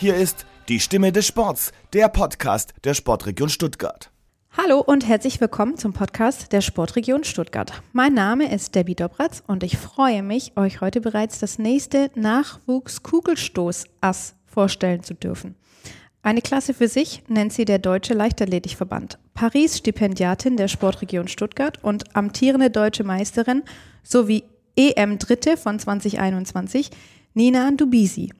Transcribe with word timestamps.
Hier 0.00 0.16
ist 0.16 0.46
die 0.70 0.80
Stimme 0.80 1.12
des 1.12 1.26
Sports, 1.26 1.72
der 1.92 2.08
Podcast 2.08 2.72
der 2.84 2.94
Sportregion 2.94 3.50
Stuttgart. 3.50 4.10
Hallo 4.56 4.80
und 4.80 5.06
herzlich 5.06 5.38
willkommen 5.42 5.76
zum 5.76 5.92
Podcast 5.92 6.52
der 6.52 6.62
Sportregion 6.62 7.22
Stuttgart. 7.22 7.82
Mein 7.92 8.14
Name 8.14 8.50
ist 8.50 8.74
Debbie 8.74 8.94
Dobratz 8.94 9.42
und 9.46 9.62
ich 9.62 9.76
freue 9.76 10.22
mich, 10.22 10.56
euch 10.56 10.80
heute 10.80 11.02
bereits 11.02 11.38
das 11.38 11.58
nächste 11.58 12.10
Nachwuchs-Kugelstoß-Ass 12.14 14.36
vorstellen 14.46 15.02
zu 15.02 15.12
dürfen. 15.12 15.54
Eine 16.22 16.40
Klasse 16.40 16.72
für 16.72 16.88
sich 16.88 17.22
nennt 17.28 17.52
sie 17.52 17.66
der 17.66 17.78
Deutsche 17.78 18.14
Leichtathletikverband. 18.14 19.18
Paris-Stipendiatin 19.34 20.56
der 20.56 20.68
Sportregion 20.68 21.28
Stuttgart 21.28 21.76
und 21.84 22.16
amtierende 22.16 22.70
deutsche 22.70 23.04
Meisterin 23.04 23.64
sowie 24.02 24.44
EM-Dritte 24.76 25.58
von 25.58 25.78
2021, 25.78 26.88
Nina 27.34 27.70
Dubisi. 27.72 28.30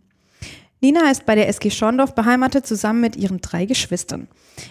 Nina 0.83 1.11
ist 1.11 1.27
bei 1.27 1.35
der 1.35 1.47
SG 1.49 1.71
Schorndorf 1.71 2.15
beheimatet 2.15 2.67
zusammen 2.67 3.03
mit 3.03 3.15
ihren 3.15 3.43
drei 3.43 3.67
Geschwistern. 3.67 4.29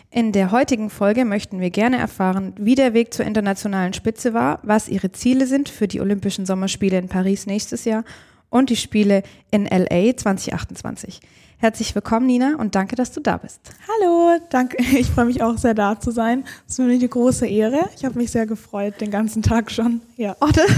In 0.09 0.31
der 0.31 0.51
heutigen 0.51 0.89
Folge 0.89 1.23
möchten 1.23 1.59
wir 1.59 1.69
gerne 1.69 1.97
erfahren, 1.97 2.53
wie 2.57 2.73
der 2.73 2.95
Weg 2.95 3.13
zur 3.13 3.25
internationalen 3.25 3.93
Spitze 3.93 4.33
war, 4.33 4.59
was 4.63 4.89
ihre 4.89 5.11
Ziele 5.11 5.45
sind 5.45 5.69
für 5.69 5.87
die 5.87 6.01
Olympischen 6.01 6.47
Sommerspiele 6.47 6.97
in 6.97 7.09
Paris 7.09 7.45
nächstes 7.45 7.85
Jahr 7.85 8.03
und 8.49 8.71
die 8.71 8.75
Spiele 8.75 9.21
in 9.51 9.65
LA 9.65 10.17
2028. 10.17 11.21
Herzlich 11.61 11.93
willkommen, 11.93 12.25
Nina, 12.25 12.55
und 12.57 12.73
danke, 12.73 12.95
dass 12.95 13.11
du 13.11 13.19
da 13.19 13.37
bist. 13.37 13.59
Hallo, 13.87 14.39
danke. 14.49 14.77
Ich 14.97 15.07
freue 15.07 15.25
mich 15.25 15.43
auch 15.43 15.57
sehr, 15.57 15.73
da 15.73 15.99
zu 15.99 16.09
sein. 16.09 16.45
Es 16.65 16.71
ist 16.71 16.75
für 16.77 16.83
mich 16.83 16.99
eine 16.99 17.09
große 17.09 17.45
Ehre. 17.45 17.87
Ich 17.95 18.05
habe 18.05 18.17
mich 18.17 18.31
sehr 18.31 18.47
gefreut, 18.47 19.01
den 19.01 19.11
ganzen 19.11 19.43
Tag 19.43 19.69
schon. 19.69 20.01
Ja. 20.17 20.35
Oh, 20.39 20.49
das, 20.53 20.71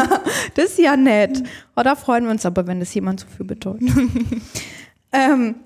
das 0.54 0.64
ist 0.66 0.78
ja 0.78 0.96
nett. 0.96 1.42
Oh, 1.76 1.82
da 1.82 1.94
freuen 1.96 2.24
wir 2.24 2.30
uns 2.30 2.46
aber, 2.46 2.66
wenn 2.68 2.78
das 2.80 2.94
jemand 2.94 3.20
so 3.20 3.26
viel 3.36 3.44
betont. 3.44 3.82
ähm, 5.12 5.56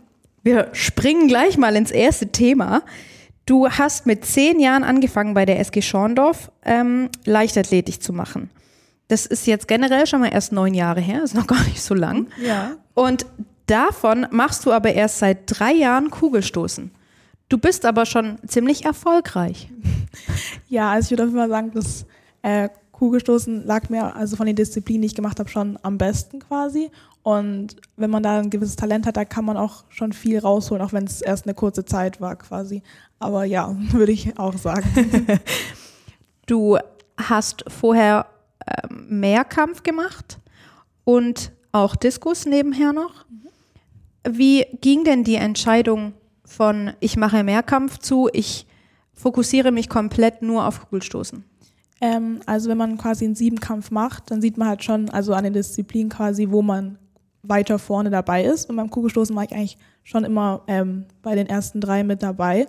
wir 0.43 0.69
springen 0.73 1.29
gleich 1.29 1.57
mal 1.57 1.77
ins 1.77 1.91
erste 1.91 2.29
Thema. 2.29 2.83
Du 3.47 3.69
hast 3.69 4.07
mit 4.07 4.25
zehn 4.25 4.61
Jahren 4.61 4.85
angefangen, 4.85 5.35
bei 5.35 5.45
der 5.45 5.59
SG 5.61 5.83
Schorndorf 5.83 6.51
ähm, 6.65 7.09
Leichtathletik 7.25 8.03
zu 8.03 8.13
machen. 8.13 8.51
Das 9.09 9.27
ist 9.27 9.47
jetzt 9.47 9.69
generell 9.69 10.07
schon 10.07 10.21
mal 10.21 10.33
erst 10.33 10.53
neun 10.53 10.75
Jahre 10.75 11.01
her, 11.01 11.23
ist 11.23 11.35
noch 11.35 11.47
gar 11.49 11.63
nicht 11.65 11.83
so 11.83 11.95
lang. 11.95 12.29
Ja. 12.41 12.73
Und 12.95 13.27
Davon 13.67 14.27
machst 14.31 14.67
du 14.67 14.73
aber 14.73 14.93
erst 14.93 15.19
seit 15.19 15.39
drei 15.47 15.73
Jahren 15.73 16.11
Kugelstoßen. 16.11 16.91
Du 17.49 17.59
bist 17.59 17.87
aber 17.87 18.07
schon 18.07 18.39
ziemlich 18.47 18.85
erfolgreich. 18.85 19.69
Ja, 20.69 20.91
also 20.91 21.15
ich 21.15 21.19
würde 21.19 21.33
Fall 21.33 21.49
sagen, 21.49 21.71
das 21.73 22.05
äh, 22.43 22.69
Kugelstoßen 22.93 23.67
lag 23.67 23.89
mir 23.89 24.15
also 24.15 24.37
von 24.37 24.47
den 24.47 24.57
Disziplinen, 24.57 25.03
die 25.03 25.07
ich 25.07 25.15
gemacht 25.15 25.39
habe, 25.41 25.49
schon 25.49 25.79
am 25.83 25.99
besten 25.99 26.39
quasi. 26.39 26.91
Und 27.23 27.77
wenn 27.97 28.11
man 28.11 28.23
da 28.23 28.39
ein 28.39 28.51
gewisses 28.51 28.77
Talent 28.77 29.07
hat, 29.07 29.17
da 29.17 29.25
kann 29.25 29.45
man 29.45 29.57
auch 29.57 29.85
schon 29.89 30.13
viel 30.13 30.39
rausholen, 30.39 30.83
auch 30.85 30.93
wenn 30.93 31.05
es 31.05 31.23
erst 31.23 31.47
eine 31.47 31.55
kurze 31.55 31.85
Zeit 31.85 32.21
war 32.21 32.37
quasi. 32.37 32.83
Aber 33.19 33.45
ja, 33.45 33.75
würde 33.91 34.13
ich 34.13 34.39
auch 34.39 34.57
sagen. 34.57 35.27
du 36.47 36.79
hast 37.17 37.65
vorher 37.69 38.27
ähm, 38.67 39.21
Mehrkampf 39.21 39.83
gemacht 39.83 40.39
und 41.05 41.53
auch 41.73 41.97
Diskus 41.97 42.47
nebenher 42.47 42.93
noch. 42.93 43.25
Wie 44.29 44.67
ging 44.81 45.05
denn 45.05 45.25
die 45.25 45.37
Entscheidung 45.37 46.13
von 46.45 46.93
ich 47.01 47.17
mache 47.17 47.43
Mehrkampf 47.43 47.99
zu 47.99 48.29
ich 48.33 48.67
fokussiere 49.15 49.73
mich 49.73 49.89
komplett 49.89 50.43
nur 50.43 50.67
auf 50.67 50.81
Kugelstoßen? 50.81 51.45
Ähm, 52.03 52.41
also 52.47 52.69
wenn 52.69 52.77
man 52.77 52.99
quasi 52.99 53.25
einen 53.25 53.37
Siebenkampf 53.37 53.93
macht, 53.93 54.31
dann 54.33 54.43
sieht 54.43 54.59
man 54.59 54.69
halt 54.69 54.83
schon, 54.83 55.09
also 55.11 55.35
an 55.35 55.45
den 55.45 55.53
Disziplinen 55.53 56.11
quasi, 56.11 56.51
wo 56.51 56.61
man 56.61 56.99
weiter 57.45 57.79
vorne 57.79 58.11
dabei 58.11 58.45
ist. 58.45 58.69
Und 58.69 58.77
beim 58.77 58.91
Kugelstoßen 58.91 59.35
war 59.35 59.45
ich 59.45 59.53
eigentlich 59.53 59.79
schon 60.03 60.25
immer 60.25 60.63
ähm, 60.67 61.07
bei 61.23 61.37
den 61.37 61.47
ersten 61.47 61.81
drei 61.81 62.03
mit 62.03 62.21
dabei. 62.23 62.67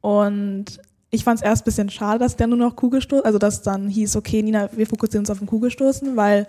Und 0.00 0.80
ich 1.10 1.24
fand 1.24 1.40
es 1.40 1.44
erst 1.44 1.62
ein 1.62 1.64
bisschen 1.64 1.90
schade, 1.90 2.20
dass 2.20 2.36
der 2.36 2.46
nur 2.46 2.56
noch 2.56 2.76
Kugelstoßen, 2.76 3.24
also 3.24 3.38
dass 3.38 3.62
dann 3.62 3.88
hieß, 3.88 4.14
okay, 4.14 4.42
Nina, 4.42 4.70
wir 4.76 4.86
fokussieren 4.86 5.22
uns 5.22 5.30
auf 5.30 5.38
den 5.38 5.48
Kugelstoßen, 5.48 6.16
weil 6.16 6.46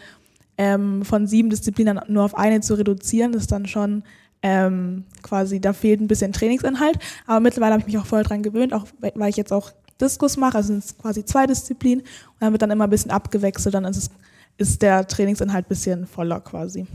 ähm, 0.59 1.03
von 1.03 1.25
sieben 1.25 1.49
Disziplinen 1.49 1.99
nur 2.07 2.23
auf 2.23 2.37
eine 2.37 2.61
zu 2.61 2.75
reduzieren, 2.75 3.33
ist 3.33 3.51
dann 3.51 3.65
schon 3.65 4.03
ähm, 4.43 5.05
quasi, 5.23 5.59
da 5.59 5.73
fehlt 5.73 5.99
ein 5.99 6.07
bisschen 6.07 6.31
Trainingsinhalt. 6.31 6.99
Aber 7.25 7.39
mittlerweile 7.39 7.73
habe 7.73 7.81
ich 7.81 7.87
mich 7.87 7.97
auch 7.97 8.05
voll 8.05 8.21
dran 8.21 8.43
gewöhnt, 8.43 8.71
auch 8.71 8.85
weil 8.99 9.29
ich 9.29 9.37
jetzt 9.37 9.51
auch 9.51 9.71
Diskus 9.99 10.37
mache, 10.37 10.57
also 10.57 10.67
sind 10.67 10.83
es 10.83 10.97
quasi 10.97 11.25
zwei 11.25 11.45
Disziplinen 11.45 12.01
und 12.01 12.39
dann 12.39 12.51
wird 12.51 12.61
dann 12.61 12.71
immer 12.71 12.85
ein 12.85 12.89
bisschen 12.89 13.11
abgewechselt, 13.11 13.75
dann 13.75 13.85
ist, 13.85 13.97
es, 13.97 14.09
ist 14.57 14.81
der 14.81 15.07
Trainingsinhalt 15.07 15.65
ein 15.65 15.69
bisschen 15.69 16.07
voller 16.07 16.41
quasi. 16.41 16.87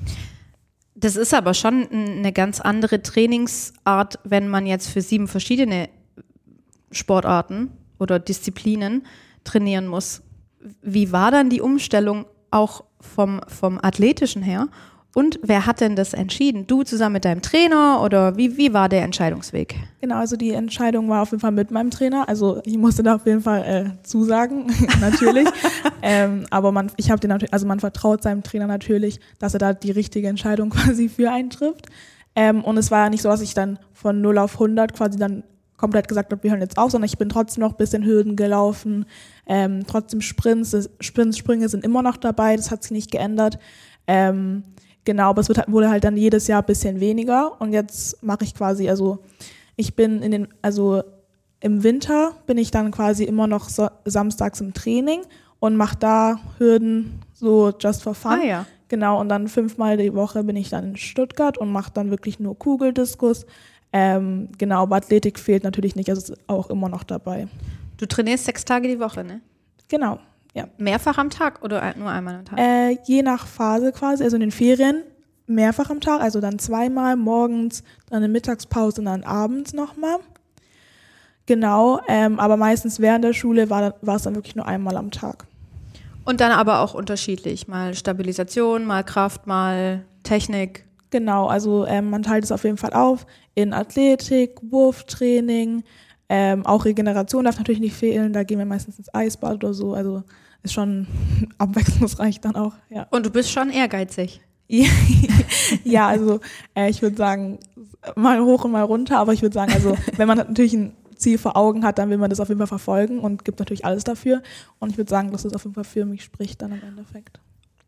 Das 0.95 1.15
ist 1.15 1.33
aber 1.33 1.55
schon 1.55 1.89
eine 1.91 2.33
ganz 2.33 2.61
andere 2.61 3.03
Trainingsart, 3.03 4.19
wenn 4.25 4.49
man 4.49 4.67
jetzt 4.67 4.89
für 4.89 5.01
sieben 5.01 5.29
verschiedene 5.29 5.89
Sportarten 6.91 7.71
oder 8.01 8.19
Disziplinen 8.19 9.07
trainieren 9.45 9.87
muss. 9.87 10.23
Wie 10.83 11.13
war 11.13 11.31
dann 11.31 11.51
die 11.51 11.61
Umstellung 11.61 12.27
auch 12.51 12.85
vom, 13.01 13.41
vom 13.47 13.79
Athletischen 13.81 14.43
her 14.43 14.69
und 15.19 15.41
wer 15.43 15.67
hat 15.67 15.81
denn 15.81 15.97
das 15.97 16.15
entschieden? 16.15 16.69
Du 16.69 16.85
zusammen 16.85 17.15
mit 17.15 17.25
deinem 17.25 17.43
Trainer 17.43 18.03
oder 18.05 18.37
wie, 18.37 18.57
wie 18.57 18.73
war 18.73 18.89
der 18.89 19.03
Entscheidungsweg? 19.03 19.75
Genau, 20.01 20.15
also 20.15 20.37
die 20.37 20.53
Entscheidung 20.53 21.09
war 21.09 21.23
auf 21.23 21.33
jeden 21.33 21.41
Fall 21.41 21.51
mit 21.51 21.73
meinem 21.73 21.91
Trainer. 21.91 22.29
Also 22.29 22.61
ich 22.65 22.79
musste 22.79 23.03
da 23.03 23.17
auf 23.17 23.27
jeden 23.27 23.41
Fall 23.41 23.65
äh, 23.65 24.03
zusagen, 24.05 24.73
natürlich. 25.01 25.49
ähm, 26.03 26.47
aber 26.51 26.71
man, 26.71 26.93
ich 26.99 27.11
habe 27.11 27.19
den 27.19 27.31
natürlich, 27.31 27.53
also 27.53 27.67
man 27.67 27.81
vertraut 27.81 28.23
seinem 28.23 28.45
Trainer 28.45 28.69
natürlich, 28.69 29.19
dass 29.41 29.55
er 29.55 29.59
da 29.59 29.73
die 29.73 29.91
richtige 29.91 30.29
Entscheidung 30.29 30.71
quasi 30.71 31.09
für 31.09 31.33
einen 31.33 31.51
trifft. 31.51 31.87
Ähm, 32.37 32.63
und 32.63 32.77
es 32.77 32.93
war 32.93 33.03
ja 33.03 33.11
nicht 33.11 33.23
so, 33.23 33.29
dass 33.29 33.41
ich 33.41 33.55
dann 33.55 33.81
von 33.93 34.21
0 34.21 34.39
auf 34.39 34.55
100 34.55 34.95
quasi 34.95 35.19
dann 35.19 35.43
komplett 35.77 36.07
gesagt 36.07 36.31
habe, 36.31 36.45
wir 36.45 36.53
hören 36.53 36.61
jetzt 36.61 36.79
auf, 36.79 36.93
sondern 36.93 37.07
ich 37.07 37.19
bin 37.19 37.29
trotzdem 37.29 37.63
noch 37.63 37.73
ein 37.73 37.77
bisschen 37.77 38.05
Hürden 38.05 38.37
gelaufen, 38.37 39.05
ähm, 39.49 39.83
trotzdem 39.85 40.21
Sprints, 40.21 40.89
Sprints, 41.01 41.39
Sprünge 41.39 41.69
sind 41.69 41.85
immer 41.85 42.03
noch 42.03 42.19
dabei, 42.19 42.55
das 42.55 42.71
hat 42.71 42.85
sich 42.85 42.93
nicht 42.93 43.11
geändert. 43.11 43.59
Ähm, 44.07 44.63
Genau, 45.05 45.31
aber 45.31 45.41
es 45.41 45.49
wird, 45.49 45.65
wurde 45.69 45.89
halt 45.89 46.05
dann 46.05 46.17
jedes 46.17 46.47
Jahr 46.49 46.63
ein 46.63 46.67
bisschen 46.67 47.01
weniger 47.01 47.61
und 47.61 47.73
jetzt 47.73 48.23
mache 48.23 48.45
ich 48.45 48.55
quasi, 48.55 48.89
also 48.89 49.21
ich 49.77 49.95
bin 49.97 50.23
in 50.23 50.33
den, 50.33 50.49
also 50.61 51.03
im 51.61 51.83
Winter 51.83 52.33
bin 52.47 52.59
ich 52.59 52.71
dann 52.71 52.91
quasi 52.91 53.25
immer 53.25 53.47
noch 53.47 53.69
so, 53.69 53.89
samstags 54.05 54.61
im 54.61 54.75
Training 54.75 55.23
und 55.61 55.77
mache 55.77 55.97
da 55.99 56.41
Hürden 56.59 57.21
so 57.33 57.73
just 57.79 58.03
for 58.03 58.15
fun. 58.15 58.41
Ah, 58.43 58.45
ja. 58.45 58.67
Genau, 58.89 59.21
und 59.21 59.29
dann 59.29 59.49
fünfmal 59.49 59.97
die 59.97 60.15
Woche 60.15 60.45
bin 60.45 60.57
ich 60.57 60.71
dann 60.71 60.91
in 60.91 60.97
Stuttgart 60.97 61.59
und 61.59 61.71
mache 61.71 61.93
dann 61.93 62.11
wirklich 62.11 62.41
nur 62.41 62.59
Kugeldiskus. 62.59 63.45
Ähm, 63.93 64.49
genau, 64.57 64.83
aber 64.83 64.97
Athletik 64.97 65.39
fehlt 65.39 65.65
natürlich 65.65 65.97
nicht, 65.97 66.09
also 66.09 66.33
ist 66.33 66.41
auch 66.47 66.71
immer 66.71 66.89
noch 66.89 67.05
dabei. 67.05 67.49
Du 67.99 68.07
trainierst 68.07 68.45
sechs 68.45 68.65
Tage 68.65 68.89
die 68.89 69.01
Woche, 69.01 69.25
ne? 69.25 69.41
Genau. 69.89 70.19
Ja. 70.55 70.69
Mehrfach 70.79 71.19
am 71.19 71.31
Tag 71.31 71.63
oder 71.63 71.95
nur 71.97 72.11
einmal 72.11 72.37
am 72.37 72.45
Tag? 72.45 72.59
Äh, 72.59 72.99
je 73.05 73.23
nach 73.23 73.47
Phase 73.47 73.93
quasi, 73.93 74.25
also 74.25 74.37
in 74.37 74.41
den 74.41 74.51
Ferien 74.51 75.03
mehrfach 75.47 75.91
am 75.91 76.01
Tag, 76.01 76.21
also 76.21 76.41
dann 76.41 76.59
zweimal 76.59 77.17
morgens, 77.17 77.83
dann 78.09 78.19
eine 78.19 78.29
Mittagspause 78.29 79.01
und 79.01 79.07
dann 79.07 79.25
abends 79.25 79.73
nochmal. 79.73 80.19
Genau, 81.47 82.01
ähm, 82.09 82.39
aber 82.39 82.57
meistens 82.59 83.01
während 83.01 83.25
der 83.25 83.33
Schule 83.33 83.71
war, 83.71 83.95
war 84.03 84.17
es 84.17 84.23
dann 84.23 84.35
wirklich 84.35 84.55
nur 84.55 84.67
einmal 84.67 84.97
am 84.97 85.11
Tag. 85.11 85.47
Und 86.25 86.43
dann 86.43 86.53
aber 86.53 86.81
auch 86.81 86.93
unterschiedlich, 86.93 87.69
mal 87.69 87.95
Stabilisation, 87.95 88.85
mal 88.85 89.03
Kraft, 89.03 89.47
mal 89.47 90.05
Technik. 90.25 90.85
Genau, 91.09 91.47
also 91.47 91.87
ähm, 91.87 92.11
man 92.11 92.23
teilt 92.23 92.45
es 92.45 92.53
auf 92.53 92.65
jeden 92.65 92.77
Fall 92.77 92.93
auf 92.93 93.25
in 93.55 93.73
Athletik, 93.73 94.59
Wurftraining, 94.61 95.85
ähm, 96.29 96.67
auch 96.67 96.85
Regeneration 96.85 97.47
darf 97.47 97.57
natürlich 97.57 97.81
nicht 97.81 97.97
fehlen, 97.97 98.35
da 98.35 98.43
gehen 98.43 98.59
wir 98.59 98.67
meistens 98.67 98.99
ins 98.99 99.15
Eisbad 99.15 99.55
oder 99.55 99.73
so, 99.73 99.95
also 99.95 100.23
ist 100.63 100.73
schon 100.73 101.07
abwechslungsreich 101.59 102.41
dann 102.41 102.57
auch, 102.57 102.75
ja. 102.91 103.07
Und 103.11 103.27
du 103.27 103.31
bist 103.31 103.51
schon 103.51 103.71
ehrgeizig. 103.71 104.41
ja, 104.69 106.07
also 106.09 106.41
äh, 106.75 106.91
ich 106.91 107.03
würde 107.03 107.17
sagen, 107.17 107.59
mal 108.17 108.41
hoch 108.43 108.65
und 108.65 108.73
mal 108.73 108.83
runter, 108.83 109.19
aber 109.19 109.33
ich 109.33 109.43
würde 109.43 109.55
sagen, 109.55 109.73
also 109.73 109.97
wenn 110.17 110.29
man 110.29 110.39
natürlich 110.39 110.75
ein 110.75 110.93
Ziel 111.17 111.39
vor 111.39 111.57
Augen 111.57 111.85
hat, 111.85 111.99
dann 111.99 112.11
will 112.11 112.19
man 112.19 112.31
das 112.31 112.41
auf 112.41 112.49
jeden 112.49 112.59
Fall 112.59 112.69
verfolgen 112.69 113.19
und 113.19 113.45
gibt 113.45 113.59
natürlich 113.59 113.85
alles 113.85 114.05
dafür. 114.05 114.43
Und 114.79 114.91
ich 114.91 114.99
würde 114.99 115.11
sagen, 115.11 115.33
dass 115.33 115.43
das 115.43 115.55
auf 115.55 115.65
jeden 115.65 115.75
Fall 115.75 115.85
für 115.85 116.05
mich 116.05 116.23
spricht 116.23 116.63
dann 116.63 116.73
im 116.73 116.83
Endeffekt. 116.83 117.41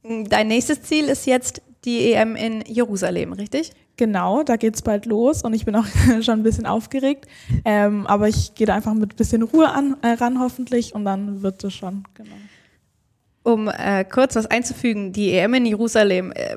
Dein 0.02 0.48
nächstes 0.48 0.82
Ziel 0.82 1.04
ist 1.04 1.26
jetzt 1.26 1.62
die 1.84 2.12
EM 2.12 2.36
in 2.36 2.62
Jerusalem, 2.66 3.32
richtig? 3.32 3.72
Genau, 3.96 4.42
da 4.42 4.56
geht 4.56 4.74
es 4.74 4.82
bald 4.82 5.06
los 5.06 5.42
und 5.42 5.52
ich 5.54 5.64
bin 5.64 5.76
auch 5.76 5.86
schon 6.22 6.40
ein 6.40 6.42
bisschen 6.42 6.66
aufgeregt. 6.66 7.26
Ähm, 7.64 8.06
aber 8.06 8.28
ich 8.28 8.54
gehe 8.54 8.66
da 8.66 8.74
einfach 8.74 8.94
mit 8.94 9.12
ein 9.12 9.16
bisschen 9.16 9.42
Ruhe 9.42 9.70
an, 9.70 9.96
äh, 10.02 10.12
ran, 10.12 10.40
hoffentlich, 10.40 10.94
und 10.94 11.04
dann 11.04 11.42
wird 11.42 11.62
es 11.64 11.74
schon, 11.74 12.04
genau. 12.14 12.30
Um 13.42 13.68
äh, 13.68 14.04
kurz 14.04 14.36
was 14.36 14.46
einzufügen, 14.46 15.12
die 15.12 15.32
EM 15.32 15.54
in 15.54 15.66
Jerusalem 15.66 16.32
äh, 16.32 16.56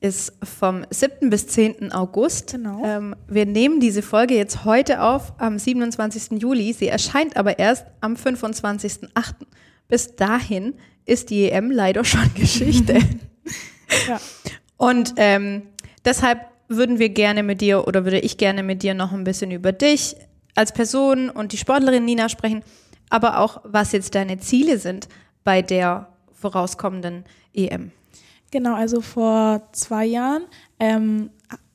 ist 0.00 0.32
vom 0.42 0.84
7. 0.88 1.28
bis 1.28 1.46
10. 1.48 1.92
August. 1.92 2.52
Genau. 2.52 2.82
Ähm, 2.84 3.14
wir 3.28 3.46
nehmen 3.46 3.80
diese 3.80 4.02
Folge 4.02 4.34
jetzt 4.34 4.64
heute 4.64 5.02
auf 5.02 5.34
am 5.38 5.58
27. 5.58 6.40
Juli. 6.40 6.72
Sie 6.72 6.88
erscheint 6.88 7.36
aber 7.36 7.58
erst 7.58 7.86
am 8.00 8.14
25.8. 8.14 9.10
Bis 9.88 10.16
dahin 10.16 10.74
ist 11.04 11.30
die 11.30 11.50
EM 11.50 11.70
leider 11.70 12.04
schon 12.04 12.32
Geschichte. 12.34 12.98
ja. 14.08 14.20
Und 14.76 15.14
ähm, 15.16 15.62
deshalb 16.04 16.46
würden 16.68 16.98
wir 16.98 17.10
gerne 17.10 17.42
mit 17.42 17.60
dir 17.60 17.86
oder 17.86 18.04
würde 18.04 18.20
ich 18.20 18.38
gerne 18.38 18.62
mit 18.62 18.82
dir 18.82 18.94
noch 18.94 19.12
ein 19.12 19.24
bisschen 19.24 19.50
über 19.50 19.72
dich 19.72 20.16
als 20.54 20.72
Person 20.72 21.28
und 21.28 21.52
die 21.52 21.56
Sportlerin 21.56 22.04
Nina 22.04 22.28
sprechen, 22.28 22.62
aber 23.10 23.40
auch, 23.40 23.60
was 23.64 23.92
jetzt 23.92 24.14
deine 24.14 24.38
Ziele 24.38 24.78
sind 24.78 25.08
bei 25.42 25.62
der 25.62 26.09
vorauskommenden 26.40 27.24
EM. 27.54 27.92
Genau, 28.50 28.74
also 28.74 29.00
vor 29.00 29.62
zwei 29.72 30.06
Jahren 30.06 30.42
ähm, 30.80 31.30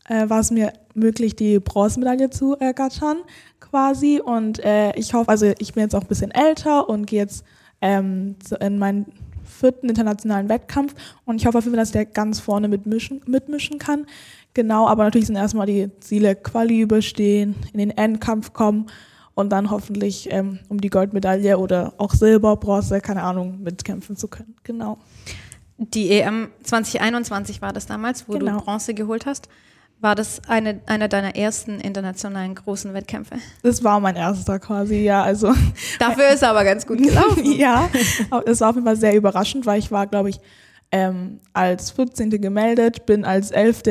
äh, 0.10 0.30
war 0.30 0.40
es 0.40 0.52
mir 0.52 0.74
möglich, 0.94 1.36
die 1.36 1.60
Bronzemedaille 1.60 2.30
zu 2.30 2.58
ergattern 2.58 3.18
quasi. 3.60 4.20
Und 4.24 4.60
äh, 4.60 4.94
ich 4.98 5.14
hoffe, 5.14 5.30
also 5.30 5.54
ich 5.60 5.74
bin 5.74 5.84
jetzt 5.84 5.96
auch 5.96 6.02
ein 6.02 6.08
bisschen 6.08 6.32
älter 6.32 6.90
und 6.90 7.06
gehe 7.08 7.20
jetzt 7.20 7.46
ähm, 7.82 8.36
in 8.60 8.80
meinen 8.80 9.06
vierten 9.44 9.90
internationalen 9.90 10.50
Wettkampf 10.50 10.96
und 11.24 11.38
ich 11.38 11.46
hoffe 11.46 11.60
auf 11.60 11.64
jeden 11.64 11.76
Fall, 11.76 11.84
dass 11.84 11.92
der 11.92 12.06
ganz 12.06 12.40
vorne 12.40 12.68
mitmischen, 12.68 13.22
mitmischen 13.26 13.80
kann. 13.80 14.06
Genau, 14.54 14.88
aber 14.88 15.04
natürlich 15.04 15.28
sind 15.28 15.36
erstmal 15.36 15.68
die 15.68 15.90
Ziele 16.00 16.36
Quali 16.36 16.82
überstehen, 16.82 17.56
in 17.74 17.80
den 17.80 17.92
Endkampf 17.92 18.54
kommen 18.54 18.88
und 19.36 19.50
dann 19.50 19.70
hoffentlich 19.70 20.32
ähm, 20.32 20.60
um 20.70 20.82
die 20.82 20.90
Goldmedaille 20.90 21.58
oder 21.58 21.94
auch 21.98 22.14
Silber, 22.14 22.56
Bronze, 22.56 23.02
keine 23.02 23.22
Ahnung, 23.22 23.62
mitkämpfen 23.62 24.16
zu 24.16 24.28
können. 24.28 24.56
Genau. 24.64 24.98
Die 25.78 26.10
EM 26.12 26.50
2021 26.64 27.62
war 27.62 27.74
das 27.74 27.86
damals, 27.86 28.28
wo 28.28 28.34
genau. 28.34 28.60
du 28.60 28.66
Bronze 28.66 28.94
geholt 28.94 29.26
hast. 29.26 29.50
War 30.00 30.16
das 30.16 30.42
eine, 30.48 30.82
einer 30.86 31.08
deiner 31.08 31.36
ersten 31.36 31.80
internationalen 31.80 32.56
großen 32.56 32.94
Wettkämpfe? 32.94 33.36
Das 33.62 33.84
war 33.84 34.00
mein 34.00 34.16
erster 34.16 34.60
quasi, 34.60 35.04
ja. 35.04 35.24
Also 35.24 35.54
Dafür 36.00 36.30
ist 36.30 36.44
er 36.44 36.52
aber 36.52 36.64
ganz 36.64 36.88
gut 36.88 37.02
gelaufen. 37.02 37.44
ja, 37.58 37.90
es 38.46 38.62
war 38.62 38.70
auf 38.70 38.76
jeden 38.76 38.86
Fall 38.86 38.98
sehr 38.98 39.16
überraschend, 39.16 39.66
weil 39.66 39.80
ich 39.80 39.92
war, 39.92 40.08
glaube 40.08 40.30
ich, 40.30 40.40
ähm, 40.92 41.40
als 41.52 41.92
14. 41.92 42.30
gemeldet, 42.30 43.06
bin 43.06 43.26
als 43.26 43.52
11. 43.52 43.84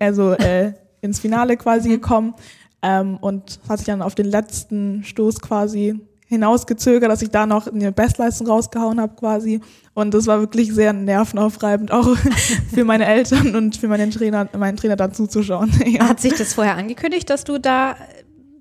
also 0.00 0.32
äh, 0.32 0.72
ins 1.00 1.20
Finale 1.20 1.56
quasi 1.56 1.88
mhm. 1.88 1.92
gekommen 1.92 2.34
ähm, 2.82 3.16
und 3.20 3.60
hat 3.68 3.78
sich 3.78 3.86
dann 3.86 4.02
auf 4.02 4.14
den 4.14 4.26
letzten 4.26 5.04
Stoß 5.04 5.40
quasi 5.40 6.00
hinausgezögert, 6.28 7.10
dass 7.10 7.22
ich 7.22 7.30
da 7.30 7.46
noch 7.46 7.66
eine 7.66 7.90
Bestleistung 7.90 8.48
rausgehauen 8.48 9.00
habe 9.00 9.14
quasi. 9.16 9.60
Und 9.94 10.12
das 10.12 10.26
war 10.26 10.40
wirklich 10.40 10.74
sehr 10.74 10.92
nervenaufreibend, 10.92 11.90
auch 11.90 12.16
für 12.74 12.84
meine 12.84 13.06
Eltern 13.06 13.56
und 13.56 13.76
für 13.76 13.88
meinen 13.88 14.10
Trainer, 14.10 14.46
meinen 14.56 14.76
Trainer 14.76 14.96
da 14.96 15.10
zuzuschauen. 15.10 15.72
ja. 15.86 16.08
Hat 16.08 16.20
sich 16.20 16.34
das 16.34 16.52
vorher 16.52 16.76
angekündigt, 16.76 17.30
dass 17.30 17.44
du 17.44 17.58
da 17.58 17.96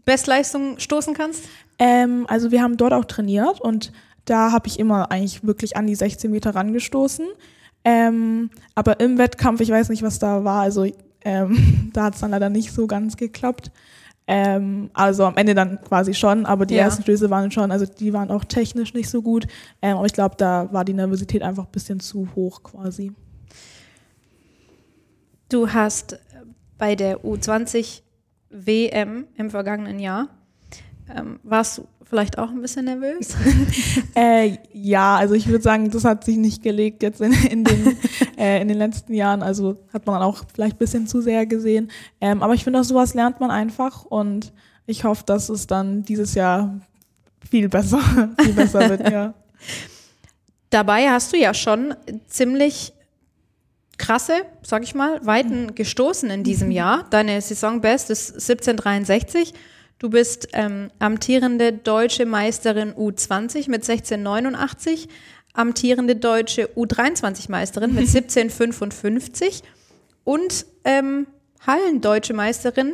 Bestleistung 0.06 0.80
stoßen 0.80 1.14
kannst? 1.14 1.44
Ähm, 1.78 2.26
also 2.30 2.52
wir 2.52 2.62
haben 2.62 2.78
dort 2.78 2.94
auch 2.94 3.06
trainiert 3.06 3.60
und 3.60 3.92
da 4.24 4.52
habe 4.52 4.68
ich 4.68 4.80
immer 4.80 5.12
eigentlich 5.12 5.46
wirklich 5.46 5.76
an 5.76 5.88
die 5.88 5.96
16 5.96 6.32
Meter 6.32 6.56
rangestoßen. 6.56 7.26
Ähm, 7.84 8.50
aber 8.76 9.00
im 9.02 9.18
Wettkampf, 9.18 9.60
ich 9.60 9.70
weiß 9.70 9.90
nicht, 9.90 10.04
was 10.04 10.20
da 10.20 10.46
war, 10.46 10.62
also 10.62 10.86
ähm, 11.22 11.90
da 11.94 12.06
hat 12.06 12.16
es 12.16 12.22
dann 12.22 12.32
leider 12.32 12.50
nicht 12.50 12.74
so 12.74 12.88
ganz 12.88 13.18
geklappt. 13.18 13.72
Ähm, 14.30 14.90
also 14.94 15.24
am 15.24 15.38
Ende 15.38 15.56
dann 15.56 15.82
quasi 15.82 16.14
schon, 16.14 16.46
aber 16.46 16.66
die 16.66 16.76
ja. 16.76 16.84
ersten 16.84 17.04
Stöße 17.04 17.30
waren 17.30 17.50
schon, 17.50 17.72
also 17.72 17.86
die 17.86 18.12
waren 18.12 18.30
auch 18.30 18.44
technisch 18.44 18.94
nicht 18.94 19.10
so 19.10 19.22
gut. 19.22 19.48
Ähm, 19.82 19.98
aber 19.98 20.06
ich 20.06 20.14
glaube, 20.14 20.36
da 20.38 20.68
war 20.74 20.84
die 20.84 20.94
Nervosität 20.94 21.42
einfach 21.42 21.66
ein 21.66 21.72
bisschen 21.72 22.02
zu 22.02 22.28
hoch 22.36 22.62
quasi. 22.62 23.14
Du 25.50 25.72
hast 25.72 26.20
bei 26.78 26.96
der 26.96 27.24
U20 27.24 28.02
WM 28.50 29.28
im 29.38 29.50
vergangenen 29.50 30.00
Jahr, 30.00 30.28
ähm, 31.16 31.40
warst 31.44 31.78
du 31.78 31.88
vielleicht 32.04 32.38
auch 32.38 32.50
ein 32.50 32.62
bisschen 32.62 32.86
nervös? 32.86 33.36
äh, 34.16 34.58
ja, 34.74 35.18
also 35.18 35.36
ich 35.36 35.48
würde 35.48 35.64
sagen, 35.64 35.90
das 35.90 36.04
hat 36.06 36.24
sich 36.24 36.38
nicht 36.38 36.64
gelegt 36.64 37.04
jetzt 37.04 37.22
in, 37.22 37.32
in, 37.32 37.64
den, 37.64 37.98
äh, 38.38 38.62
in 38.62 38.68
den 38.68 38.78
letzten 38.78 39.14
Jahren. 39.14 39.44
Also 39.44 39.78
hat 39.92 40.06
man 40.06 40.22
auch 40.22 40.44
vielleicht 40.54 40.76
ein 40.76 40.80
bisschen 40.80 41.08
zu 41.08 41.22
sehr 41.22 41.46
gesehen. 41.46 41.92
Ähm, 42.22 42.42
aber 42.42 42.54
ich 42.54 42.64
finde, 42.64 42.80
auch 42.80 42.84
sowas 42.84 43.14
lernt 43.14 43.40
man 43.40 43.52
einfach 43.52 44.06
und 44.06 44.54
ich 44.86 45.04
hoffe, 45.04 45.24
dass 45.26 45.50
es 45.50 45.68
dann 45.68 46.04
dieses 46.04 46.34
Jahr 46.34 46.80
viel 47.50 47.68
besser, 47.68 48.00
viel 48.40 48.54
besser 48.54 48.90
wird, 48.90 49.10
ja. 49.10 49.34
Dabei 50.70 51.10
hast 51.10 51.32
du 51.32 51.38
ja 51.38 51.54
schon 51.54 51.96
ziemlich 52.28 52.94
krasse, 53.98 54.34
sag 54.62 54.84
ich 54.84 54.96
mal, 54.96 55.26
Weiten 55.26 55.76
gestoßen 55.76 56.30
in 56.30 56.44
diesem 56.44 56.72
Jahr. 56.72 57.06
Deine 57.10 57.42
Saisonbest 57.42 58.10
ist 58.10 58.34
1763 58.34 59.54
Du 60.00 60.12
bist 60.12 60.50
ähm, 60.54 60.92
amtierende 61.00 61.74
deutsche 61.74 62.28
Meisterin 62.28 62.94
U20 62.94 63.68
mit 63.70 63.82
1689, 63.90 65.10
amtierende 65.58 66.16
deutsche 66.16 66.70
U23-Meisterin 66.76 67.94
mit 67.94 68.08
1755 68.08 69.64
und 70.24 70.66
ähm, 70.84 71.28
Hallendeutsche 71.66 72.34
Meisterin 72.34 72.94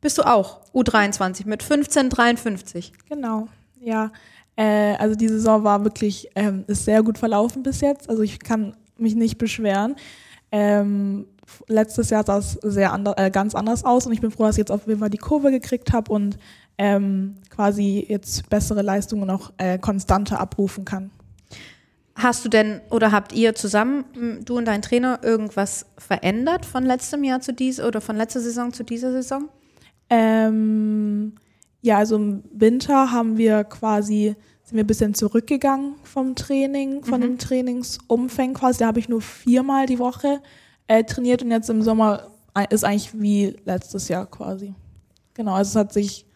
bist 0.00 0.18
du 0.18 0.22
auch 0.22 0.60
U23 0.72 1.46
mit 1.46 1.62
1553. 1.62 2.92
Genau, 3.08 3.48
ja. 3.80 4.10
Äh, 4.56 4.96
also 4.96 5.14
die 5.14 5.28
Saison 5.28 5.64
war 5.64 5.84
wirklich, 5.84 6.28
ähm, 6.34 6.64
ist 6.66 6.84
sehr 6.84 7.02
gut 7.02 7.18
verlaufen 7.18 7.62
bis 7.62 7.80
jetzt. 7.80 8.08
Also 8.08 8.22
ich 8.22 8.38
kann 8.38 8.76
mich 8.96 9.14
nicht 9.14 9.38
beschweren. 9.38 9.96
Ähm, 10.52 11.26
letztes 11.66 12.10
Jahr 12.10 12.24
sah 12.24 12.38
es 12.38 12.52
sehr 12.62 12.92
ander, 12.92 13.14
äh, 13.18 13.30
ganz 13.30 13.54
anders 13.54 13.84
aus 13.84 14.06
und 14.06 14.12
ich 14.12 14.20
bin 14.20 14.30
froh, 14.30 14.44
dass 14.44 14.56
ich 14.56 14.60
jetzt 14.60 14.70
auf 14.70 14.86
jeden 14.86 15.00
Fall 15.00 15.10
die 15.10 15.18
Kurve 15.18 15.50
gekriegt 15.50 15.92
habe 15.92 16.12
und 16.12 16.38
ähm, 16.78 17.36
quasi 17.50 18.04
jetzt 18.08 18.48
bessere 18.48 18.82
Leistungen 18.82 19.26
noch 19.26 19.52
äh, 19.58 19.78
konstanter 19.78 20.40
abrufen 20.40 20.84
kann. 20.84 21.10
Hast 22.16 22.44
du 22.44 22.48
denn 22.48 22.80
oder 22.90 23.10
habt 23.10 23.32
ihr 23.32 23.54
zusammen, 23.54 24.04
du 24.44 24.56
und 24.56 24.66
dein 24.66 24.82
Trainer, 24.82 25.20
irgendwas 25.22 25.86
verändert 25.98 26.64
von 26.64 26.84
letztem 26.84 27.24
Jahr 27.24 27.40
zu 27.40 27.52
dieser 27.52 27.88
oder 27.88 28.00
von 28.00 28.16
letzter 28.16 28.40
Saison 28.40 28.72
zu 28.72 28.84
dieser 28.84 29.10
Saison? 29.10 29.48
Ähm, 30.10 31.34
ja, 31.82 31.98
also 31.98 32.16
im 32.16 32.44
Winter 32.52 33.10
haben 33.10 33.36
wir 33.36 33.64
quasi, 33.64 34.36
sind 34.62 34.76
wir 34.76 34.84
ein 34.84 34.86
bisschen 34.86 35.14
zurückgegangen 35.14 35.96
vom 36.04 36.36
Training, 36.36 37.04
von 37.04 37.18
mhm. 37.18 37.24
dem 37.24 37.38
Trainingsumfang 37.38 38.54
quasi. 38.54 38.78
Da 38.78 38.86
habe 38.86 39.00
ich 39.00 39.08
nur 39.08 39.20
viermal 39.20 39.86
die 39.86 39.98
Woche 39.98 40.40
äh, 40.86 41.02
trainiert 41.02 41.42
und 41.42 41.50
jetzt 41.50 41.68
im 41.68 41.82
Sommer 41.82 42.28
ist 42.70 42.84
eigentlich 42.84 43.20
wie 43.20 43.56
letztes 43.64 44.06
Jahr 44.06 44.26
quasi. 44.26 44.74
Genau, 45.34 45.54
also 45.54 45.70
es 45.70 45.76
hat 45.76 45.92
sich, 45.92 46.26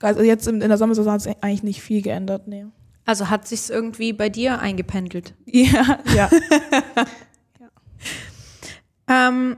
also 0.00 0.22
jetzt 0.22 0.46
in, 0.46 0.60
in 0.60 0.68
der 0.68 0.78
Sommersaison 0.78 1.14
hat 1.14 1.22
sich 1.22 1.36
eigentlich 1.40 1.64
nicht 1.64 1.82
viel 1.82 2.00
geändert, 2.00 2.46
nee. 2.46 2.66
Also 3.06 3.30
hat 3.30 3.46
sich 3.46 3.70
irgendwie 3.70 4.12
bei 4.12 4.28
dir 4.28 4.58
eingependelt? 4.58 5.34
Ja, 5.46 6.00
ja. 6.14 6.28
ja. 9.08 9.28
Ähm, 9.28 9.56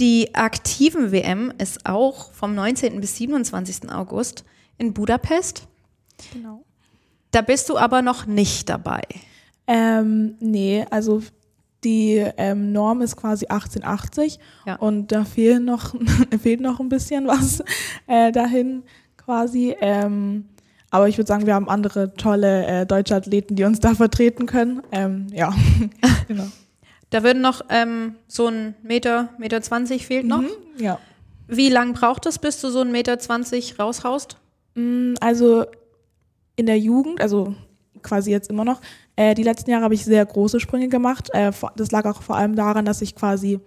die 0.00 0.34
aktiven 0.34 1.12
WM 1.12 1.52
ist 1.58 1.86
auch 1.86 2.32
vom 2.32 2.54
19. 2.54 3.00
bis 3.00 3.16
27. 3.18 3.92
August 3.92 4.44
in 4.78 4.94
Budapest. 4.94 5.68
Genau. 6.32 6.64
Da 7.30 7.42
bist 7.42 7.68
du 7.68 7.76
aber 7.76 8.02
noch 8.02 8.26
nicht 8.26 8.68
dabei. 8.68 9.02
Ähm, 9.66 10.36
nee, 10.40 10.84
also 10.90 11.22
die 11.84 12.24
ähm, 12.36 12.72
Norm 12.72 13.02
ist 13.02 13.16
quasi 13.16 13.46
1880 13.46 14.38
ja. 14.66 14.76
und 14.76 15.12
da 15.12 15.24
fehlen 15.24 15.64
noch, 15.64 15.94
fehlt 16.42 16.60
noch 16.60 16.80
ein 16.80 16.88
bisschen 16.88 17.26
was 17.26 17.62
äh, 18.06 18.32
dahin 18.32 18.84
quasi. 19.16 19.76
Ähm, 19.80 20.46
aber 20.92 21.08
ich 21.08 21.16
würde 21.16 21.26
sagen, 21.26 21.46
wir 21.46 21.54
haben 21.54 21.70
andere 21.70 22.12
tolle 22.14 22.66
äh, 22.66 22.86
deutsche 22.86 23.16
Athleten, 23.16 23.56
die 23.56 23.64
uns 23.64 23.80
da 23.80 23.94
vertreten 23.94 24.44
können. 24.44 24.82
Ähm, 24.92 25.26
ja, 25.32 25.52
genau. 26.28 26.44
Da 27.08 27.22
würden 27.22 27.40
noch 27.42 27.62
ähm, 27.70 28.14
so 28.28 28.46
ein 28.46 28.74
Meter, 28.82 29.30
Meter 29.38 29.62
20 29.62 30.06
fehlt 30.06 30.26
noch. 30.26 30.42
Mhm, 30.42 30.50
ja. 30.78 30.98
Wie 31.48 31.70
lang 31.70 31.94
braucht 31.94 32.26
es, 32.26 32.38
bis 32.38 32.60
du 32.60 32.68
so 32.68 32.82
ein 32.82 32.92
Meter 32.92 33.18
20 33.18 33.78
raushaust? 33.78 34.36
Mm, 34.74 35.14
also 35.20 35.64
in 36.56 36.66
der 36.66 36.78
Jugend, 36.78 37.22
also 37.22 37.54
quasi 38.02 38.30
jetzt 38.30 38.50
immer 38.50 38.64
noch, 38.64 38.82
äh, 39.16 39.34
die 39.34 39.42
letzten 39.42 39.70
Jahre 39.70 39.84
habe 39.84 39.94
ich 39.94 40.04
sehr 40.04 40.24
große 40.26 40.60
Sprünge 40.60 40.88
gemacht. 40.88 41.30
Äh, 41.32 41.52
das 41.76 41.90
lag 41.90 42.04
auch 42.04 42.22
vor 42.22 42.36
allem 42.36 42.54
daran, 42.54 42.84
dass 42.84 43.00
ich 43.00 43.14
quasi 43.14 43.60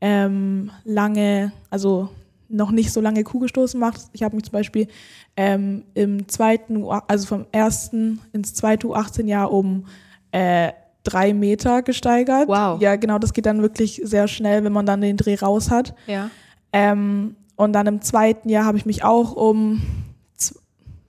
ähm, 0.00 0.70
lange, 0.84 1.52
also 1.70 2.10
noch 2.48 2.70
nicht 2.70 2.92
so 2.92 3.00
lange 3.00 3.24
Kugelstoßen 3.24 3.78
mache. 3.78 4.00
Ich 4.12 4.22
habe 4.22 4.36
mich 4.36 4.44
zum 4.44 4.52
Beispiel 4.52 4.88
ähm, 5.36 5.84
im 5.94 6.28
zweiten, 6.28 6.84
also 7.06 7.26
vom 7.26 7.46
ersten 7.52 8.20
ins 8.32 8.54
zweite 8.54 8.86
U18-Jahr 8.86 9.52
um 9.52 9.86
äh, 10.32 10.72
drei 11.04 11.34
Meter 11.34 11.82
gesteigert. 11.82 12.48
Wow. 12.48 12.80
Ja, 12.80 12.96
genau, 12.96 13.18
das 13.18 13.32
geht 13.32 13.46
dann 13.46 13.62
wirklich 13.62 14.00
sehr 14.04 14.28
schnell, 14.28 14.64
wenn 14.64 14.72
man 14.72 14.86
dann 14.86 15.00
den 15.00 15.16
Dreh 15.16 15.36
raus 15.36 15.70
hat. 15.70 15.94
Ja. 16.06 16.30
Ähm, 16.72 17.36
und 17.56 17.72
dann 17.72 17.86
im 17.86 18.02
zweiten 18.02 18.48
Jahr 18.48 18.64
habe 18.64 18.78
ich 18.78 18.86
mich 18.86 19.04
auch 19.04 19.32
um 19.32 19.82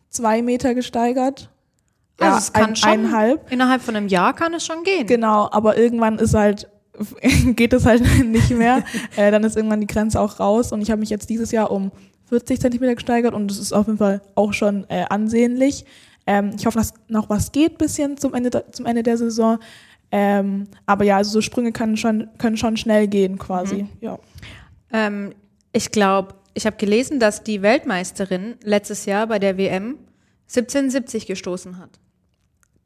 zwei 0.10 0.42
Meter 0.42 0.74
gesteigert. 0.74 1.50
Also 2.20 2.38
es 2.38 2.54
kann 2.54 2.72
ein, 2.72 2.76
schon, 2.76 2.90
eineinhalb. 2.90 3.52
Innerhalb 3.52 3.82
von 3.82 3.96
einem 3.96 4.08
Jahr 4.08 4.34
kann 4.36 4.54
es 4.54 4.66
schon 4.66 4.84
gehen. 4.84 5.08
Genau, 5.08 5.50
aber 5.52 5.78
irgendwann 5.78 6.20
ist 6.20 6.34
halt 6.34 6.68
geht 7.56 7.74
es 7.74 7.86
halt 7.86 8.04
nicht 8.26 8.52
mehr. 8.52 8.84
äh, 9.16 9.32
dann 9.32 9.44
ist 9.44 9.56
irgendwann 9.56 9.82
die 9.82 9.88
Grenze 9.88 10.20
auch 10.20 10.40
raus 10.40 10.72
und 10.72 10.82
ich 10.82 10.92
habe 10.92 11.00
mich 11.00 11.10
jetzt 11.10 11.30
dieses 11.30 11.52
Jahr 11.52 11.72
um 11.72 11.92
40 12.30 12.60
Zentimeter 12.60 12.96
gesteigert 12.96 13.34
und 13.34 13.50
das 13.50 13.58
ist 13.58 13.74
auf 13.74 13.88
jeden 13.88 13.98
Fall 13.98 14.22
auch 14.36 14.54
schon 14.54 14.86
äh, 14.90 15.06
ansehnlich. 15.10 15.86
Ähm, 16.28 16.52
ich 16.58 16.66
hoffe, 16.66 16.78
dass 16.78 16.94
noch 17.08 17.30
was 17.30 17.52
geht 17.52 17.78
bisschen 17.78 18.18
zum 18.18 18.34
Ende, 18.34 18.66
zum 18.72 18.86
Ende 18.86 19.04
der 19.04 19.18
Saison. 19.18 19.58
Ähm, 20.12 20.68
aber 20.86 21.04
ja, 21.04 21.18
also 21.18 21.32
so 21.32 21.42
Sprünge 21.42 21.72
können 21.72 21.98
schon, 21.98 22.28
können 22.38 22.58
schon 22.58 22.78
schnell 22.78 23.08
gehen 23.08 23.38
quasi. 23.38 23.84
Mhm. 23.84 23.90
Ja. 24.02 24.20
Ähm, 24.92 25.34
ich 25.72 25.92
glaube, 25.92 26.36
ich 26.54 26.66
habe 26.66 26.78
gelesen, 26.78 27.20
dass 27.20 27.44
die 27.44 27.62
Weltmeisterin 27.62 28.56
letztes 28.64 29.06
Jahr 29.06 29.28
bei 29.28 29.40
der 29.40 29.58
WM 29.58 29.98
1770 30.48 31.28
gestoßen 31.28 31.78
hat. 31.78 32.00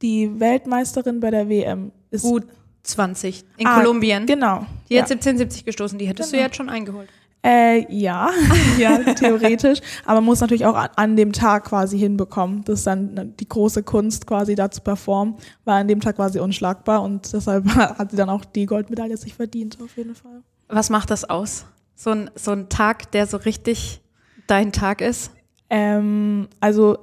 Die 0.01 0.39
Weltmeisterin 0.39 1.21
bei 1.21 1.31
der 1.31 1.47
WM 1.47 1.91
ist 2.11 2.25
U20 2.85 3.43
in 3.57 3.67
Ah, 3.67 3.79
Kolumbien. 3.79 4.25
Genau. 4.25 4.65
Die 4.89 4.95
ja. 4.95 5.01
hat 5.03 5.11
1770 5.11 5.65
gestoßen, 5.65 5.97
die 5.97 6.07
hättest 6.07 6.31
Genau. 6.31 6.41
du 6.41 6.45
jetzt 6.47 6.55
schon 6.57 6.69
eingeholt. 6.69 7.09
Äh, 7.45 7.85
ja, 7.93 8.29
ja, 8.77 8.97
theoretisch. 9.15 9.79
Aber 10.05 10.15
man 10.15 10.25
muss 10.25 10.39
natürlich 10.39 10.65
auch 10.65 10.75
an, 10.75 10.89
an 10.95 11.15
dem 11.17 11.33
Tag 11.33 11.65
quasi 11.65 11.99
hinbekommen. 11.99 12.63
Das 12.63 12.79
ist 12.79 12.87
dann 12.87 13.13
ne, 13.13 13.25
die 13.25 13.47
große 13.49 13.83
Kunst, 13.83 14.27
quasi 14.27 14.55
da 14.55 14.71
zu 14.71 14.79
performen. 14.81 15.35
War 15.65 15.75
an 15.75 15.87
dem 15.89 15.99
Tag 15.99 16.15
quasi 16.15 16.39
unschlagbar 16.39 17.01
und 17.03 17.31
deshalb 17.33 17.65
hat 17.75 18.11
sie 18.11 18.17
dann 18.17 18.29
auch 18.29 18.45
die 18.45 18.65
Goldmedaille 18.65 19.17
sich 19.17 19.33
verdient, 19.33 19.77
auf 19.83 19.97
jeden 19.97 20.15
Fall. 20.15 20.41
Was 20.69 20.89
macht 20.89 21.09
das 21.11 21.29
aus? 21.29 21.65
So 21.95 22.11
ein, 22.11 22.29
so 22.35 22.51
ein 22.51 22.69
Tag, 22.69 23.11
der 23.11 23.27
so 23.27 23.37
richtig 23.37 24.01
dein 24.47 24.71
Tag 24.71 25.01
ist? 25.01 25.31
Ähm, 25.69 26.47
also, 26.61 26.97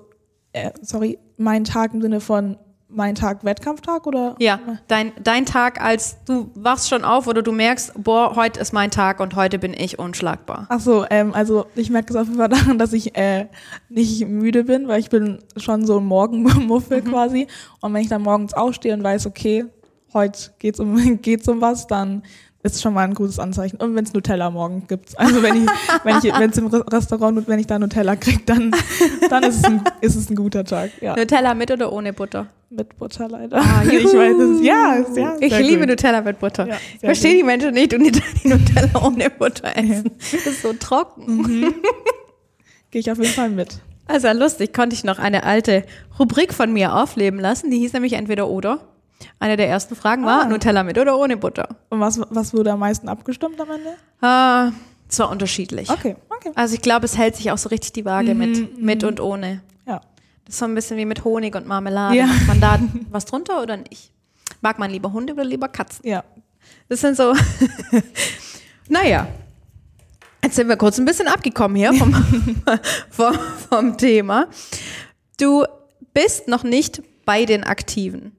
äh, 0.53 0.71
sorry, 0.81 1.19
mein 1.37 1.65
Tag 1.65 1.93
im 1.93 2.01
Sinne 2.01 2.21
von 2.21 2.57
mein 2.93 3.15
Tag 3.15 3.45
Wettkampftag 3.45 4.07
oder? 4.07 4.37
Ja, 4.39 4.59
dein, 4.89 5.13
dein 5.23 5.47
Tag, 5.47 5.81
als 5.81 6.23
du 6.25 6.51
wachst 6.55 6.89
schon 6.89 7.05
auf 7.05 7.27
oder 7.27 7.43
du 7.43 7.53
merkst, 7.53 7.93
boah, 8.03 8.35
heute 8.37 8.61
ist 8.61 8.73
mein 8.73 8.91
Tag 8.91 9.21
und 9.21 9.35
heute 9.37 9.59
bin 9.59 9.75
ich 9.75 9.99
unschlagbar. 9.99 10.67
Ach 10.69 10.81
so, 10.81 11.05
ähm, 11.11 11.33
also 11.35 11.67
ich 11.75 11.91
merke 11.91 12.13
es 12.13 12.17
auf 12.17 12.27
jeden 12.27 12.39
Fall 12.39 12.49
daran, 12.49 12.79
dass 12.79 12.93
ich 12.93 13.17
äh, 13.17 13.47
nicht 13.89 14.27
müde 14.27 14.65
bin, 14.65 14.89
weil 14.89 15.01
ich 15.01 15.11
bin 15.11 15.39
schon 15.57 15.87
so 15.87 15.99
ein 15.99 16.05
Morgenmuffel 16.05 17.03
quasi. 17.03 17.47
Und 17.81 17.95
wenn 17.95 18.03
ich 18.03 18.09
dann 18.09 18.23
morgens 18.23 18.55
aufstehe 18.55 18.95
und 18.95 19.03
weiß, 19.03 19.27
okay, 19.27 19.67
heute 20.13 20.51
geht's 20.59 20.81
um 20.81 20.97
geht's 21.23 21.49
um 21.49 21.61
was, 21.61 21.87
dann 21.87 22.23
ist 22.63 22.83
schon 22.83 22.93
mal 22.95 23.05
ein 23.05 23.15
gutes 23.15 23.39
Anzeichen. 23.39 23.77
Und 23.77 23.95
wenn 23.95 24.05
es 24.05 24.13
Nutella 24.13 24.51
morgen 24.51 24.85
gibt. 24.87 25.19
Also 25.19 25.43
wenn 25.43 25.65
ich, 25.65 25.71
wenn 26.05 26.19
ich, 26.19 26.25
wenn 26.25 26.51
es 26.51 26.59
im 26.59 26.67
Re- 26.67 26.85
Restaurant, 26.93 27.49
wenn 27.49 27.59
ich 27.59 27.67
da 27.67 27.79
Nutella 27.79 28.17
kriege, 28.17 28.41
dann, 28.47 28.71
dann 29.31 29.43
ist 29.45 29.57
es 29.59 29.65
ein, 29.65 29.83
ist 30.01 30.15
es 30.17 30.29
ein 30.31 30.37
guter 30.37 30.65
Tag. 30.65 30.91
Ja, 31.01 31.17
Nutella 31.17 31.55
mit 31.55 31.71
oder 31.71 31.93
ohne 31.93 32.13
Butter? 32.13 32.47
mit 32.73 32.97
Butter 32.99 33.29
leider. 33.29 33.57
Ah, 33.61 33.83
ich 33.91 34.05
weiß 34.05 34.37
es. 34.39 34.63
Ja, 34.65 34.95
ist, 34.95 35.17
ja. 35.17 35.35
Ich 35.41 35.59
liebe 35.59 35.81
gut. 35.81 35.89
Nutella 35.89 36.21
mit 36.21 36.39
Butter. 36.39 36.69
Ja, 36.69 36.77
ich 36.95 37.01
verstehe 37.01 37.33
gut. 37.33 37.41
die 37.41 37.45
Menschen 37.45 37.75
nicht 37.75 37.93
und 37.95 38.05
die 38.05 38.13
die 38.13 38.49
Nutella 38.49 39.05
ohne 39.05 39.29
Butter 39.31 39.77
essen. 39.77 40.11
Das 40.19 40.47
ist 40.47 40.63
so 40.63 40.73
trocken. 40.75 41.75
Gehe 42.93 43.01
ich 43.01 43.11
auf 43.11 43.19
jeden 43.19 43.33
Fall 43.33 43.51
mit. 43.51 43.79
Also 44.07 44.29
lustig, 44.33 44.73
konnte 44.73 44.95
ich 44.95 45.03
noch 45.05 45.19
eine 45.19 45.45
alte 45.45 45.85
Rubrik 46.19 46.53
von 46.55 46.73
mir 46.73 46.95
aufleben 46.95 47.41
lassen. 47.41 47.71
Die 47.71 47.79
hieß 47.79 47.93
nämlich 47.93 48.13
entweder 48.15 48.49
oder. 48.49 48.81
Eine 49.39 49.57
der 49.57 49.69
ersten 49.69 49.95
Fragen 49.97 50.25
war 50.25 50.43
Ah. 50.43 50.47
Nutella 50.47 50.83
mit 50.83 50.99
oder 50.99 51.17
ohne 51.19 51.37
Butter. 51.37 51.69
Und 51.91 52.01
was, 52.01 52.21
was 52.31 52.55
wurde 52.55 52.73
am 52.73 52.79
meisten 52.81 53.09
abgestimmt 53.09 53.61
am 53.61 53.71
Ende? 53.71 53.95
Ah, 54.21 54.73
zwar 55.09 55.31
unterschiedlich. 55.31 55.91
Okay, 55.91 56.17
okay. 56.29 56.53
Also 56.55 56.75
ich 56.75 56.83
glaube, 56.83 57.05
es 57.07 57.17
hält 57.19 57.37
sich 57.37 57.51
auch 57.51 57.59
so 57.59 57.69
richtig 57.69 57.93
die 57.93 58.05
Waage 58.05 58.35
Mhm, 58.35 58.39
mit, 58.39 58.83
mit 58.83 59.05
und 59.05 59.21
ohne. 59.21 59.61
Ja. 59.87 60.01
Das 60.45 60.55
ist 60.55 60.59
so 60.59 60.65
ein 60.67 60.75
bisschen 60.75 60.97
wie 60.97 61.05
mit 61.05 61.25
Honig 61.25 61.55
und 61.55 61.67
Marmelade. 61.67 62.17
Ja. 62.17 62.27
Macht 62.27 62.47
man 62.49 62.61
da 62.61 62.79
was 63.11 63.25
drunter 63.27 63.63
oder 63.63 63.77
nicht? 63.77 64.13
Mag 64.63 64.79
man 64.79 64.91
lieber 64.91 65.13
Hunde 65.13 65.33
oder 65.35 65.45
lieber 65.45 65.69
Katzen? 65.69 66.07
Ja. 66.07 66.25
Das 66.89 67.01
sind 67.01 67.17
so. 67.17 67.35
naja. 68.89 69.27
Jetzt 70.43 70.57
sind 70.57 70.69
wir 70.69 70.77
kurz 70.77 70.99
ein 70.99 71.05
bisschen 71.05 71.29
abgekommen 71.29 71.77
hier 71.77 71.93
vom, 71.93 72.13
vom, 73.11 73.35
vom 73.69 73.99
Thema. 73.99 74.47
Du 75.39 75.65
bist 76.15 76.49
noch 76.49 76.63
nicht 76.65 77.03
bei 77.27 77.45
den 77.45 77.63
Aktiven. 77.65 78.33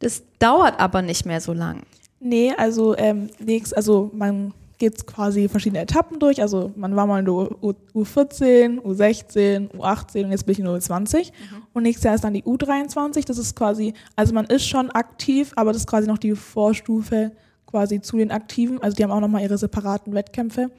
Das 0.00 0.22
dauert 0.38 0.78
aber 0.80 1.02
nicht 1.02 1.24
mehr 1.26 1.40
so 1.40 1.52
lang. 1.52 1.82
Nee, 2.18 2.52
also 2.56 2.96
ähm, 2.98 3.30
nächst, 3.38 3.74
also 3.76 4.10
man 4.12 4.52
geht 4.78 5.06
quasi 5.06 5.48
verschiedene 5.48 5.82
Etappen 5.82 6.18
durch. 6.18 6.40
Also 6.42 6.72
man 6.74 6.96
war 6.96 7.06
mal 7.06 7.20
in 7.20 7.26
der 7.26 7.34
U, 7.34 7.74
U14, 7.94 8.80
U16, 8.80 9.70
U18 9.72 10.24
und 10.24 10.30
jetzt 10.32 10.46
bin 10.46 10.54
ich 10.54 10.58
in 10.58 10.64
der 10.64 10.74
U20. 10.74 11.30
Und 11.74 11.82
nächstes 11.82 12.04
Jahr 12.04 12.14
ist 12.14 12.24
dann 12.24 12.34
die 12.34 12.42
U23. 12.42 13.24
Das 13.26 13.38
ist 13.38 13.54
quasi, 13.54 13.92
also 14.16 14.34
man 14.34 14.46
ist 14.46 14.66
schon 14.66 14.90
aktiv, 14.90 15.52
aber 15.56 15.72
das 15.72 15.82
ist 15.82 15.86
quasi 15.86 16.08
noch 16.08 16.18
die 16.18 16.34
Vorstufe 16.34 17.32
quasi 17.66 18.00
zu 18.00 18.16
den 18.16 18.30
Aktiven. 18.30 18.82
Also 18.82 18.96
die 18.96 19.04
haben 19.04 19.12
auch 19.12 19.20
nochmal 19.20 19.42
ihre 19.42 19.56
separaten 19.56 20.12
Wettkämpfe. 20.14 20.70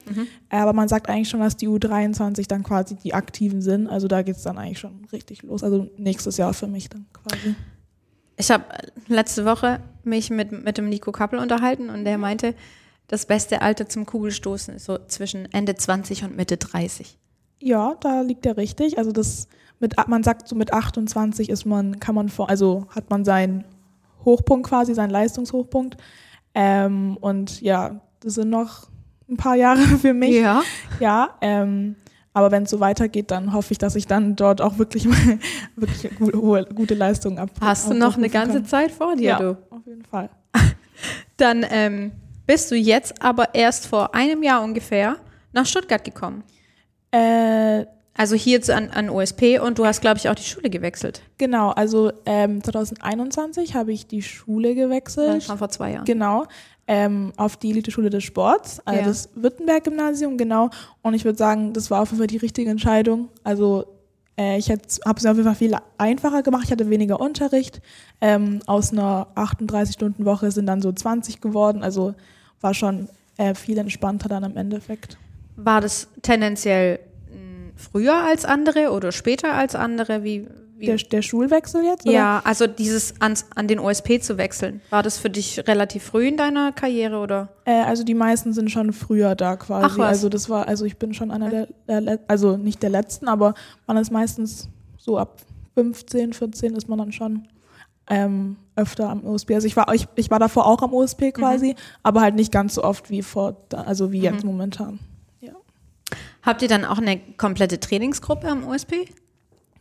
Äh, 0.50 0.56
Aber 0.56 0.72
man 0.72 0.88
sagt 0.88 1.08
eigentlich 1.08 1.28
schon, 1.30 1.40
dass 1.40 1.56
die 1.56 1.68
U23 1.68 2.46
dann 2.48 2.62
quasi 2.64 2.96
die 2.96 3.14
Aktiven 3.14 3.62
sind. 3.62 3.86
Also 3.88 4.08
da 4.08 4.22
geht 4.22 4.36
es 4.36 4.42
dann 4.42 4.58
eigentlich 4.58 4.80
schon 4.80 5.06
richtig 5.12 5.42
los. 5.42 5.62
Also 5.62 5.88
nächstes 5.96 6.36
Jahr 6.36 6.52
für 6.52 6.66
mich 6.66 6.90
dann 6.90 7.06
quasi. 7.12 7.54
Ich 8.36 8.50
habe 8.50 8.64
letzte 9.08 9.44
Woche 9.44 9.80
mich 10.04 10.30
mit, 10.30 10.52
mit 10.52 10.78
dem 10.78 10.88
Nico 10.88 11.12
Kappel 11.12 11.38
unterhalten 11.38 11.90
und 11.90 12.04
der 12.04 12.18
meinte, 12.18 12.54
das 13.08 13.26
beste 13.26 13.62
Alter 13.62 13.88
zum 13.88 14.06
Kugelstoßen 14.06 14.74
ist 14.74 14.86
so 14.86 14.98
zwischen 15.06 15.52
Ende 15.52 15.74
20 15.74 16.24
und 16.24 16.36
Mitte 16.36 16.56
30. 16.56 17.18
Ja, 17.60 17.96
da 18.00 18.22
liegt 18.22 18.46
er 18.46 18.56
richtig. 18.56 18.98
Also 18.98 19.12
das 19.12 19.48
mit 19.78 19.94
man 20.08 20.22
sagt 20.22 20.48
so 20.48 20.56
mit 20.56 20.72
28 20.72 21.50
ist 21.50 21.64
man 21.64 21.98
kann 22.00 22.14
man 22.14 22.28
vor 22.28 22.48
also 22.48 22.86
hat 22.90 23.10
man 23.10 23.24
seinen 23.24 23.64
Hochpunkt 24.24 24.68
quasi, 24.68 24.94
seinen 24.94 25.10
Leistungshochpunkt. 25.10 25.96
Ähm, 26.54 27.16
und 27.20 27.60
ja, 27.60 28.00
das 28.20 28.34
sind 28.34 28.50
noch 28.50 28.88
ein 29.28 29.36
paar 29.36 29.56
Jahre 29.56 29.80
für 30.00 30.14
mich. 30.14 30.34
Ja. 30.34 30.62
Ja, 31.00 31.36
ähm, 31.40 31.96
aber 32.34 32.50
wenn 32.50 32.62
es 32.64 32.70
so 32.70 32.80
weitergeht, 32.80 33.30
dann 33.30 33.52
hoffe 33.52 33.72
ich, 33.72 33.78
dass 33.78 33.94
ich 33.96 34.06
dann 34.06 34.36
dort 34.36 34.60
auch 34.60 34.78
wirklich 34.78 35.06
wirklich 35.76 36.14
gu- 36.18 36.32
hohe, 36.40 36.64
gute 36.64 36.94
Leistungen 36.94 37.38
ab. 37.38 37.50
Hast 37.60 37.90
du 37.90 37.94
noch 37.94 38.16
eine 38.16 38.28
ganze 38.28 38.58
kann. 38.58 38.64
Zeit 38.66 38.90
vor 38.90 39.16
dir, 39.16 39.22
Ja, 39.22 39.38
du? 39.38 39.50
auf 39.70 39.86
jeden 39.86 40.04
Fall. 40.04 40.30
Dann 41.36 41.64
ähm, 41.70 42.12
bist 42.46 42.70
du 42.70 42.76
jetzt 42.76 43.22
aber 43.22 43.54
erst 43.54 43.86
vor 43.86 44.14
einem 44.14 44.42
Jahr 44.42 44.62
ungefähr 44.62 45.16
nach 45.52 45.66
Stuttgart 45.66 46.04
gekommen. 46.04 46.42
Äh, 47.10 47.84
Also 48.14 48.36
hier 48.36 48.60
an, 48.74 48.90
an 48.90 49.08
OSP 49.10 49.58
und 49.58 49.78
du 49.78 49.86
hast, 49.86 50.00
glaube 50.02 50.18
ich, 50.18 50.28
auch 50.28 50.34
die 50.34 50.42
Schule 50.44 50.68
gewechselt. 50.70 51.22
genau, 51.38 51.70
also 51.70 52.12
ähm, 52.26 52.62
2021 52.62 53.74
habe 53.74 53.92
ich 53.92 54.06
die 54.06 54.22
Schule 54.22 54.68
Ja, 54.70 54.74
gewechselt. 54.84 55.42
schon 55.44 55.58
vor 55.58 55.70
zwei 55.70 55.92
Jahren. 55.92 56.04
Genau, 56.04 56.44
ähm, 56.86 57.32
auf 57.36 57.56
die 57.56 57.70
Elite-Schule 57.70 58.10
des 58.10 58.24
Sports, 58.24 58.80
also 58.84 59.00
Ja. 59.00 59.06
das 59.06 59.28
Württemberg-Gymnasium, 59.34 60.36
genau. 60.36 60.70
Und 61.02 61.14
ich 61.14 61.24
würde 61.24 61.38
sagen, 61.38 61.72
das 61.72 61.90
war 61.90 62.00
auf 62.02 62.08
jeden 62.10 62.18
Fall 62.18 62.26
die 62.26 62.38
richtige 62.38 62.70
Entscheidung. 62.70 63.28
Also 63.44 63.86
äh, 64.36 64.58
ich 64.58 64.70
habe 64.70 64.80
es 64.86 65.00
auf 65.06 65.18
jeden 65.36 65.44
Fall 65.44 65.54
viel 65.54 65.76
einfacher 65.98 66.42
gemacht. 66.42 66.64
Ich 66.64 66.72
hatte 66.72 66.90
weniger 66.90 67.20
Unterricht. 67.20 67.80
Ähm, 68.20 68.60
aus 68.66 68.92
einer 68.92 69.28
38-Stunden-Woche 69.36 70.50
sind 70.50 70.66
dann 70.66 70.82
so 70.82 70.92
20 70.92 71.40
geworden. 71.40 71.82
Also 71.82 72.14
war 72.60 72.74
schon 72.74 73.08
äh, 73.36 73.54
viel 73.54 73.78
entspannter 73.78 74.28
dann 74.28 74.42
im 74.44 74.56
Endeffekt. 74.56 75.18
War 75.56 75.80
das 75.80 76.08
tendenziell 76.22 76.98
mh, 77.30 77.72
früher 77.76 78.16
als 78.24 78.44
andere 78.44 78.90
oder 78.90 79.12
später 79.12 79.54
als 79.54 79.74
andere? 79.74 80.24
Wie 80.24 80.46
Der, 80.86 80.96
der 80.96 81.22
Schulwechsel 81.22 81.84
jetzt? 81.84 82.04
oder? 82.04 82.14
ja, 82.14 82.42
also 82.44 82.66
dieses 82.66 83.20
ans, 83.20 83.46
an 83.54 83.68
den 83.68 83.78
OSP 83.78 84.20
zu 84.20 84.38
wechseln. 84.38 84.80
War 84.90 85.02
das 85.02 85.18
für 85.18 85.30
dich 85.30 85.66
relativ 85.66 86.02
früh 86.04 86.28
in 86.28 86.36
deiner 86.36 86.72
Karriere 86.72 87.18
oder? 87.18 87.48
Äh, 87.64 87.82
also 87.82 88.04
die 88.04 88.14
meisten 88.14 88.52
sind 88.52 88.70
schon 88.70 88.92
früher 88.92 89.34
da 89.34 89.56
quasi. 89.56 89.86
Ach 89.90 89.98
was. 89.98 90.08
Also 90.08 90.28
das 90.28 90.48
war, 90.48 90.68
also 90.68 90.84
ich 90.84 90.96
bin 90.96 91.14
schon 91.14 91.30
einer 91.30 91.50
der, 91.50 91.68
der, 91.88 92.18
also 92.28 92.56
nicht 92.56 92.82
der 92.82 92.90
letzten, 92.90 93.28
aber 93.28 93.54
man 93.86 93.96
ist 93.96 94.10
meistens 94.10 94.68
so 94.98 95.18
ab 95.18 95.40
15, 95.74 96.32
14 96.32 96.76
ist 96.76 96.88
man 96.88 96.98
dann 96.98 97.12
schon 97.12 97.48
ähm, 98.08 98.56
öfter 98.76 99.08
am 99.08 99.24
OSP. 99.24 99.54
Also 99.54 99.66
ich 99.66 99.76
war, 99.76 99.92
ich, 99.94 100.06
ich 100.16 100.30
war 100.30 100.38
davor 100.38 100.66
auch 100.66 100.82
am 100.82 100.92
OSP 100.92 101.32
quasi, 101.32 101.76
aber 102.02 102.20
halt 102.20 102.34
nicht 102.34 102.52
ganz 102.52 102.74
so 102.74 102.84
oft 102.84 103.10
wie 103.10 103.22
vor, 103.22 103.56
also 103.70 104.12
wie 104.12 104.20
jetzt 104.20 104.44
momentan. 104.44 104.98
Ja. 105.40 105.52
Habt 106.42 106.62
ihr 106.62 106.68
dann 106.68 106.84
auch 106.84 106.98
eine 106.98 107.18
komplette 107.36 107.80
Trainingsgruppe 107.80 108.48
am 108.48 108.66
OSP? 108.66 109.08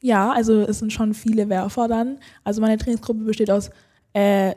Ja, 0.01 0.31
also 0.31 0.61
es 0.61 0.79
sind 0.79 0.91
schon 0.91 1.13
viele 1.13 1.47
Werfer 1.49 1.87
dann. 1.87 2.17
Also 2.43 2.61
meine 2.61 2.77
Trainingsgruppe 2.77 3.23
besteht 3.23 3.51
aus 3.51 3.69
äh, 4.13 4.55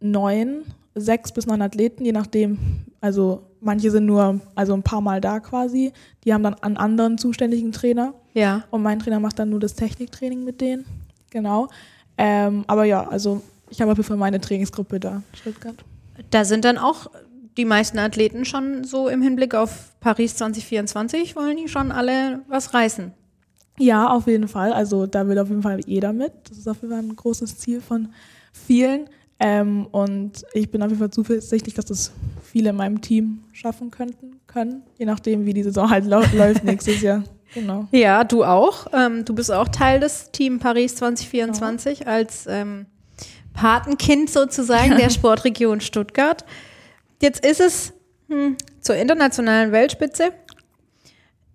neun, 0.00 0.64
sechs 0.94 1.32
bis 1.32 1.46
neun 1.46 1.62
Athleten, 1.62 2.04
je 2.04 2.12
nachdem. 2.12 2.58
Also 3.00 3.42
manche 3.60 3.90
sind 3.90 4.06
nur 4.06 4.40
also 4.54 4.74
ein 4.74 4.82
paar 4.82 5.00
Mal 5.00 5.20
da 5.20 5.40
quasi. 5.40 5.92
Die 6.24 6.32
haben 6.32 6.42
dann 6.42 6.54
einen 6.54 6.76
anderen 6.76 7.18
zuständigen 7.18 7.72
Trainer. 7.72 8.14
Ja. 8.34 8.64
Und 8.70 8.82
mein 8.82 8.98
Trainer 8.98 9.20
macht 9.20 9.38
dann 9.38 9.50
nur 9.50 9.60
das 9.60 9.74
Techniktraining 9.74 10.44
mit 10.44 10.60
denen. 10.60 10.84
Genau. 11.30 11.68
Ähm, 12.16 12.64
aber 12.66 12.84
ja, 12.84 13.08
also 13.08 13.42
ich 13.70 13.80
habe 13.80 13.92
auf 13.92 13.98
jeden 13.98 14.06
Fall 14.06 14.16
meine 14.16 14.40
Trainingsgruppe 14.40 15.00
da. 15.00 15.22
Stuttgart. 15.32 15.76
Da 16.30 16.44
sind 16.44 16.64
dann 16.64 16.78
auch 16.78 17.10
die 17.56 17.64
meisten 17.64 17.98
Athleten 17.98 18.44
schon 18.44 18.84
so 18.84 19.08
im 19.08 19.22
Hinblick 19.22 19.54
auf 19.54 19.92
Paris 20.00 20.36
2024, 20.36 21.36
wollen 21.36 21.56
die 21.56 21.68
schon 21.68 21.92
alle 21.92 22.42
was 22.48 22.74
reißen. 22.74 23.12
Ja, 23.78 24.08
auf 24.10 24.26
jeden 24.26 24.48
Fall. 24.48 24.72
Also 24.72 25.06
da 25.06 25.26
will 25.26 25.38
auf 25.38 25.48
jeden 25.48 25.62
Fall 25.62 25.80
jeder 25.86 26.12
mit. 26.12 26.32
Das 26.48 26.58
ist 26.58 26.68
auf 26.68 26.80
jeden 26.82 26.94
Fall 26.94 27.02
ein 27.02 27.16
großes 27.16 27.58
Ziel 27.58 27.80
von 27.80 28.08
vielen. 28.52 29.08
Ähm, 29.40 29.86
und 29.90 30.44
ich 30.52 30.70
bin 30.70 30.82
auf 30.82 30.88
jeden 30.88 31.00
Fall 31.00 31.10
zuversichtlich, 31.10 31.74
dass 31.74 31.86
das 31.86 32.12
viele 32.42 32.70
in 32.70 32.76
meinem 32.76 33.00
Team 33.00 33.40
schaffen 33.52 33.90
könnten, 33.90 34.36
können, 34.46 34.82
je 34.96 35.06
nachdem, 35.06 35.44
wie 35.44 35.52
die 35.52 35.64
Saison 35.64 35.90
halt 35.90 36.04
läuft 36.34 36.62
nächstes 36.62 37.00
Jahr. 37.00 37.24
Genau. 37.52 37.88
Ja, 37.90 38.24
du 38.24 38.44
auch. 38.44 38.86
Ähm, 38.92 39.24
du 39.24 39.34
bist 39.34 39.50
auch 39.50 39.68
Teil 39.68 40.00
des 40.00 40.30
Team 40.30 40.60
Paris 40.60 40.96
2024 40.96 42.06
als 42.06 42.46
ähm, 42.48 42.86
Patenkind 43.54 44.30
sozusagen 44.30 44.96
der 44.96 45.10
Sportregion 45.10 45.80
Stuttgart. 45.80 46.44
Jetzt 47.20 47.44
ist 47.44 47.60
es 47.60 47.92
Zur 48.80 48.96
internationalen 48.96 49.72
Weltspitze 49.72 50.32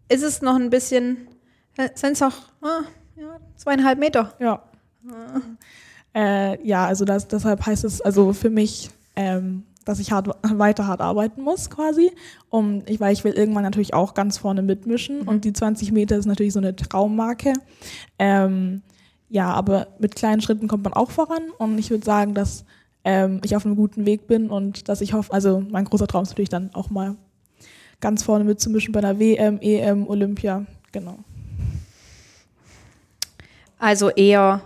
ist 0.10 0.24
es 0.24 0.42
noch 0.42 0.56
ein 0.56 0.70
bisschen, 0.70 1.28
sind 1.96 2.14
es 2.14 2.22
auch 2.22 2.34
ah, 2.62 2.82
ja, 3.16 3.40
zweieinhalb 3.56 4.00
Meter. 4.00 4.34
Ja. 4.40 4.64
Äh, 6.14 6.68
ja, 6.68 6.86
also 6.86 7.06
das, 7.06 7.28
deshalb 7.28 7.66
heißt 7.66 7.84
es 7.84 8.02
also 8.02 8.34
für 8.34 8.50
mich, 8.50 8.90
ähm, 9.16 9.64
dass 9.86 10.00
ich 10.00 10.12
hart, 10.12 10.28
weiter 10.44 10.88
hart 10.88 11.02
arbeiten 11.02 11.42
muss 11.42 11.70
quasi, 11.70 12.12
um, 12.50 12.84
ich, 12.88 13.00
weil 13.00 13.14
ich 13.14 13.24
will 13.24 13.34
irgendwann 13.34 13.64
natürlich 13.64 13.94
auch 13.94 14.14
ganz 14.14 14.38
vorne 14.38 14.62
mitmischen 14.62 15.22
und 15.22 15.46
die 15.46 15.54
20 15.54 15.92
Meter 15.92 16.18
ist 16.18 16.26
natürlich 16.26 16.54
so 16.54 16.60
eine 16.60 16.76
Traummarke. 16.76 17.54
Ähm, 18.18 18.82
ja, 19.30 19.52
aber 19.54 19.88
mit 20.00 20.16
kleinen 20.16 20.42
Schritten 20.42 20.68
kommt 20.68 20.84
man 20.84 20.94
auch 20.94 21.12
voran 21.12 21.44
und 21.58 21.78
ich 21.78 21.92
würde 21.92 22.04
sagen, 22.04 22.34
dass 22.34 22.66
ähm, 23.04 23.42
ich 23.44 23.56
auf 23.56 23.66
einem 23.66 23.76
guten 23.76 24.06
Weg 24.06 24.28
bin 24.28 24.50
und 24.50 24.90
dass 24.90 25.02
ich 25.02 25.14
hoffe, 25.14 25.32
also 25.32 25.64
mein 25.70 25.86
großer 25.86 26.08
Traum 26.08 26.24
ist 26.24 26.30
natürlich 26.30 26.50
dann 26.50 26.72
auch 26.74 26.90
mal 26.90 27.16
ganz 28.00 28.24
vorne 28.24 28.44
mitzumischen 28.44 28.92
bei 28.92 29.02
der 29.02 29.20
WM, 29.20 29.60
EM, 29.62 30.08
Olympia, 30.08 30.66
genau. 30.92 31.20
Also 33.80 34.10
eher 34.10 34.62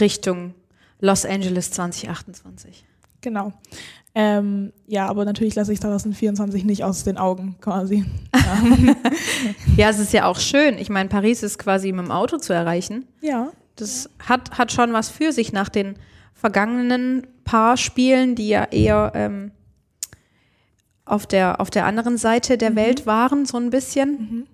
Richtung 0.00 0.54
Los 1.00 1.24
Angeles 1.24 1.70
2028. 1.70 2.84
Genau. 3.20 3.52
Ähm, 4.14 4.72
ja, 4.86 5.06
aber 5.06 5.24
natürlich 5.24 5.54
lasse 5.54 5.72
ich 5.72 5.80
2024 5.80 6.64
nicht 6.64 6.82
aus 6.82 7.04
den 7.04 7.18
Augen 7.18 7.56
quasi. 7.60 8.04
Ja, 8.34 8.62
Ja, 9.76 9.90
es 9.90 9.98
ist 10.00 10.12
ja 10.12 10.26
auch 10.26 10.38
schön. 10.38 10.76
Ich 10.78 10.90
meine, 10.90 11.08
Paris 11.08 11.42
ist 11.42 11.58
quasi 11.58 11.92
mit 11.92 12.04
dem 12.04 12.10
Auto 12.10 12.36
zu 12.38 12.52
erreichen. 12.52 13.06
ja. 13.20 13.50
Das 13.76 14.10
hat, 14.18 14.58
hat 14.58 14.72
schon 14.72 14.92
was 14.92 15.08
für 15.08 15.30
sich 15.30 15.52
nach 15.52 15.68
den 15.68 15.94
vergangenen 16.34 17.28
paar 17.44 17.76
Spielen, 17.76 18.34
die 18.34 18.48
ja 18.48 18.64
eher 18.64 19.12
ähm, 19.14 19.52
auf, 21.04 21.28
der, 21.28 21.60
auf 21.60 21.70
der 21.70 21.86
anderen 21.86 22.18
Seite 22.18 22.58
der 22.58 22.74
Welt 22.74 23.06
waren, 23.06 23.46
so 23.46 23.56
ein 23.56 23.70
bisschen. 23.70 24.48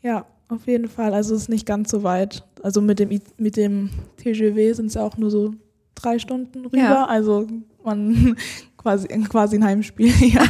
ja, 0.00 0.24
auf 0.48 0.66
jeden 0.66 0.88
Fall. 0.88 1.12
Also 1.14 1.34
es 1.34 1.42
ist 1.42 1.48
nicht 1.48 1.66
ganz 1.66 1.90
so 1.90 2.02
weit. 2.02 2.44
Also 2.62 2.80
mit 2.80 2.98
dem, 2.98 3.10
I- 3.10 3.20
mit 3.38 3.56
dem 3.56 3.90
TGW 4.18 4.72
sind 4.72 4.86
es 4.86 4.94
ja 4.94 5.02
auch 5.02 5.16
nur 5.16 5.30
so 5.30 5.54
drei 5.94 6.18
Stunden 6.18 6.66
rüber. 6.66 6.76
Ja. 6.78 7.04
Also 7.06 7.46
man 7.84 8.36
quasi, 8.76 9.08
quasi 9.08 9.56
ein 9.56 9.64
Heimspiel. 9.64 10.08
ja, 10.32 10.42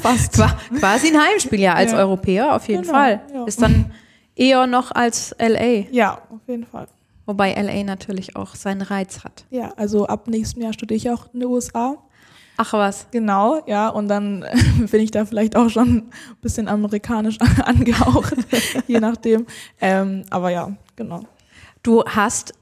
fast. 0.00 0.34
Qua 0.34 0.56
quasi 0.78 1.08
ein 1.08 1.20
Heimspiel, 1.22 1.60
ja, 1.60 1.74
als 1.74 1.92
Ja. 1.92 1.98
Europäer 1.98 2.54
auf 2.56 2.66
jeden 2.68 2.82
Genau, 2.82 2.94
Fall. 2.94 3.20
ja. 3.32 3.44
Ist 3.44 3.60
dann 3.62 3.90
eher 4.34 4.66
noch 4.66 4.90
als 4.92 5.34
LA, 5.38 5.86
Ja, 5.90 6.22
auf 6.30 6.40
jeden 6.46 6.64
Fall. 6.64 6.86
wobei 7.26 7.52
LA 7.54 7.82
natürlich 7.84 8.36
auch 8.36 8.54
seinen 8.54 8.82
Reiz 8.82 9.24
hat. 9.24 9.44
Ja, 9.50 9.72
also 9.76 10.06
ab 10.06 10.28
nächstem 10.28 10.62
Jahr 10.62 10.72
studiere 10.72 10.96
ich 10.96 11.10
auch 11.10 11.26
in 11.32 11.40
den 11.40 11.48
USA. 11.48 11.96
Ach 12.60 12.72
was. 12.72 13.06
Genau, 13.12 13.62
ja, 13.66 13.88
und 13.88 14.08
dann 14.08 14.44
bin 14.90 15.00
ich 15.00 15.12
da 15.12 15.24
vielleicht 15.24 15.54
auch 15.56 15.68
schon 15.70 15.88
ein 15.98 16.10
bisschen 16.42 16.66
amerikanisch 16.68 17.38
angehaucht, 17.64 18.34
je 18.88 18.98
nachdem. 18.98 19.46
Ähm, 19.80 20.24
aber 20.30 20.50
ja, 20.50 20.72
genau. 20.96 21.22
Du 21.84 22.02
hast, 22.04 22.52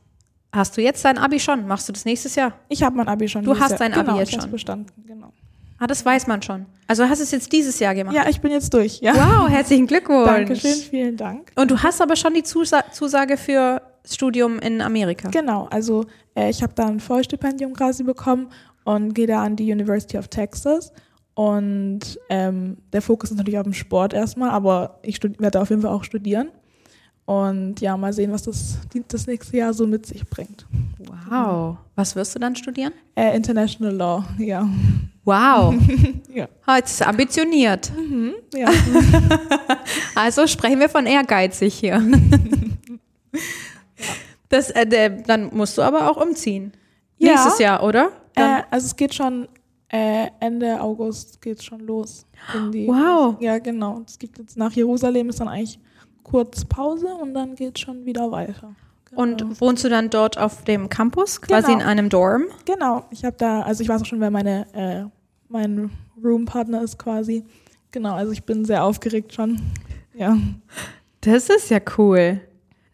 hast 0.53 0.77
du 0.77 0.83
jetzt 0.83 1.03
dein 1.05 1.17
Abi 1.17 1.41
schon? 1.41 1.67
Machst 1.67 1.89
du 1.89 1.93
das 1.95 2.05
nächstes 2.05 2.35
Jahr? 2.35 2.53
Ich 2.69 2.83
habe 2.83 2.95
mein 2.97 3.09
Abi 3.09 3.27
schon. 3.27 3.43
Du 3.43 3.59
hast 3.59 3.71
Jahr- 3.71 3.79
dein 3.79 3.95
Abi 3.95 4.05
genau, 4.05 4.19
jetzt 4.19 4.35
ich 4.35 4.41
schon. 4.41 4.51
bestanden, 4.51 4.93
genau. 5.07 5.33
Ah, 5.79 5.87
das 5.87 6.05
weiß 6.05 6.27
man 6.27 6.43
schon. 6.43 6.67
Also 6.87 7.09
hast 7.09 7.19
du 7.19 7.25
es 7.25 7.31
jetzt 7.31 7.51
dieses 7.53 7.79
Jahr 7.81 7.95
gemacht? 7.95 8.15
Ja, 8.15 8.29
ich 8.29 8.41
bin 8.41 8.51
jetzt 8.51 8.73
durch. 8.75 9.01
Ja. 9.01 9.15
Wow, 9.15 9.49
herzlichen 9.49 9.87
Glückwunsch. 9.87 10.27
Dankeschön, 10.27 10.73
vielen 10.75 11.17
Dank. 11.17 11.53
Und 11.57 11.71
du 11.71 11.83
hast 11.83 12.01
aber 12.03 12.17
schon 12.17 12.33
die 12.35 12.43
Zusa 12.43 12.85
Zusage 12.93 13.37
für 13.39 13.83
das 14.03 14.15
Studium 14.15 14.59
in 14.59 14.81
Amerika. 14.83 15.29
Genau, 15.31 15.69
also 15.71 16.05
äh, 16.35 16.49
ich 16.51 16.63
habe 16.63 16.73
da 16.75 16.87
ein 16.87 17.01
Vollstipendium 17.01 17.73
quasi 17.75 18.05
bekommen 18.05 18.49
und 18.87 19.15
gehe 19.15 19.27
da 19.27 19.43
an 19.43 19.57
die 19.57 19.71
University 19.71 20.17
of 20.17 20.29
Texas. 20.29 20.93
Und 21.35 22.19
ähm, 22.31 22.79
der 22.93 23.03
Fokus 23.03 23.31
ist 23.31 23.37
natürlich 23.37 23.59
auf 23.59 23.65
dem 23.65 23.75
Sport 23.75 24.15
erstmal, 24.15 24.51
aber 24.51 25.01
ich 25.03 25.21
werde 25.23 25.61
auf 25.61 25.71
jeden 25.71 25.83
Fall 25.83 25.91
auch 25.91 26.05
studieren. 26.05 26.49
Und 27.25 27.81
ja, 27.81 27.97
mal 27.97 28.13
sehen, 28.13 28.31
was 28.31 28.45
das, 28.45 28.79
das 29.09 29.27
nächste 29.27 29.57
Jahr 29.57 29.75
so 29.75 29.89
mit 29.89 30.07
sich 30.07 30.25
bringt. 30.25 30.67
Wow. 31.29 31.79
Was 31.97 32.15
wirst 32.15 32.37
du 32.37 32.39
dann 32.39 32.55
studieren? 32.55 32.93
Äh, 33.17 33.37
International 33.37 33.93
Law, 33.93 34.25
ja. 34.39 34.69
Wow. 35.25 35.75
Ja. 36.33 36.49
Jetzt 36.77 37.01
ist 37.01 37.07
ambitioniert. 37.07 37.91
ja. 38.55 38.69
Also 40.15 40.47
sprechen 40.47 40.81
wir 40.81 40.89
von 40.89 41.07
ehrgeizig 41.07 41.75
hier. 41.75 42.01
Das, 44.49 44.71
äh, 44.71 44.87
der, 44.87 45.11
dann 45.11 45.53
musst 45.53 45.77
du 45.77 45.83
aber 45.83 46.09
auch 46.09 46.17
umziehen. 46.19 46.73
Ja. 47.19 47.33
Nächstes 47.33 47.59
Jahr, 47.59 47.83
oder? 47.83 48.13
Äh, 48.37 48.63
also 48.71 48.87
es 48.87 48.97
geht 48.97 49.15
schon 49.15 49.49
äh, 49.89 50.29
Ende 50.41 50.81
August 50.81 51.41
geht's 51.43 51.65
schon 51.65 51.81
los. 51.81 52.27
Wow. 52.55 53.37
Ja, 53.41 53.59
genau. 53.59 54.03
Es 54.07 54.19
geht 54.19 54.37
jetzt 54.39 54.57
nach 54.57 54.73
Jerusalem 54.73 55.29
ist 55.29 55.41
dann 55.41 55.49
eigentlich 55.49 55.79
kurz 56.23 56.65
Pause 56.65 57.07
und 57.07 57.35
dann 57.35 57.55
geht's 57.55 57.81
schon 57.81 58.05
wieder 58.05 58.31
weiter. 58.31 58.75
Genau. 59.09 59.23
und 59.23 59.61
wohnst 59.61 59.85
du 59.85 59.89
dann 59.89 60.11
dort 60.11 60.37
auf 60.37 60.65
dem 60.65 60.89
Campus, 60.89 61.41
quasi 61.41 61.69
Genau. 61.69 61.79
in 61.79 61.87
einem 61.87 62.09
Dorm? 62.09 62.47
genau, 62.65 63.05
ich 63.13 63.25
habe 63.25 63.37
da, 63.39 63.63
also 63.63 63.81
ich 63.85 63.89
weiß 63.89 64.03
auch 64.03 64.07
schon, 64.07 64.19
wer 64.21 64.33
meine 64.33 64.67
äh, 64.75 65.05
mein 65.49 65.91
Roompartner 66.23 66.83
ist 66.83 66.99
quasi. 66.99 67.45
Genau, 67.93 68.15
also 68.15 68.33
ich 68.33 68.43
bin 68.43 68.65
sehr 68.65 68.83
aufgeregt 68.85 69.33
schon. 69.33 69.61
Ja. 70.19 70.37
Das 71.21 71.51
ist 71.51 71.69
ja 71.71 71.79
cool. 71.99 72.41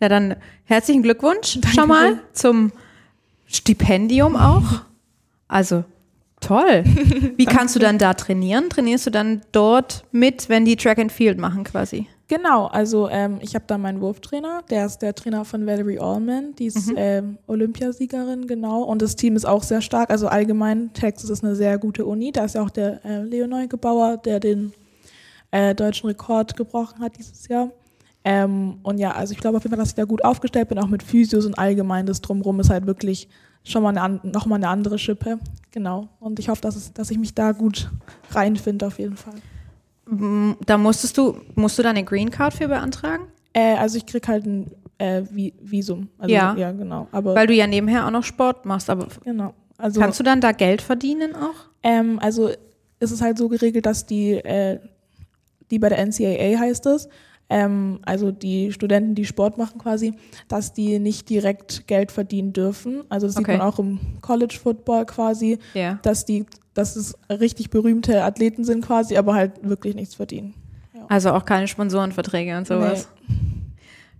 Ja, 0.00 0.08
dann 0.08 0.34
herzlichen 0.64 1.02
Glückwunsch 1.04 1.52
schon 1.52 1.62
Dankeschön. 1.62 1.88
mal 1.88 2.18
zum 2.32 2.72
Stipendium 3.46 4.34
auch. 4.36 4.82
Also 5.52 5.84
toll. 6.40 6.82
Wie 7.36 7.44
kannst 7.44 7.76
du 7.76 7.78
dann 7.78 7.98
da 7.98 8.14
trainieren? 8.14 8.70
Trainierst 8.70 9.06
du 9.06 9.10
dann 9.10 9.42
dort 9.52 10.04
mit, 10.10 10.48
wenn 10.48 10.64
die 10.64 10.76
Track 10.76 10.98
and 10.98 11.12
Field 11.12 11.38
machen 11.38 11.62
quasi? 11.62 12.06
Genau, 12.26 12.66
also 12.68 13.10
ähm, 13.10 13.38
ich 13.42 13.54
habe 13.54 13.66
da 13.66 13.76
meinen 13.76 14.00
Wurftrainer, 14.00 14.62
der 14.70 14.86
ist 14.86 15.00
der 15.02 15.14
Trainer 15.14 15.44
von 15.44 15.66
Valerie 15.66 15.98
Allman, 15.98 16.54
die 16.54 16.66
ist 16.66 16.90
ähm, 16.96 17.36
Olympiasiegerin, 17.46 18.46
genau. 18.46 18.84
Und 18.84 19.02
das 19.02 19.14
Team 19.14 19.36
ist 19.36 19.44
auch 19.44 19.62
sehr 19.62 19.82
stark. 19.82 20.10
Also 20.10 20.28
allgemein, 20.28 20.90
Texas 20.94 21.28
ist 21.28 21.44
eine 21.44 21.54
sehr 21.54 21.76
gute 21.76 22.06
Uni. 22.06 22.32
Da 22.32 22.46
ist 22.46 22.54
ja 22.54 22.62
auch 22.62 22.70
der 22.70 23.04
äh, 23.04 23.22
Leo 23.22 23.46
Neugebauer, 23.46 24.16
der 24.16 24.40
den 24.40 24.72
äh, 25.50 25.74
deutschen 25.74 26.06
Rekord 26.06 26.56
gebrochen 26.56 27.00
hat 27.00 27.18
dieses 27.18 27.46
Jahr. 27.48 27.68
Ähm, 28.24 28.78
und 28.82 28.96
ja, 28.96 29.10
also 29.10 29.32
ich 29.32 29.38
glaube 29.38 29.58
auf 29.58 29.64
jeden 29.64 29.72
Fall, 29.72 29.82
dass 29.82 29.90
ich 29.90 29.96
da 29.96 30.04
gut 30.04 30.24
aufgestellt 30.24 30.68
bin, 30.68 30.78
auch 30.78 30.88
mit 30.88 31.02
Physios 31.02 31.44
und 31.44 31.58
allgemein 31.58 32.06
das 32.06 32.22
Drumrum 32.22 32.60
ist 32.60 32.70
halt 32.70 32.86
wirklich 32.86 33.28
schon 33.64 33.82
mal 33.82 33.96
eine, 33.96 34.20
noch 34.22 34.46
mal 34.46 34.56
eine 34.56 34.68
andere 34.68 34.98
Schippe. 34.98 35.38
Genau. 35.70 36.08
Und 36.20 36.38
ich 36.38 36.48
hoffe, 36.48 36.60
dass, 36.62 36.76
es, 36.76 36.92
dass 36.92 37.10
ich 37.10 37.18
mich 37.18 37.34
da 37.34 37.52
gut 37.52 37.90
reinfinde 38.30 38.86
auf 38.86 38.98
jeden 38.98 39.16
Fall. 39.16 39.34
Da 40.66 40.78
musstest 40.78 41.16
du, 41.16 41.36
musst 41.54 41.78
du 41.78 41.82
da 41.82 41.90
eine 41.90 42.04
Green 42.04 42.30
Card 42.30 42.54
für 42.54 42.68
beantragen? 42.68 43.24
Äh, 43.52 43.76
also 43.76 43.96
ich 43.96 44.04
krieg 44.04 44.26
halt 44.28 44.44
ein 44.44 44.70
äh, 44.98 45.22
Vi 45.30 45.54
Visum. 45.60 46.08
Also, 46.18 46.34
Ja. 46.34 46.54
Ja, 46.56 46.72
genau. 46.72 47.08
Aber 47.12 47.34
Weil 47.34 47.46
du 47.46 47.54
ja 47.54 47.66
nebenher 47.66 48.06
auch 48.06 48.10
noch 48.10 48.24
Sport 48.24 48.66
machst. 48.66 48.90
Aber 48.90 49.08
genau. 49.24 49.54
Also, 49.78 50.00
kannst 50.00 50.20
du 50.20 50.24
dann 50.24 50.40
da 50.40 50.52
Geld 50.52 50.82
verdienen 50.82 51.34
auch? 51.34 51.54
ähm, 51.82 52.18
also 52.20 52.50
ist 53.00 53.10
es 53.10 53.20
halt 53.20 53.36
so 53.36 53.48
geregelt, 53.48 53.86
dass 53.86 54.06
die, 54.06 54.32
äh, 54.32 54.78
die 55.70 55.78
bei 55.78 55.88
der 55.88 55.98
NCAA 55.98 56.58
heißt 56.58 56.86
es, 56.86 57.08
ähm, 57.52 58.00
also 58.04 58.32
die 58.32 58.72
Studenten, 58.72 59.14
die 59.14 59.24
Sport 59.26 59.58
machen 59.58 59.78
quasi, 59.78 60.14
dass 60.48 60.72
die 60.72 60.98
nicht 60.98 61.28
direkt 61.28 61.86
Geld 61.86 62.10
verdienen 62.10 62.52
dürfen. 62.52 63.02
Also 63.08 63.26
das 63.26 63.36
Okay. 63.36 63.52
sieht 63.52 63.58
man 63.58 63.68
auch 63.68 63.78
im 63.78 63.98
College 64.22 64.58
Football 64.60 65.04
quasi, 65.06 65.58
Ja. 65.74 65.98
dass 66.02 66.24
die, 66.24 66.46
dass 66.74 66.96
es 66.96 67.14
richtig 67.28 67.70
berühmte 67.70 68.24
Athleten 68.24 68.64
sind 68.64 68.84
quasi, 68.84 69.16
aber 69.16 69.34
halt 69.34 69.52
wirklich 69.68 69.94
nichts 69.94 70.14
verdienen. 70.14 70.54
Also 71.08 71.30
auch 71.32 71.44
keine 71.44 71.68
Sponsorenverträge 71.68 72.56
und 72.56 72.66
sowas. 72.66 73.08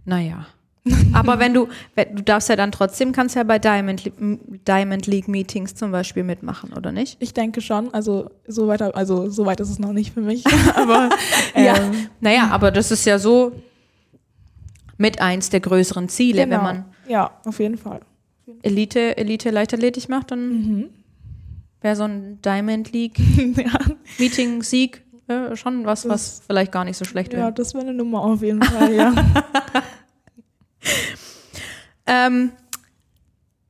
Naja. 0.05 0.47
Aber 1.13 1.39
wenn 1.39 1.55
du, 1.55 1.69
du 1.97 2.23
darfst 2.23 2.49
ja 2.49 2.57
dann 2.57 2.73
trotzdem, 2.73 3.13
kannst 3.13 3.37
ja 3.37 3.45
bei 3.45 3.59
Diamond, 3.59 4.11
Diamond 4.67 5.07
League 5.07 5.29
Meetings 5.29 5.75
zum 5.77 5.93
Beispiel 5.93 6.25
mitmachen, 6.25 6.73
oder 6.73 6.91
nicht? 6.91 7.17
Ich 7.21 7.33
denke 7.35 7.61
schon, 7.61 7.95
also 7.95 8.31
so 8.49 8.67
weit, 8.67 8.83
also 8.83 9.31
so 9.31 9.47
weit 9.47 9.61
ist 9.61 9.71
es 9.71 9.79
noch 9.79 9.93
nicht 9.93 10.13
für 10.13 10.23
mich, 10.23 10.45
aber 10.75 11.11
ähm, 11.55 12.09
Naja, 12.21 12.49
aber 12.51 12.71
das 12.73 12.91
ist 12.91 13.05
ja 13.05 13.19
so 13.19 13.53
mit 14.99 15.21
eins 15.21 15.51
der 15.51 15.61
größeren 15.61 16.09
Ziele, 16.09 16.45
genau. 16.45 16.57
wenn 16.57 16.63
man 16.65 16.85
ja, 17.09 17.31
auf 17.45 17.59
jeden 17.61 17.79
Fall. 17.79 18.01
Elite, 18.63 19.17
Elite 19.17 19.51
Leichtathletik 19.51 20.09
macht, 20.09 20.31
dann 20.33 20.49
Mhm. 20.49 20.89
wäre 21.81 21.97
so 21.97 22.05
ein 22.05 22.41
Diamond 22.43 22.93
League 22.93 23.19
ja, 23.57 23.79
Meeting 24.19 24.63
Sieg 24.63 25.03
äh, 25.29 25.55
schon 25.57 25.85
was, 25.87 26.09
was 26.09 26.43
vielleicht 26.47 26.73
gar 26.73 26.85
nicht 26.85 26.97
so 26.97 27.05
schlecht 27.05 27.33
ja, 27.33 27.39
wäre. 27.41 27.53
das 27.53 27.73
wäre 27.75 27.85
eine 27.85 27.95
Nummer 27.95 28.23
auf 28.23 28.43
jeden 28.43 28.63
Fall, 28.63 28.93
ja. 28.95 29.15
Ähm, 32.05 32.51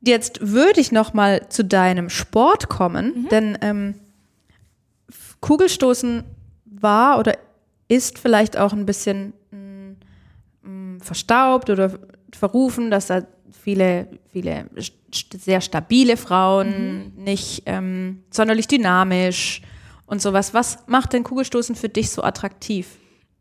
jetzt 0.01 0.38
würde 0.40 0.81
ich 0.81 0.90
noch 0.90 1.12
mal 1.12 1.48
zu 1.48 1.64
deinem 1.64 2.09
Sport 2.11 2.68
kommen, 2.68 3.29
denn 3.31 3.59
ähm, 3.61 3.94
Kugelstoßen 5.40 6.25
war 6.64 7.18
oder 7.18 7.37
ist 7.88 8.18
vielleicht 8.18 8.57
auch 8.57 8.72
ein 8.72 8.87
bisschen 8.87 9.35
mm, 9.51 9.90
mm, 10.62 11.01
verstaubt 11.01 11.68
oder 11.68 11.98
verrufen, 12.33 12.90
dass 12.90 13.09
da 13.09 13.22
viele, 13.62 14.09
viele 14.33 14.66
st 14.81 14.94
sehr 15.38 15.61
stabile 15.61 16.16
Frauen, 16.16 17.12
nicht 17.16 17.64
ähm, 17.66 18.22
sonderlich 18.31 18.66
dynamisch 18.66 19.61
und 20.07 20.22
sowas. 20.22 20.55
Was 20.55 20.79
macht 20.87 21.12
denn 21.12 21.22
Kugelstoßen 21.22 21.77
für 21.77 21.90
dich 21.90 22.11
so 22.11 22.22
attraktiv? 22.22 22.87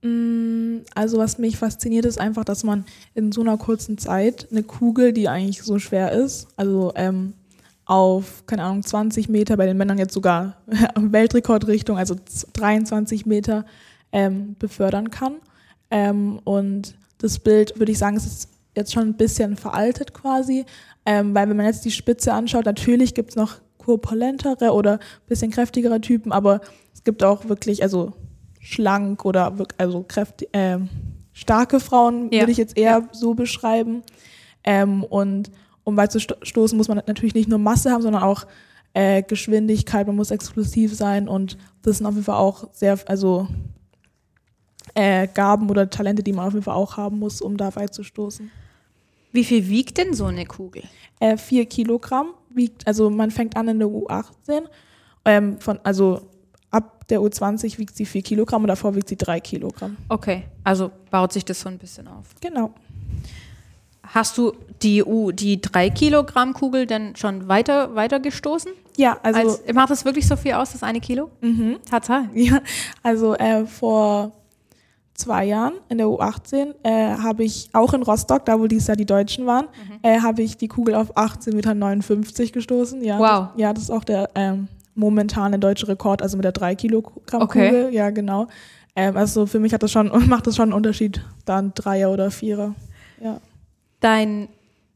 Mm, 0.01 0.79
Also 0.95 1.17
was 1.17 1.37
mich 1.37 1.57
fasziniert, 1.57 2.05
ist 2.05 2.19
einfach, 2.19 2.43
dass 2.43 2.63
man 2.63 2.85
in 3.13 3.31
so 3.31 3.41
einer 3.41 3.57
kurzen 3.57 3.97
Zeit 3.97 4.47
eine 4.51 4.63
Kugel, 4.63 5.13
die 5.13 5.27
eigentlich 5.29 5.61
so 5.63 5.77
schwer 5.79 6.11
ist, 6.11 6.47
also 6.55 6.91
ähm, 6.95 7.33
auf, 7.85 8.45
keine 8.45 8.63
Ahnung, 8.63 8.83
20 8.83 9.29
Meter, 9.29 9.57
bei 9.57 9.65
den 9.65 9.77
Männern 9.77 9.97
jetzt 9.97 10.13
sogar 10.13 10.57
Weltrekordrichtung, 10.95 11.97
also 11.97 12.15
z- 12.15 12.47
23 12.53 13.25
Meter, 13.25 13.65
ähm, 14.11 14.55
befördern 14.59 15.09
kann. 15.11 15.35
Ähm, 15.89 16.39
und 16.45 16.95
das 17.17 17.39
Bild, 17.39 17.77
würde 17.79 17.91
ich 17.91 17.97
sagen, 17.97 18.15
ist 18.17 18.47
jetzt 18.75 18.93
schon 18.93 19.03
ein 19.03 19.17
bisschen 19.17 19.57
veraltet 19.57 20.13
quasi, 20.13 20.65
ähm, 21.05 21.35
weil 21.35 21.49
wenn 21.49 21.57
man 21.57 21.65
jetzt 21.65 21.83
die 21.85 21.91
Spitze 21.91 22.33
anschaut, 22.33 22.65
natürlich 22.65 23.13
gibt 23.13 23.31
es 23.31 23.35
noch 23.35 23.55
korpulentere 23.77 24.71
oder 24.71 24.93
ein 24.93 25.27
bisschen 25.27 25.51
kräftigere 25.51 25.99
Typen, 25.99 26.31
aber 26.31 26.61
es 26.93 27.03
gibt 27.03 27.23
auch 27.23 27.49
wirklich, 27.49 27.83
also 27.83 28.13
schlank 28.61 29.25
oder 29.25 29.53
also 29.77 30.03
kräftig, 30.07 30.47
ähm, 30.53 30.89
starke 31.33 31.79
Frauen, 31.79 32.29
Ja. 32.31 32.41
würde 32.41 32.51
ich 32.51 32.57
jetzt 32.57 32.77
eher 32.77 33.07
so 33.11 33.33
beschreiben. 33.33 34.03
Ähm, 34.63 35.03
und 35.03 35.51
um 35.83 35.97
weit 35.97 36.11
zu 36.11 36.19
sto 36.19 36.35
stoßen, 36.43 36.77
muss 36.77 36.87
man 36.87 37.01
natürlich 37.07 37.33
nicht 37.33 37.49
nur 37.49 37.57
Masse 37.59 37.91
haben, 37.91 38.01
sondern 38.03 38.21
auch 38.23 38.45
äh, 38.93 39.23
Geschwindigkeit, 39.23 40.05
man 40.05 40.15
muss 40.15 40.31
explosiv 40.31 40.93
sein 40.95 41.27
und 41.27 41.57
das 41.81 41.97
sind 41.97 42.05
auf 42.05 42.13
jeden 42.13 42.25
Fall 42.25 42.35
auch 42.35 42.67
sehr, 42.73 42.99
also 43.07 43.47
äh, 44.95 45.27
Gaben 45.33 45.69
oder 45.69 45.89
Talente, 45.89 46.23
die 46.23 46.33
man 46.33 46.47
auf 46.47 46.53
jeden 46.53 46.63
Fall 46.65 46.75
auch 46.75 46.97
haben 46.97 47.19
muss, 47.19 47.41
um 47.41 47.57
da 47.57 47.73
weit 47.75 47.93
zu 47.93 48.03
stoßen. 48.03 48.51
Wie 49.31 49.45
viel 49.45 49.67
wiegt 49.69 49.97
denn 49.97 50.13
so 50.13 50.25
eine 50.25 50.45
Kugel? 50.45 50.83
Äh, 51.19 51.37
vier 51.37 51.65
Kilogramm 51.65 52.33
wiegt, 52.49 52.85
also 52.85 53.09
man 53.09 53.31
fängt 53.31 53.55
an 53.55 53.69
in 53.69 53.79
der 53.79 53.87
U18, 53.87 54.63
ähm, 55.23 55.59
von, 55.59 55.79
also 55.83 56.21
ab 56.71 57.07
der 57.09 57.19
U20 57.19 57.77
wiegt 57.77 57.95
sie 57.95 58.05
vier 58.05 58.21
Kilogramm 58.21 58.63
und 58.63 58.69
davor 58.69 58.95
wiegt 58.95 59.09
sie 59.09 59.17
drei 59.17 59.39
Kilogramm. 59.39 59.97
Okay, 60.09 60.43
also 60.63 60.91
baut 61.09 61.33
sich 61.33 61.45
das 61.45 61.59
so 61.61 61.69
ein 61.69 61.77
bisschen 61.77 62.07
auf. 62.07 62.25
Genau. 62.39 62.73
Hast 64.03 64.37
du 64.37 64.53
die, 64.81 65.03
U, 65.03 65.31
die 65.31 65.61
3 65.61 65.89
Kilogramm 65.91 66.53
Kugel 66.53 66.85
denn 66.85 67.15
schon 67.15 67.47
weiter, 67.47 67.95
weiter 67.95 68.19
gestoßen? 68.19 68.71
Ja, 68.97 69.17
also, 69.23 69.39
Als, 69.39 69.73
macht 69.73 69.89
das 69.89 70.03
wirklich 70.03 70.27
so 70.27 70.35
viel 70.35 70.53
aus, 70.53 70.73
das 70.73 70.83
eine 70.83 70.99
Kilo? 70.99 71.29
mhm. 71.41 71.77
Tatsache. 71.89 72.29
Ja, 72.33 72.59
also 73.03 73.35
äh, 73.35 73.65
vor 73.65 74.33
zwei 75.13 75.45
Jahren 75.45 75.75
in 75.87 75.99
der 75.99 76.07
U18 76.07 76.73
äh, 76.83 77.15
habe 77.17 77.43
ich 77.43 77.69
auch 77.73 77.93
in 77.93 78.01
Rostock, 78.01 78.43
da 78.45 78.59
wo 78.59 78.67
dies 78.67 78.87
Jahr 78.87 78.97
die 78.97 79.05
Deutschen 79.05 79.45
waren, 79.45 79.67
äh, 80.01 80.19
habe 80.19 80.41
ich 80.41 80.57
die 80.57 80.67
Kugel 80.67 80.95
auf 80.95 81.15
18,59 81.15 82.15
Meter 82.15 82.51
gestoßen. 82.51 83.03
Ja, 83.03 83.19
Wow. 83.19 83.49
Das, 83.51 83.61
ja, 83.61 83.73
das 83.73 83.83
ist 83.83 83.91
auch 83.91 84.03
der 84.03 84.29
ähm, 84.35 84.67
momentane 85.01 85.59
deutsche 85.59 85.87
Rekord, 85.89 86.21
also 86.21 86.37
mit 86.37 86.45
der 86.45 86.53
3 86.53 86.75
Kilogramm 86.75 87.41
Okay. 87.41 87.67
Kugel. 87.69 87.93
Ja, 87.93 88.09
genau. 88.11 88.47
Ähm, 88.95 89.17
also 89.17 89.45
für 89.45 89.59
mich 89.59 89.73
hat 89.73 89.83
das 89.83 89.91
schon, 89.91 90.07
macht 90.29 90.47
das 90.47 90.55
schon 90.55 90.63
einen 90.69 90.73
Unterschied, 90.73 91.21
dann 91.45 91.73
Dreier 91.75 92.09
oder 92.11 92.31
Vierer. 92.31 92.75
Ja. 93.21 93.39
Dein 93.99 94.47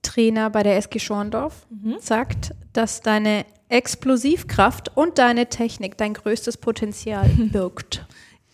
Trainer 0.01 0.49
bei 0.49 0.63
der 0.63 0.77
SG 0.77 0.99
Schorndorf 0.99 1.65
Mhm. 1.69 1.95
sagt, 1.99 2.53
dass 2.73 3.01
deine 3.01 3.45
Explosivkraft 3.69 4.91
und 4.95 5.17
deine 5.17 5.47
Technik 5.47 5.97
dein 5.97 6.13
größtes 6.13 6.57
Potenzial 6.57 7.27
birgt. 7.51 8.05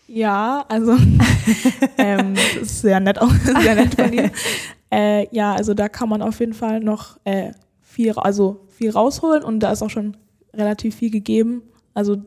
Ja, 0.08 0.64
also 0.68 0.92
ähm, 1.98 2.34
das 2.34 2.62
ist 2.62 2.80
sehr 2.82 3.00
nett, 3.00 3.18
auch, 3.20 3.30
sehr 3.62 3.74
nett 3.74 3.94
von 3.94 4.12
ihm. 4.12 4.30
Äh, 4.90 5.26
ja, 5.34 5.54
also 5.54 5.74
da 5.74 5.88
kann 5.88 6.08
man 6.08 6.20
auf 6.22 6.40
jeden 6.40 6.52
Fall 6.54 6.80
noch 6.80 7.18
äh, 7.24 7.52
viel, 7.82 8.12
also 8.12 8.60
viel 8.76 8.90
rausholen 8.90 9.42
und 9.42 9.60
da 9.60 9.72
ist 9.72 9.82
auch 9.82 9.90
schon 9.90 10.16
relativ 10.54 10.96
viel 10.96 11.10
gegeben. 11.10 11.62
Also 11.94 12.22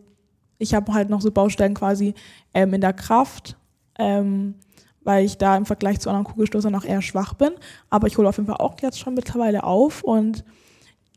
ich 0.57 0.73
habe 0.73 0.93
halt 0.93 1.09
noch 1.09 1.21
so 1.21 1.31
Baustellen 1.31 1.73
quasi 1.73 2.13
ähm, 2.53 2.73
in 2.73 2.81
der 2.81 2.93
Kraft, 2.93 3.57
ähm, 3.97 4.55
weil 5.01 5.25
ich 5.25 5.37
da 5.37 5.55
im 5.55 5.65
Vergleich 5.65 5.99
zu 5.99 6.09
anderen 6.09 6.25
Kugelstoßern 6.25 6.71
noch 6.71 6.85
eher 6.85 7.01
schwach 7.01 7.33
bin. 7.33 7.51
Aber 7.89 8.07
ich 8.07 8.17
hole 8.17 8.27
auf 8.27 8.37
jeden 8.37 8.47
Fall 8.47 8.57
auch 8.57 8.75
jetzt 8.81 8.99
schon 8.99 9.13
mittlerweile 9.13 9.63
auf 9.63 10.03
und 10.03 10.43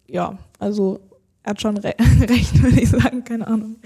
ja, 0.06 0.38
also 0.58 1.00
er 1.42 1.50
hat 1.50 1.60
schon 1.60 1.76
re 1.78 1.94
recht, 2.20 2.62
würde 2.62 2.80
ich 2.80 2.90
sagen, 2.90 3.24
keine 3.24 3.46
Ahnung. 3.46 3.76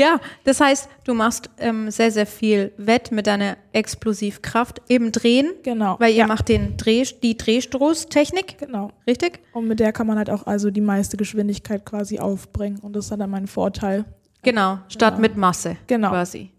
Ja, 0.00 0.18
das 0.44 0.60
heißt, 0.60 0.88
du 1.04 1.12
machst 1.12 1.50
ähm, 1.58 1.90
sehr, 1.90 2.10
sehr 2.10 2.26
viel 2.26 2.72
Wett 2.78 3.12
mit 3.12 3.26
deiner 3.26 3.58
Explosivkraft 3.72 4.80
im 4.88 5.12
Drehen, 5.12 5.52
Genau. 5.62 5.96
weil 6.00 6.12
ihr 6.12 6.20
ja, 6.20 6.26
macht 6.26 6.48
den 6.48 6.78
Dreh, 6.78 7.04
die 7.22 7.36
Drehstoßtechnik, 7.36 8.56
genau. 8.58 8.92
richtig? 9.06 9.40
Und 9.52 9.68
mit 9.68 9.78
der 9.78 9.92
kann 9.92 10.06
man 10.06 10.16
halt 10.16 10.30
auch 10.30 10.46
also 10.46 10.70
die 10.70 10.80
meiste 10.80 11.16
Geschwindigkeit 11.18 11.84
quasi 11.84 12.18
aufbringen. 12.18 12.78
Und 12.78 12.94
das 12.96 13.10
ist 13.10 13.18
dann 13.20 13.28
mein 13.30 13.46
Vorteil. 13.46 14.06
Genau, 14.42 14.78
statt 14.88 15.16
Genau. 15.16 15.20
mit 15.20 15.36
Masse 15.36 15.76
Genau. 15.86 16.08
quasi. 16.10 16.50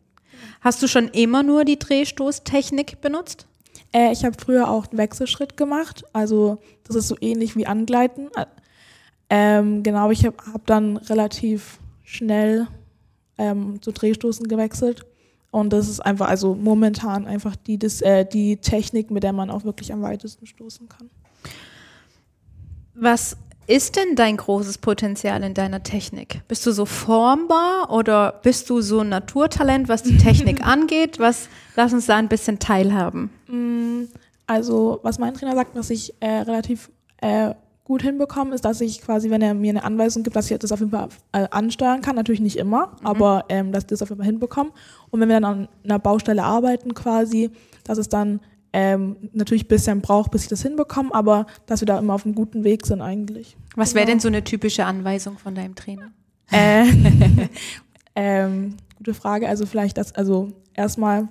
Hast 0.61 0.83
du 0.83 0.87
schon 0.87 1.07
immer 1.07 1.41
nur 1.41 1.65
die 1.65 1.79
Drehstoßtechnik 1.79 3.01
benutzt? 3.01 3.47
Äh, 3.91 4.11
ich 4.11 4.23
habe 4.23 4.35
früher 4.39 4.69
auch 4.69 4.87
einen 4.89 4.99
Wechselschritt 4.99 5.57
gemacht. 5.57 6.03
Also 6.13 6.59
das 6.85 6.95
ist 6.95 7.07
so 7.07 7.15
ähnlich 7.21 7.55
wie 7.55 7.65
Angleiten. 7.65 8.27
Ä- 8.35 8.45
Ähm, 9.33 9.81
genau, 9.81 10.11
ich 10.11 10.25
habe 10.25 10.35
hab 10.53 10.65
dann 10.67 10.97
relativ 10.97 11.79
schnell 12.03 12.67
ähm, 13.37 13.81
zu 13.81 13.91
Drehstoßen 13.91 14.47
gewechselt. 14.47 15.05
Und 15.51 15.73
das 15.73 15.89
ist 15.89 15.99
einfach, 15.99 16.29
also 16.29 16.55
momentan 16.55 17.27
einfach 17.27 17.55
die, 17.55 17.77
das, 17.77 18.01
äh, 18.01 18.25
die 18.25 18.57
Technik, 18.57 19.11
mit 19.11 19.23
der 19.23 19.33
man 19.33 19.49
auch 19.49 19.65
wirklich 19.65 19.91
am 19.91 20.01
weitesten 20.01 20.45
stoßen 20.45 20.87
kann. 20.87 21.09
Was 22.93 23.35
ist 23.67 23.95
denn 23.95 24.15
dein 24.15 24.37
großes 24.37 24.77
Potenzial 24.77 25.43
in 25.43 25.53
deiner 25.53 25.83
Technik? 25.83 26.41
Bist 26.47 26.65
du 26.65 26.71
so 26.71 26.85
formbar 26.85 27.91
oder 27.91 28.39
bist 28.43 28.69
du 28.69 28.81
so 28.81 28.99
ein 28.99 29.09
Naturtalent, 29.09 29.87
was 29.89 30.03
die 30.03 30.17
Technik 30.17 30.65
angeht? 30.65 31.19
Was, 31.19 31.47
lass 31.75 31.93
uns 31.93 32.05
da 32.05 32.17
ein 32.17 32.29
bisschen 32.29 32.59
teilhaben. 32.59 33.29
Mm, 33.47 34.03
Also, 34.47 34.99
was 35.03 35.19
mein 35.19 35.33
Trainer 35.33 35.55
sagt, 35.55 35.75
was 35.75 35.89
ich 35.89 36.13
äh, 36.21 36.39
relativ 36.41 36.89
äh, 37.21 37.53
gut 37.91 38.03
hinbekomme, 38.03 38.55
ist, 38.55 38.63
dass 38.63 38.79
ich 38.79 39.01
quasi, 39.01 39.29
wenn 39.29 39.41
er 39.41 39.53
mir 39.53 39.71
eine 39.71 39.83
Anweisung 39.83 40.23
gibt, 40.23 40.37
dass 40.37 40.49
ich 40.49 40.57
das 40.57 40.71
auf 40.71 40.79
jeden 40.79 40.91
Fall 40.91 41.09
äh, 41.33 41.45
ansteuern 41.51 41.99
kann. 41.99 42.15
Natürlich 42.15 42.39
nicht 42.39 42.55
immer, 42.55 42.95
aber 43.03 43.43
ähm, 43.49 43.73
dass 43.73 43.83
ich 43.83 43.87
das 43.87 44.01
auf 44.01 44.07
jeden 44.07 44.19
Fall 44.21 44.27
hinbekomme. 44.27 44.71
Und 45.09 45.19
wenn 45.19 45.27
wir 45.27 45.41
dann 45.41 45.43
an 45.43 45.67
einer 45.83 45.99
Baustelle 45.99 46.41
arbeiten 46.41 46.93
quasi, 46.93 47.49
dass 47.83 47.97
es 47.97 48.07
dann 48.07 48.39
ähm, 48.71 49.17
natürlich 49.33 49.65
ein 49.65 49.67
bisschen 49.67 49.99
braucht, 49.99 50.31
bis 50.31 50.43
ich 50.43 50.47
das 50.47 50.61
hinbekomme, 50.61 51.13
aber 51.13 51.47
dass 51.65 51.81
wir 51.81 51.85
da 51.85 51.99
immer 51.99 52.13
auf 52.13 52.25
einem 52.25 52.33
guten 52.33 52.63
Weg 52.63 52.85
sind 52.85 53.01
eigentlich. 53.01 53.57
Was 53.75 53.93
wäre 53.93 54.05
Genau. 54.05 54.13
denn 54.13 54.19
so 54.21 54.29
eine 54.29 54.41
typische 54.45 54.85
Anweisung 54.85 55.37
von 55.37 55.53
deinem 55.53 55.75
Trainer? 55.75 56.11
Äh, 56.49 56.85
ähm, 58.15 58.77
gute 58.95 59.13
Frage. 59.13 59.49
Also 59.49 59.65
vielleicht 59.65 59.97
das, 59.97 60.15
also 60.15 60.53
erstmal 60.73 61.27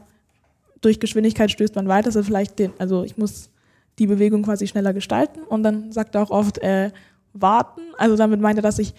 durch 0.83 1.01
Geschwindigkeit 1.01 1.51
stößt 1.51 1.75
man 1.75 1.89
weiter, 1.89 2.09
also 2.09 2.23
vielleicht 2.23 2.59
den, 2.59 2.73
also 2.79 3.03
ich 3.03 3.17
muss 3.17 3.49
die 3.99 4.07
Bewegung 4.07 4.43
quasi 4.43 4.67
schneller 4.67 4.93
gestalten 4.95 5.41
und 5.43 5.63
dann 5.63 5.93
sagt 5.93 6.15
er 6.15 6.23
auch 6.23 6.31
oft 6.31 6.59
äh, 6.59 6.91
warten. 7.33 7.81
Also 7.99 8.17
damit 8.17 8.41
meint 8.41 8.59
er, 8.59 8.63
dass 8.63 8.79
ich 8.79 8.95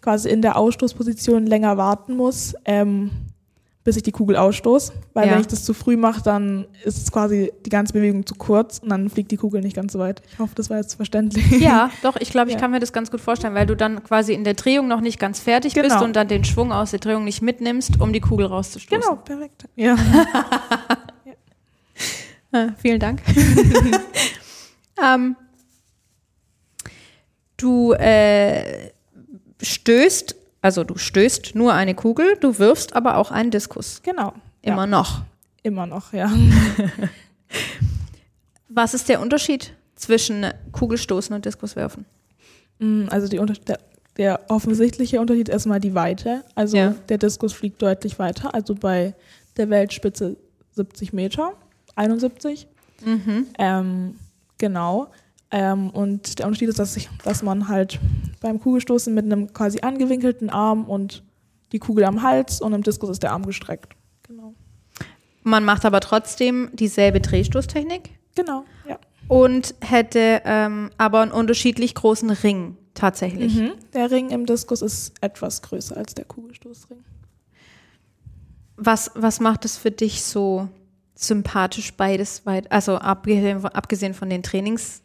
quasi 0.00 0.28
in 0.28 0.42
der 0.42 0.56
Ausstoßposition 0.56 1.46
länger 1.46 1.76
warten 1.76 2.16
muss, 2.16 2.54
ähm, 2.64 3.10
bis 3.84 3.96
ich 3.96 4.02
die 4.04 4.12
Kugel 4.12 4.36
ausstoße. 4.36 4.92
Weil 5.12 5.26
Ja. 5.26 5.32
wenn 5.34 5.40
ich 5.40 5.46
das 5.48 5.64
zu 5.64 5.74
früh 5.74 5.96
mache, 5.96 6.22
dann 6.22 6.66
ist 6.84 6.98
es 6.98 7.10
quasi 7.10 7.52
die 7.66 7.70
ganze 7.70 7.92
Bewegung 7.94 8.24
zu 8.26 8.34
kurz 8.36 8.78
und 8.78 8.90
dann 8.90 9.08
fliegt 9.10 9.30
die 9.32 9.36
Kugel 9.36 9.60
nicht 9.60 9.74
ganz 9.74 9.92
so 9.92 9.98
weit. 9.98 10.22
Ich 10.32 10.38
hoffe, 10.38 10.54
das 10.54 10.70
war 10.70 10.76
jetzt 10.76 10.94
verständlich. 10.94 11.50
Ja, 11.60 11.90
doch, 12.02 12.14
ich 12.16 12.30
glaube, 12.30 12.48
ich 12.50 12.54
Ja. 12.54 12.60
kann 12.60 12.70
mir 12.70 12.78
das 12.78 12.92
ganz 12.92 13.10
gut 13.10 13.20
vorstellen, 13.20 13.54
weil 13.54 13.66
du 13.66 13.74
dann 13.74 14.04
quasi 14.04 14.34
in 14.34 14.44
der 14.44 14.54
Drehung 14.54 14.86
noch 14.86 15.00
nicht 15.00 15.18
ganz 15.18 15.40
fertig 15.40 15.74
bist 15.74 15.88
Genau. 15.88 16.04
und 16.04 16.14
dann 16.14 16.28
den 16.28 16.44
Schwung 16.44 16.70
aus 16.72 16.90
der 16.92 17.00
Drehung 17.00 17.24
nicht 17.24 17.42
mitnimmst, 17.42 18.00
um 18.00 18.12
die 18.12 18.20
Kugel 18.20 18.46
rauszustoßen. 18.46 19.00
Genau, 19.02 19.16
perfekt. 19.16 19.64
Ja. 19.74 19.96
Ah, 22.52 22.68
vielen 22.78 23.00
Dank. 23.00 23.22
ähm, 25.02 25.36
du 27.56 27.92
äh, 27.92 28.90
stößt, 29.62 30.36
also 30.60 30.84
du 30.84 30.98
stößt 30.98 31.54
nur 31.54 31.72
eine 31.72 31.94
Kugel, 31.94 32.36
du 32.40 32.58
wirfst 32.58 32.94
aber 32.94 33.16
auch 33.16 33.30
einen 33.30 33.50
Diskus. 33.50 34.02
Genau. 34.02 34.34
Immer 34.60 34.82
ja. 34.82 34.86
noch. 34.86 35.22
Immer 35.62 35.86
noch, 35.86 36.12
ja. 36.12 36.30
Was 38.68 38.94
ist 38.94 39.08
der 39.08 39.20
Unterschied 39.20 39.74
zwischen 39.94 40.46
Kugelstoßen 40.72 41.34
und 41.34 41.44
Diskuswerfen? 41.44 42.04
Mm, 42.78 43.06
Also 43.10 43.28
die 43.28 43.38
der, 43.66 43.78
der 44.16 44.40
offensichtliche 44.48 45.20
Unterschied 45.20 45.48
ist 45.48 45.54
erstmal 45.54 45.80
die 45.80 45.94
Weite. 45.94 46.44
Also 46.54 46.76
Ja. 46.76 46.94
der 47.08 47.18
Diskus 47.18 47.52
fliegt 47.52 47.80
deutlich 47.80 48.18
weiter. 48.18 48.54
Also 48.54 48.74
bei 48.74 49.14
der 49.56 49.70
Weltspitze 49.70 50.36
70 50.72 51.12
Meter, 51.12 51.52
71. 51.96 52.66
Mhm. 53.04 53.46
Ähm, 53.58 54.16
genau. 54.58 55.08
Ähm, 55.50 55.90
und 55.90 56.38
der 56.38 56.46
Unterschied 56.46 56.70
ist, 56.70 56.78
dass, 56.78 56.96
ich, 56.96 57.10
dass 57.24 57.42
man 57.42 57.68
halt 57.68 58.00
beim 58.40 58.58
Kugelstoßen 58.58 59.12
mit 59.12 59.26
einem 59.26 59.52
quasi 59.52 59.80
angewinkelten 59.80 60.50
Arm 60.50 60.84
und 60.84 61.22
die 61.72 61.78
Kugel 61.78 62.04
am 62.04 62.22
Hals 62.22 62.60
und 62.60 62.72
im 62.72 62.82
Diskus 62.82 63.10
ist 63.10 63.22
der 63.22 63.32
Arm 63.32 63.44
gestreckt. 63.44 63.94
Genau. 64.26 64.54
Man 65.42 65.64
macht 65.64 65.84
aber 65.84 66.00
trotzdem 66.00 66.70
dieselbe 66.72 67.20
Drehstoßtechnik 67.20 68.10
Genau, 68.34 68.64
ja. 68.88 68.98
und 69.28 69.74
hätte 69.80 70.42
ähm, 70.44 70.90
aber 70.96 71.20
einen 71.20 71.32
unterschiedlich 71.32 71.94
großen 71.94 72.30
Ring 72.30 72.76
tatsächlich. 72.94 73.54
Mhm. 73.54 73.72
Der 73.92 74.10
Ring 74.10 74.30
im 74.30 74.46
Diskus 74.46 74.80
ist 74.80 75.12
etwas 75.20 75.60
größer 75.62 75.96
als 75.96 76.14
der 76.14 76.24
Kugelstoßring. 76.24 76.98
Was, 78.76 79.10
was 79.14 79.40
macht 79.40 79.64
es 79.64 79.76
für 79.76 79.90
dich 79.90 80.22
so 80.22 80.68
sympathisch 81.22 81.94
beides 81.94 82.44
weit, 82.46 82.70
also 82.72 82.96
abgesehen, 82.96 83.60
von- 83.60 83.70
abgesehen 83.70 84.14
von 84.14 84.28
den 84.30 84.42
Trainingsdingen, 84.42 85.02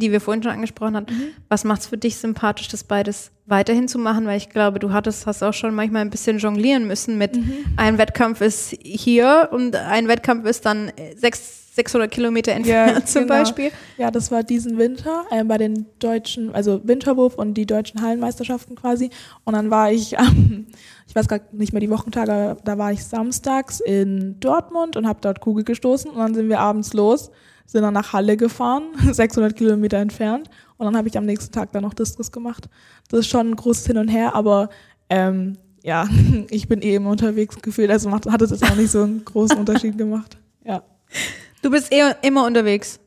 die 0.00 0.10
wir 0.12 0.20
vorhin 0.20 0.42
schon 0.42 0.52
angesprochen 0.52 0.96
haben, 0.96 1.06
was 1.48 1.64
macht 1.64 1.80
es 1.82 1.86
für 1.86 1.96
dich 1.98 2.16
sympathisch, 2.16 2.68
das 2.68 2.84
beides 2.84 3.30
weiterhin 3.46 3.88
zu 3.88 3.98
machen? 3.98 4.26
Weil 4.26 4.36
ich 4.38 4.50
glaube, 4.50 4.78
du 4.78 4.92
hattest, 4.92 5.26
hast 5.26 5.42
auch 5.42 5.54
schon 5.54 5.74
manchmal 5.74 6.02
ein 6.02 6.10
bisschen 6.10 6.38
jonglieren 6.38 6.86
müssen 6.86 7.18
mit 7.18 7.38
ein 7.76 7.98
Wettkampf 7.98 8.40
ist 8.40 8.74
hier 8.82 9.48
und 9.52 9.76
ein 9.76 10.08
Wettkampf 10.08 10.46
ist 10.46 10.66
dann 10.66 10.92
sechs, 11.16 11.59
600 11.72 12.10
Kilometer 12.10 12.52
entfernt 12.52 13.08
zum 13.08 13.22
genau. 13.22 13.34
Beispiel. 13.34 13.70
Ja, 13.96 14.10
das 14.10 14.30
war 14.30 14.42
diesen 14.42 14.76
Winter 14.78 15.24
äh, 15.30 15.44
bei 15.44 15.56
den 15.56 15.86
deutschen, 16.00 16.52
also 16.54 16.80
Winterwurf 16.84 17.36
und 17.36 17.54
die 17.54 17.66
deutschen 17.66 18.02
Hallenmeisterschaften 18.02 18.76
quasi. 18.76 19.10
Und 19.44 19.54
dann 19.54 19.70
war 19.70 19.92
ich, 19.92 20.14
ähm, 20.14 20.66
ich 21.06 21.14
weiß 21.14 21.28
gar 21.28 21.40
nicht 21.52 21.72
mehr 21.72 21.80
die 21.80 21.90
Wochentage, 21.90 22.56
da 22.64 22.78
war 22.78 22.92
ich 22.92 23.04
samstags 23.04 23.80
in 23.80 24.38
Dortmund 24.40 24.96
und 24.96 25.06
habe 25.06 25.20
dort 25.22 25.40
Kugel 25.40 25.64
gestoßen. 25.64 26.10
Und 26.10 26.18
dann 26.18 26.34
sind 26.34 26.48
wir 26.48 26.58
abends 26.58 26.92
los, 26.92 27.30
sind 27.66 27.82
dann 27.82 27.94
nach 27.94 28.12
Halle 28.12 28.36
gefahren, 28.36 28.84
600 29.12 29.56
Kilometer 29.56 29.98
entfernt. 29.98 30.50
Und 30.76 30.86
dann 30.86 30.96
habe 30.96 31.08
ich 31.08 31.16
am 31.16 31.26
nächsten 31.26 31.52
Tag 31.52 31.72
dann 31.72 31.82
noch 31.82 31.94
Diskus 31.94 32.32
gemacht. 32.32 32.68
Das 33.08 33.20
ist 33.20 33.28
schon 33.28 33.50
ein 33.50 33.56
großes 33.56 33.86
Hin 33.86 33.98
und 33.98 34.08
Her, 34.08 34.34
aber 34.34 34.70
ähm, 35.08 35.56
ja, 35.84 36.08
ich 36.50 36.66
bin 36.66 36.82
eh 36.82 36.96
immer 36.96 37.10
unterwegs 37.10 37.56
gefühlt, 37.62 37.90
also 37.90 38.08
macht, 38.08 38.26
hat 38.26 38.42
es 38.42 38.50
jetzt 38.50 38.64
auch 38.64 38.76
nicht 38.76 38.90
so 38.90 39.02
einen 39.02 39.24
großen 39.24 39.56
Unterschied 39.58 39.96
gemacht. 39.96 40.36
Ja, 40.64 40.82
Du 41.62 41.70
bist 41.70 41.92
eh 41.92 42.02
immer 42.22 42.46
unterwegs. 42.46 42.98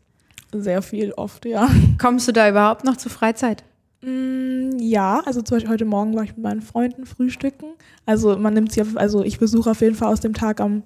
sehr 0.52 0.82
viel, 0.82 1.12
oft, 1.14 1.46
ja. 1.46 1.70
Kommst 2.00 2.28
du 2.28 2.32
da 2.32 2.50
überhaupt 2.50 2.84
noch 2.84 2.98
zur 2.98 3.12
Freizeit? 3.12 3.64
Mm, 4.02 4.78
Ja, 4.80 5.22
also 5.26 5.42
zum 5.42 5.56
Beispiel 5.58 5.72
heute 5.72 5.86
Morgen 5.86 6.16
war 6.16 6.24
ich 6.24 6.32
mit 6.36 6.44
meinen 6.44 6.62
Freunden 6.62 7.06
frühstücken. 7.06 7.68
Also 8.06 8.38
man 8.38 8.54
nimmt 8.54 8.72
sich, 8.72 8.84
also 8.96 9.24
ich 9.24 9.38
versuche 9.38 9.72
auf 9.72 9.82
jeden 9.82 9.96
Fall 9.96 10.12
aus 10.12 10.20
dem 10.20 10.34
Tag 10.34 10.60
am 10.62 10.84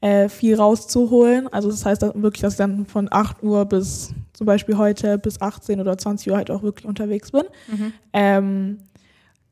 äh, 0.00 0.28
viel 0.30 0.54
rauszuholen. 0.54 1.48
Also 1.52 1.70
das 1.70 1.84
heißt 1.84 2.02
dann 2.02 2.22
wirklich, 2.22 2.40
dass 2.40 2.54
ich 2.54 2.58
dann 2.58 2.86
von 2.86 3.08
8 3.10 3.42
Uhr 3.42 3.66
bis 3.66 4.14
zum 4.32 4.46
Beispiel 4.46 4.78
heute 4.78 5.18
bis 5.18 5.40
18 5.42 5.78
oder 5.80 5.98
20 5.98 6.30
Uhr 6.30 6.36
halt 6.38 6.50
auch 6.50 6.62
wirklich 6.62 6.86
unterwegs 6.86 7.32
bin. 7.32 7.42
Ähm, 8.14 8.78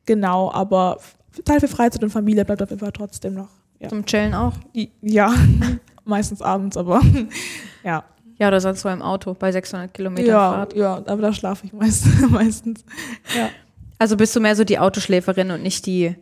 genau, 0.06 0.50
aber 0.52 0.98
Teil 1.44 1.60
für 1.60 1.68
Freizeit 1.68 2.02
und 2.02 2.10
Familie 2.10 2.44
bleibt 2.46 2.62
auf 2.62 2.70
jeden 2.70 2.80
Fall 2.80 2.92
trotzdem 2.92 3.34
noch. 3.34 3.50
Ja, 3.78 3.88
Zum 3.90 4.06
Chillen 4.06 4.32
auch? 4.34 4.54
ja. 5.02 5.34
meistens 6.08 6.42
abends, 6.42 6.76
aber 6.76 7.00
ja. 7.84 8.04
Ja, 8.40 8.46
oder 8.48 8.60
sonst 8.60 8.82
so 8.82 8.88
im 8.88 9.02
Auto 9.02 9.34
bei 9.34 9.50
600 9.50 9.92
Kilometern 9.92 10.26
Ja, 10.28 10.52
Fahrt. 10.52 10.76
ja, 10.76 10.94
aber 11.06 11.22
da 11.22 11.32
schlafe 11.32 11.66
ich 11.66 11.72
meist, 11.72 12.06
meistens. 12.30 12.84
Ja. 13.36 13.48
Also 13.98 14.16
bist 14.16 14.34
du 14.36 14.40
mehr 14.40 14.54
so 14.54 14.62
die 14.62 14.78
Autoschläferin 14.78 15.50
und 15.50 15.62
nicht 15.64 15.86
die 15.86 16.14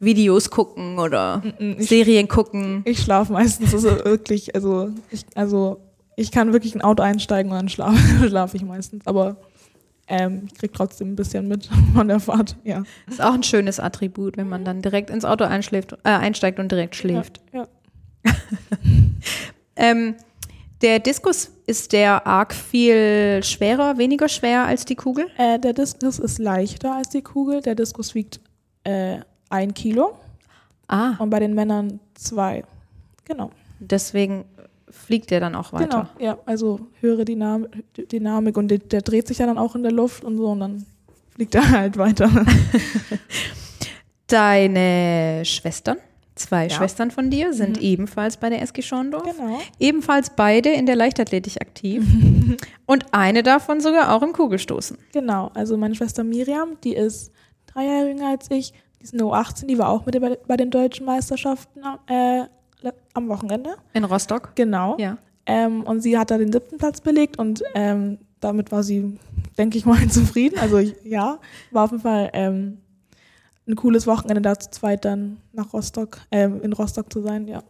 Videos 0.00 0.50
gucken 0.50 0.98
oder 0.98 1.42
Ich- 1.58 1.88
Serien 1.88 2.28
gucken. 2.28 2.82
Ich 2.86 3.00
schlafe 3.02 3.32
meistens, 3.32 3.74
also 3.74 3.90
wirklich, 4.04 4.54
also 4.54 4.88
ich, 5.10 5.26
also 5.34 5.80
ich 6.16 6.30
kann 6.30 6.52
wirklich 6.54 6.74
in 6.74 6.80
ein 6.80 6.84
Auto 6.84 7.02
einsteigen 7.02 7.52
und 7.52 7.58
dann 7.58 7.68
schlafe 7.68 7.98
schlaf 8.28 8.54
ich 8.54 8.62
meistens, 8.64 9.06
aber 9.06 9.36
ähm, 10.06 10.44
ich 10.46 10.54
krieg 10.58 10.72
trotzdem 10.72 11.12
ein 11.12 11.16
bisschen 11.16 11.46
mit 11.48 11.68
von 11.94 12.08
der 12.08 12.20
Fahrt, 12.20 12.56
ja. 12.64 12.84
Ist 13.06 13.20
auch 13.20 13.34
ein 13.34 13.42
schönes 13.42 13.80
Attribut, 13.80 14.38
wenn 14.38 14.48
man 14.48 14.64
dann 14.64 14.80
direkt 14.80 15.10
ins 15.10 15.26
Auto 15.26 15.44
einschläft, 15.44 15.92
äh, 16.04 16.08
einsteigt 16.08 16.58
und 16.58 16.72
direkt 16.72 16.96
schläft. 16.96 17.40
Ja, 17.52 17.60
ja. 17.60 17.68
Ähm, 19.80 20.16
der 20.82 20.98
Diskus, 20.98 21.52
ist 21.66 21.92
der 21.92 22.26
arg 22.26 22.52
viel 22.52 23.40
schwerer, 23.44 23.96
weniger 23.96 24.28
schwer 24.28 24.64
als 24.64 24.84
die 24.84 24.96
Kugel? 24.96 25.26
Äh, 25.36 25.60
der 25.60 25.72
Diskus 25.72 26.18
ist 26.18 26.38
leichter 26.40 26.96
als 26.96 27.10
die 27.10 27.22
Kugel, 27.22 27.62
der 27.62 27.76
Diskus 27.76 28.12
wiegt 28.14 28.40
äh, 28.82 29.18
ein 29.50 29.72
Kilo 29.74 30.18
Ah, 30.88 31.14
und 31.18 31.30
bei 31.30 31.38
den 31.38 31.54
Männern 31.54 32.00
zwei. 32.14 32.64
Genau, 33.24 33.50
deswegen 33.78 34.46
fliegt 34.90 35.30
der 35.30 35.38
dann 35.40 35.54
auch 35.54 35.72
weiter. 35.72 36.08
genau, 36.18 36.26
ja, 36.32 36.38
also 36.46 36.80
höhere 37.00 37.24
Dynam 37.24 37.66
Dynamik 38.10 38.56
und 38.56 38.68
der, 38.68 38.78
der 38.78 39.02
dreht 39.02 39.28
sich 39.28 39.38
ja 39.38 39.46
dann 39.46 39.58
auch 39.58 39.76
in 39.76 39.82
der 39.84 39.92
Luft 39.92 40.24
und 40.24 40.38
so 40.38 40.48
und 40.48 40.60
dann 40.60 40.86
fliegt 41.34 41.54
er 41.54 41.70
halt 41.78 41.96
weiter. 41.98 42.28
Deine 44.26 45.42
Schwestern, 45.44 45.98
zwei 46.38 46.64
Ja. 46.64 46.70
Schwestern 46.70 47.10
von 47.10 47.30
dir, 47.30 47.52
sind 47.52 47.76
Mhm. 47.76 47.82
ebenfalls 47.82 48.36
bei 48.36 48.48
der 48.50 48.62
SG 48.62 48.82
Schorndorf. 48.82 49.24
genau. 49.36 49.58
Ebenfalls 49.78 50.30
beide 50.30 50.70
in 50.70 50.86
der 50.86 50.96
Leichtathletik 50.96 51.60
aktiv. 51.60 52.04
und 52.86 53.06
eine 53.12 53.42
davon 53.42 53.80
sogar 53.80 54.14
auch 54.14 54.22
im 54.22 54.32
Kugelstoßen. 54.32 54.96
Genau, 55.12 55.50
also 55.54 55.76
meine 55.76 55.94
Schwester 55.94 56.24
Miriam, 56.24 56.76
die 56.84 56.94
ist 56.94 57.32
drei 57.66 57.84
Jahre 57.84 58.08
jünger 58.08 58.28
als 58.28 58.50
ich, 58.50 58.72
die 59.00 59.04
ist 59.04 59.14
nur 59.14 59.36
18, 59.36 59.68
die 59.68 59.78
war 59.78 59.88
auch 59.90 60.06
mit 60.06 60.18
bei, 60.46 60.56
den 60.56 60.70
deutschen 60.70 61.06
Meisterschaften 61.06 61.80
äh, 62.08 62.44
am 63.14 63.28
Wochenende. 63.28 63.76
In 63.92 64.04
Rostock. 64.04 64.52
Genau. 64.54 64.96
Ja. 64.98 65.18
Ähm, 65.46 65.82
und 65.82 66.00
sie 66.00 66.18
hat 66.18 66.30
da 66.30 66.38
den 66.38 66.52
siebten 66.52 66.78
Platz 66.78 67.00
belegt 67.00 67.38
und 67.38 67.62
ähm, 67.74 68.18
damit 68.40 68.70
war 68.70 68.82
sie, 68.82 69.18
denke 69.56 69.78
ich 69.78 69.84
mal, 69.86 69.96
zufrieden. 70.08 70.58
Also 70.58 70.78
ja, 70.78 71.38
war 71.70 71.84
auf 71.84 71.90
jeden 71.90 72.02
Fall 72.02 72.30
ähm, 72.34 72.78
ein 73.68 73.76
cooles 73.76 74.06
Wochenende, 74.06 74.40
da 74.40 74.58
zu 74.58 74.70
zweit 74.70 75.04
dann 75.04 75.38
nach 75.52 75.72
Rostock, 75.72 76.18
ähm, 76.30 76.60
in 76.62 76.72
Rostock 76.72 77.12
zu 77.12 77.22
sein, 77.22 77.46
ja. 77.46 77.62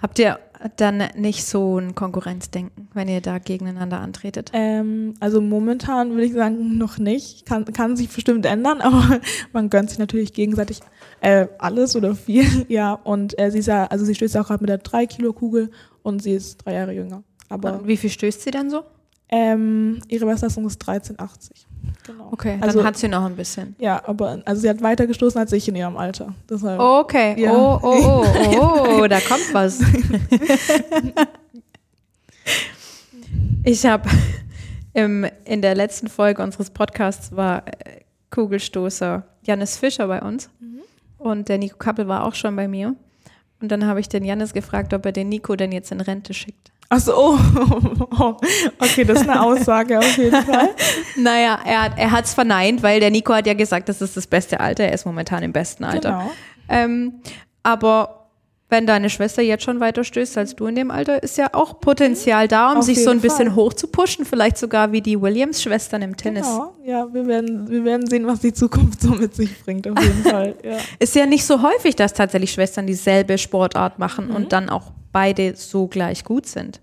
Habt 0.00 0.18
ihr 0.18 0.38
dann 0.76 1.02
nicht 1.16 1.46
so 1.46 1.78
ein 1.78 1.94
Konkurrenzdenken, 1.94 2.88
wenn 2.92 3.08
ihr 3.08 3.22
da 3.22 3.38
gegeneinander 3.38 4.00
antretet? 4.00 4.50
Ähm, 4.52 5.14
also 5.18 5.40
momentan 5.40 6.10
würde 6.10 6.24
ich 6.24 6.34
sagen, 6.34 6.76
noch 6.76 6.98
nicht. 6.98 7.46
Kann, 7.46 7.64
kann 7.64 7.96
sich 7.96 8.10
bestimmt 8.10 8.44
ändern, 8.44 8.80
aber 8.82 9.20
man 9.52 9.70
gönnt 9.70 9.88
sich 9.90 9.98
natürlich 9.98 10.34
gegenseitig 10.34 10.80
äh, 11.20 11.46
alles 11.58 11.96
oder 11.96 12.14
viel. 12.14 12.44
Ja, 12.68 12.92
und 12.92 13.38
äh, 13.38 13.50
sie 13.50 13.60
ist 13.60 13.66
ja, 13.66 13.86
also 13.86 14.04
sie 14.04 14.14
stößt 14.14 14.34
ja 14.34 14.42
auch 14.42 14.46
gerade 14.48 14.62
mit 14.62 14.68
der 14.68 14.82
3-Kilo-Kugel 14.82 15.70
und 16.02 16.22
sie 16.22 16.32
ist 16.32 16.58
drei 16.58 16.74
Jahre 16.74 16.92
jünger. 16.92 17.22
Aber 17.48 17.80
Und 17.80 17.86
wie 17.86 17.96
viel 17.96 18.10
stößt 18.10 18.42
sie 18.42 18.50
dann 18.50 18.68
so? 18.70 18.84
ähm, 19.30 20.00
ihre 20.08 20.26
Bestleistung 20.26 20.66
ist 20.66 20.82
13,80. 20.82 21.66
Genau. 22.06 22.28
Okay, 22.32 22.58
Also- 22.60 22.78
dann 22.78 22.86
hat 22.86 22.96
sie 22.98 23.08
noch 23.08 23.24
ein 23.24 23.34
bisschen. 23.34 23.74
Ja, 23.78 24.02
aber 24.06 24.42
also 24.44 24.60
sie 24.60 24.68
hat 24.68 24.82
weiter 24.82 25.06
gestoßen 25.06 25.38
als 25.40 25.52
ich 25.52 25.66
in 25.68 25.74
ihrem 25.76 25.96
Alter. 25.96 26.34
Deshalb. 26.48 26.78
Okay, 26.78 27.40
Ja. 27.40 27.52
oh, 27.52 27.78
oh, 27.82 28.24
oh, 28.60 29.00
oh, 29.02 29.06
da 29.08 29.20
kommt 29.20 29.52
was. 29.54 29.80
Ich 33.66 33.86
habe 33.86 34.08
in 34.92 35.30
der 35.48 35.74
letzten 35.74 36.08
Folge 36.08 36.42
unseres 36.42 36.68
Podcasts 36.70 37.34
war 37.34 37.66
äh, 37.66 38.00
Kugelstoßer 38.30 39.24
Jannis 39.42 39.78
Fischer 39.78 40.06
bei 40.06 40.20
uns 40.20 40.50
und 41.18 41.48
der 41.48 41.56
Nico 41.58 41.78
Kappel 41.78 42.06
war 42.06 42.24
auch 42.26 42.34
schon 42.34 42.54
bei 42.56 42.68
mir. 42.68 42.94
Und 43.60 43.72
dann 43.72 43.86
habe 43.86 44.00
ich 44.00 44.08
den 44.10 44.24
Jannis 44.24 44.52
gefragt, 44.52 44.92
ob 44.92 45.06
er 45.06 45.12
den 45.12 45.30
Nico 45.30 45.56
denn 45.56 45.72
jetzt 45.72 45.90
in 45.90 46.00
Rente 46.02 46.34
schickt. 46.34 46.70
Ach 46.88 47.00
so, 47.00 47.12
oh. 47.16 47.38
okay, 48.78 49.04
das 49.04 49.22
ist 49.22 49.28
eine 49.28 49.42
Aussage 49.42 49.98
auf 49.98 50.16
jeden 50.16 50.42
Fall. 50.42 50.70
Naja, 51.16 51.58
er 51.64 51.82
hat 51.82 51.92
er 51.96 52.10
hat's 52.10 52.34
verneint, 52.34 52.82
weil 52.82 53.00
der 53.00 53.10
Nico 53.10 53.32
hat 53.32 53.46
ja 53.46 53.54
gesagt, 53.54 53.88
das 53.88 54.02
ist 54.02 54.16
das 54.16 54.26
beste 54.26 54.60
Alter. 54.60 54.84
Er 54.84 54.92
ist 54.92 55.06
momentan 55.06 55.42
im 55.42 55.52
besten 55.52 55.84
Alter. 55.84 56.10
Genau. 56.10 56.32
Ähm, 56.68 57.20
aber 57.62 58.23
wenn 58.74 58.86
deine 58.86 59.08
Schwester 59.08 59.40
jetzt 59.40 59.62
schon 59.62 59.78
weiter 59.78 60.02
stößt 60.02 60.36
als 60.36 60.56
du 60.56 60.66
in 60.66 60.74
dem 60.74 60.90
Alter, 60.90 61.22
ist 61.22 61.38
ja 61.38 61.46
auch 61.52 61.78
Potenzial 61.80 62.48
da, 62.48 62.72
um 62.72 62.78
Auf 62.78 62.84
sich 62.84 63.02
so 63.04 63.10
ein 63.10 63.20
bisschen 63.20 63.46
Fall. 63.46 63.54
hoch 63.54 63.72
zu 63.72 63.86
pushen. 63.86 64.24
Vielleicht 64.24 64.58
sogar 64.58 64.90
wie 64.90 65.00
die 65.00 65.20
Williams-Schwestern 65.20 66.02
im 66.02 66.16
Tennis. 66.16 66.44
Genau, 66.46 66.74
ja, 66.84 67.06
wir 67.14 67.26
werden, 67.26 67.68
wir 67.70 67.84
werden 67.84 68.06
sehen, 68.08 68.26
was 68.26 68.40
die 68.40 68.52
Zukunft 68.52 69.00
so 69.00 69.10
mit 69.12 69.34
sich 69.34 69.62
bringt, 69.64 69.86
auf 69.88 69.98
jeden 70.02 70.22
Fall. 70.24 70.54
Ja. 70.64 70.76
Ist 70.98 71.14
ja 71.14 71.26
nicht 71.26 71.44
so 71.44 71.62
häufig, 71.62 71.94
dass 71.94 72.12
tatsächlich 72.12 72.50
Schwestern 72.52 72.86
dieselbe 72.86 73.38
Sportart 73.38 73.98
machen 73.98 74.28
Mhm. 74.28 74.34
und 74.36 74.52
dann 74.52 74.68
auch 74.68 74.90
beide 75.12 75.54
so 75.56 75.86
gleich 75.86 76.24
gut 76.24 76.46
sind. 76.46 76.80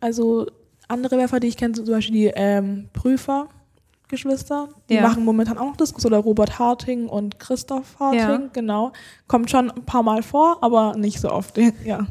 Also 0.00 0.46
andere 0.88 1.16
Werfer, 1.16 1.40
die 1.40 1.46
ich 1.48 1.56
kenne, 1.56 1.74
sind 1.74 1.86
zum 1.86 1.94
Beispiel 1.94 2.14
die 2.14 2.32
ähm, 2.34 2.88
Prüfer-Geschwister. 4.12 4.68
Die 4.88 4.94
Ja. 4.94 5.02
machen 5.02 5.24
momentan 5.24 5.58
auch 5.58 5.66
noch 5.66 5.76
Diskus 5.76 6.04
oder 6.06 6.18
Robert 6.18 6.58
Harting 6.58 7.08
und 7.08 7.38
Christoph 7.38 7.98
Harting, 7.98 8.18
Ja. 8.20 8.48
genau. 8.52 8.92
Kommt 9.26 9.50
schon 9.50 9.70
ein 9.70 9.84
paar 9.84 10.02
Mal 10.02 10.22
vor, 10.22 10.58
aber 10.62 10.94
nicht 10.96 11.20
so 11.20 11.30
oft. 11.30 11.56
Ja. 11.84 12.06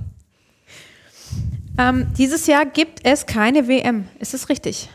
Ähm, 1.78 2.08
dieses 2.18 2.48
Jahr 2.48 2.66
gibt 2.66 3.00
es 3.04 3.26
keine 3.26 3.68
WM. 3.68 4.06
Ist 4.20 4.34
das 4.34 4.50
richtig? 4.50 4.90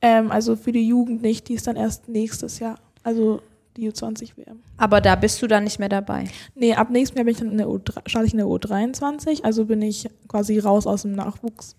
Ähm, 0.00 0.30
also 0.30 0.54
für 0.56 0.70
die 0.72 0.86
Jugend 0.86 1.22
nicht, 1.22 1.48
die 1.48 1.54
ist 1.54 1.66
dann 1.66 1.76
erst 1.76 2.08
nächstes 2.08 2.60
Jahr. 2.60 2.76
Also 3.02 3.42
die 3.76 3.90
U20 3.90 4.36
WM. 4.36 4.60
Aber 4.76 5.00
da 5.00 5.16
bist 5.16 5.42
du 5.42 5.46
dann 5.48 5.64
nicht 5.64 5.78
mehr 5.78 5.88
dabei. 5.88 6.24
Nee, 6.54 6.74
ab 6.74 6.90
nächstem 6.90 7.16
Jahr 7.18 7.24
bin 7.24 7.32
ich 7.32 7.40
dann 7.40 7.50
in 7.50 7.58
der 7.58 7.66
U3, 7.66 8.08
starte 8.08 8.26
ich 8.26 8.32
in 8.32 8.38
der 8.38 8.46
U23, 8.46 9.42
also 9.42 9.64
bin 9.64 9.82
ich 9.82 10.08
quasi 10.28 10.58
raus 10.58 10.86
aus 10.86 11.02
dem 11.02 11.12
Nachwuchs. 11.12 11.76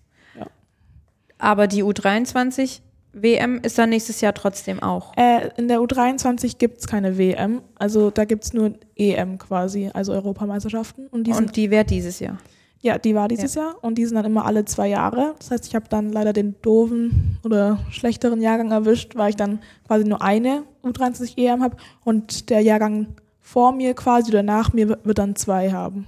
Aber 1.38 1.66
die 1.66 1.82
U23 1.82 2.82
WM 3.12 3.60
ist 3.62 3.78
dann 3.78 3.90
nächstes 3.90 4.20
Jahr 4.20 4.32
trotzdem 4.34 4.82
auch. 4.82 5.16
Äh, 5.16 5.50
in 5.56 5.68
der 5.68 5.80
U23 5.80 6.58
gibt's 6.58 6.86
keine 6.86 7.18
WM, 7.18 7.60
also 7.74 8.10
da 8.10 8.24
gibt's 8.24 8.52
nur 8.52 8.72
EM 8.96 9.38
quasi, 9.38 9.90
also 9.92 10.12
Europameisterschaften. 10.12 11.08
Und 11.08 11.26
die 11.26 11.32
Und 11.32 11.56
die 11.56 11.70
wäre 11.70 11.84
dieses 11.84 12.20
Jahr. 12.20 12.38
ja, 12.80 12.98
die 12.98 13.14
war 13.14 13.28
dieses 13.28 13.54
Jahr 13.54 13.76
und 13.82 13.96
die 13.96 14.06
sind 14.06 14.16
dann 14.16 14.24
immer 14.24 14.44
alle 14.46 14.64
zwei 14.64 14.88
Jahre. 14.88 15.34
Das 15.38 15.50
heißt, 15.50 15.66
ich 15.66 15.74
habe 15.74 15.86
dann 15.88 16.10
leider 16.10 16.32
den 16.32 16.54
doofen 16.62 17.38
oder 17.44 17.78
schlechteren 17.90 18.40
Jahrgang 18.40 18.70
erwischt, 18.70 19.14
weil 19.14 19.30
ich 19.30 19.36
dann 19.36 19.60
quasi 19.86 20.04
nur 20.04 20.22
eine 20.22 20.62
U23 20.82 21.36
EM 21.36 21.62
habe 21.62 21.76
und 22.04 22.50
der 22.50 22.60
Jahrgang 22.60 23.08
vor 23.40 23.72
mir 23.72 23.94
quasi 23.94 24.30
oder 24.30 24.42
nach 24.42 24.72
mir 24.72 24.88
wird 24.88 25.04
wird 25.04 25.18
dann 25.18 25.36
zwei 25.36 25.70
haben. 25.70 26.06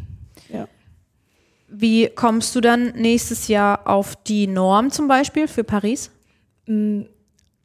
Wie 1.68 2.08
kommst 2.08 2.54
du 2.54 2.60
dann 2.60 2.92
nächstes 2.94 3.48
Jahr 3.48 3.86
auf 3.86 4.14
die 4.16 4.46
Norm 4.46 4.90
zum 4.90 5.08
Beispiel 5.08 5.48
für 5.48 5.64
Paris? 5.64 6.10
Mm, 6.66 7.02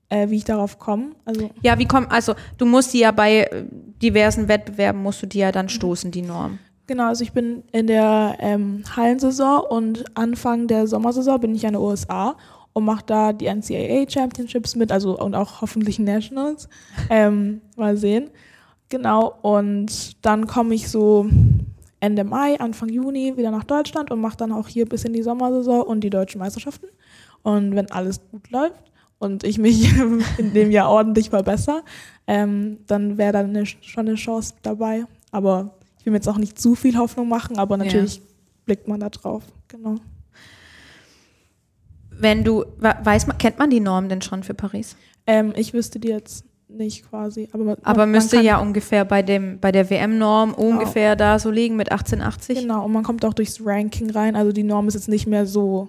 äh, 0.09 0.29
wie 0.29 0.38
ich 0.38 0.43
darauf 0.43 0.79
komme. 0.79 1.12
Also 1.25 1.51
Ja, 1.62 1.77
wie 1.77 1.85
komm, 1.85 2.07
also 2.09 2.33
du 2.57 2.65
musst 2.65 2.93
die 2.93 2.99
ja 2.99 3.12
bei 3.12 3.41
äh, 3.43 3.65
diversen 4.01 4.47
Wettbewerben 4.47 5.01
musst 5.01 5.21
du 5.21 5.27
die 5.27 5.39
ja 5.39 5.51
dann 5.51 5.69
stoßen, 5.69 6.12
die 6.12 6.21
Norm. 6.23 6.59
genau, 6.88 7.07
also 7.07 7.23
ich 7.23 7.31
bin 7.31 7.63
in 7.71 7.88
der 7.88 8.35
ähm, 8.39 8.83
Hallensaison 8.95 9.62
und 9.62 10.05
Anfang 10.17 10.67
der 10.67 10.88
Sommersaison 10.88 11.39
bin 11.39 11.53
ich 11.53 11.63
in 11.63 11.73
den 11.73 11.81
USA 11.81 12.35
und 12.73 12.85
mache 12.85 13.03
da 13.05 13.33
die 13.33 13.45
NCAA 13.45 14.09
Championships 14.09 14.75
mit, 14.75 14.91
also 14.91 15.19
und 15.19 15.35
auch 15.35 15.62
hoffentlich 15.62 15.99
Nationals. 15.99 16.67
Ähm, 17.12 17.62
mal 17.75 17.97
sehen. 17.97 18.29
Genau, 18.89 19.35
und 19.41 20.25
dann 20.25 20.47
komme 20.47 20.73
ich 20.73 20.89
so 20.89 21.27
Ende 21.99 22.23
Mai, 22.23 22.59
Anfang 22.59 22.89
Juni 22.89 23.38
wieder 23.38 23.51
nach 23.51 23.63
Deutschland 23.63 24.09
und 24.09 24.19
mache 24.21 24.38
dann 24.38 24.51
auch 24.51 24.67
hier 24.67 24.88
bis 24.88 25.05
in 25.05 25.13
die 25.13 25.21
Sommersaison 25.21 25.83
und 25.83 26.01
die 26.01 26.09
deutschen 26.09 26.39
Meisterschaften. 26.39 26.88
Und 27.43 27.75
wenn 27.75 27.89
alles 27.91 28.19
gut 28.31 28.49
läuft 28.49 28.88
und 29.19 29.43
ich 29.43 29.58
mich 29.58 29.89
in 30.38 30.53
dem 30.53 30.71
Jahr 30.71 30.89
ordentlich 30.89 31.29
verbessere, 31.29 31.84
ähm, 32.27 32.79
dann 32.88 33.17
wäre 33.17 33.34
dann 33.34 33.49
eine, 33.49 33.65
schon 33.65 34.08
eine 34.08 34.15
Chance 34.15 34.53
dabei. 34.63 35.03
Aber 35.32 35.75
ich 35.99 36.05
will 36.05 36.12
mir 36.12 36.17
jetzt 36.17 36.27
auch 36.29 36.38
nicht 36.38 36.60
zu 36.60 36.75
viel 36.75 36.97
Hoffnung 36.97 37.27
machen, 37.29 37.58
aber 37.60 37.77
natürlich 37.77 38.21
blickt 38.65 38.88
man 38.88 38.99
da 38.99 39.10
drauf. 39.10 39.43
Genau. 39.67 39.95
Wenn 42.12 42.43
du, 42.43 42.65
we- 42.79 42.95
weiß 43.03 43.27
man, 43.27 43.38
kennt 43.38 43.60
man 43.60 43.69
die 43.69 43.79
Norm 43.79 44.10
denn 44.10 44.21
schon 44.21 44.43
für 44.43 44.53
Paris? 44.53 44.95
Ähm, 45.25 45.53
ich 45.55 45.73
wüsste 45.73 45.99
die 45.99 46.10
jetzt 46.10 46.43
nicht 46.67 47.10
quasi. 47.10 47.47
Aber, 47.51 47.63
man, 47.63 47.77
Aber 47.84 48.05
müsste 48.05 48.41
ja 48.41 48.58
ungefähr 48.60 49.05
bei 49.05 49.21
dem, 49.21 49.60
bei 49.60 49.71
der 49.71 49.89
WM-Norm 49.89 50.53
ungefähr 50.53 51.15
da 51.15 51.39
so 51.39 51.49
liegen 51.49 51.75
mit 51.77 51.91
1880. 51.91 52.60
Genau, 52.62 52.86
und 52.86 52.91
man 52.91 53.03
kommt 53.03 53.23
auch 53.25 53.34
durchs 53.34 53.60
Ranking 53.65 54.12
rein. 54.12 54.36
Also 54.36 54.51
die 54.51 54.63
Norm 54.63 54.88
ist 54.88 54.93
jetzt 54.95 55.08
nicht 55.08 55.27
mehr 55.27 55.45
so 55.45 55.88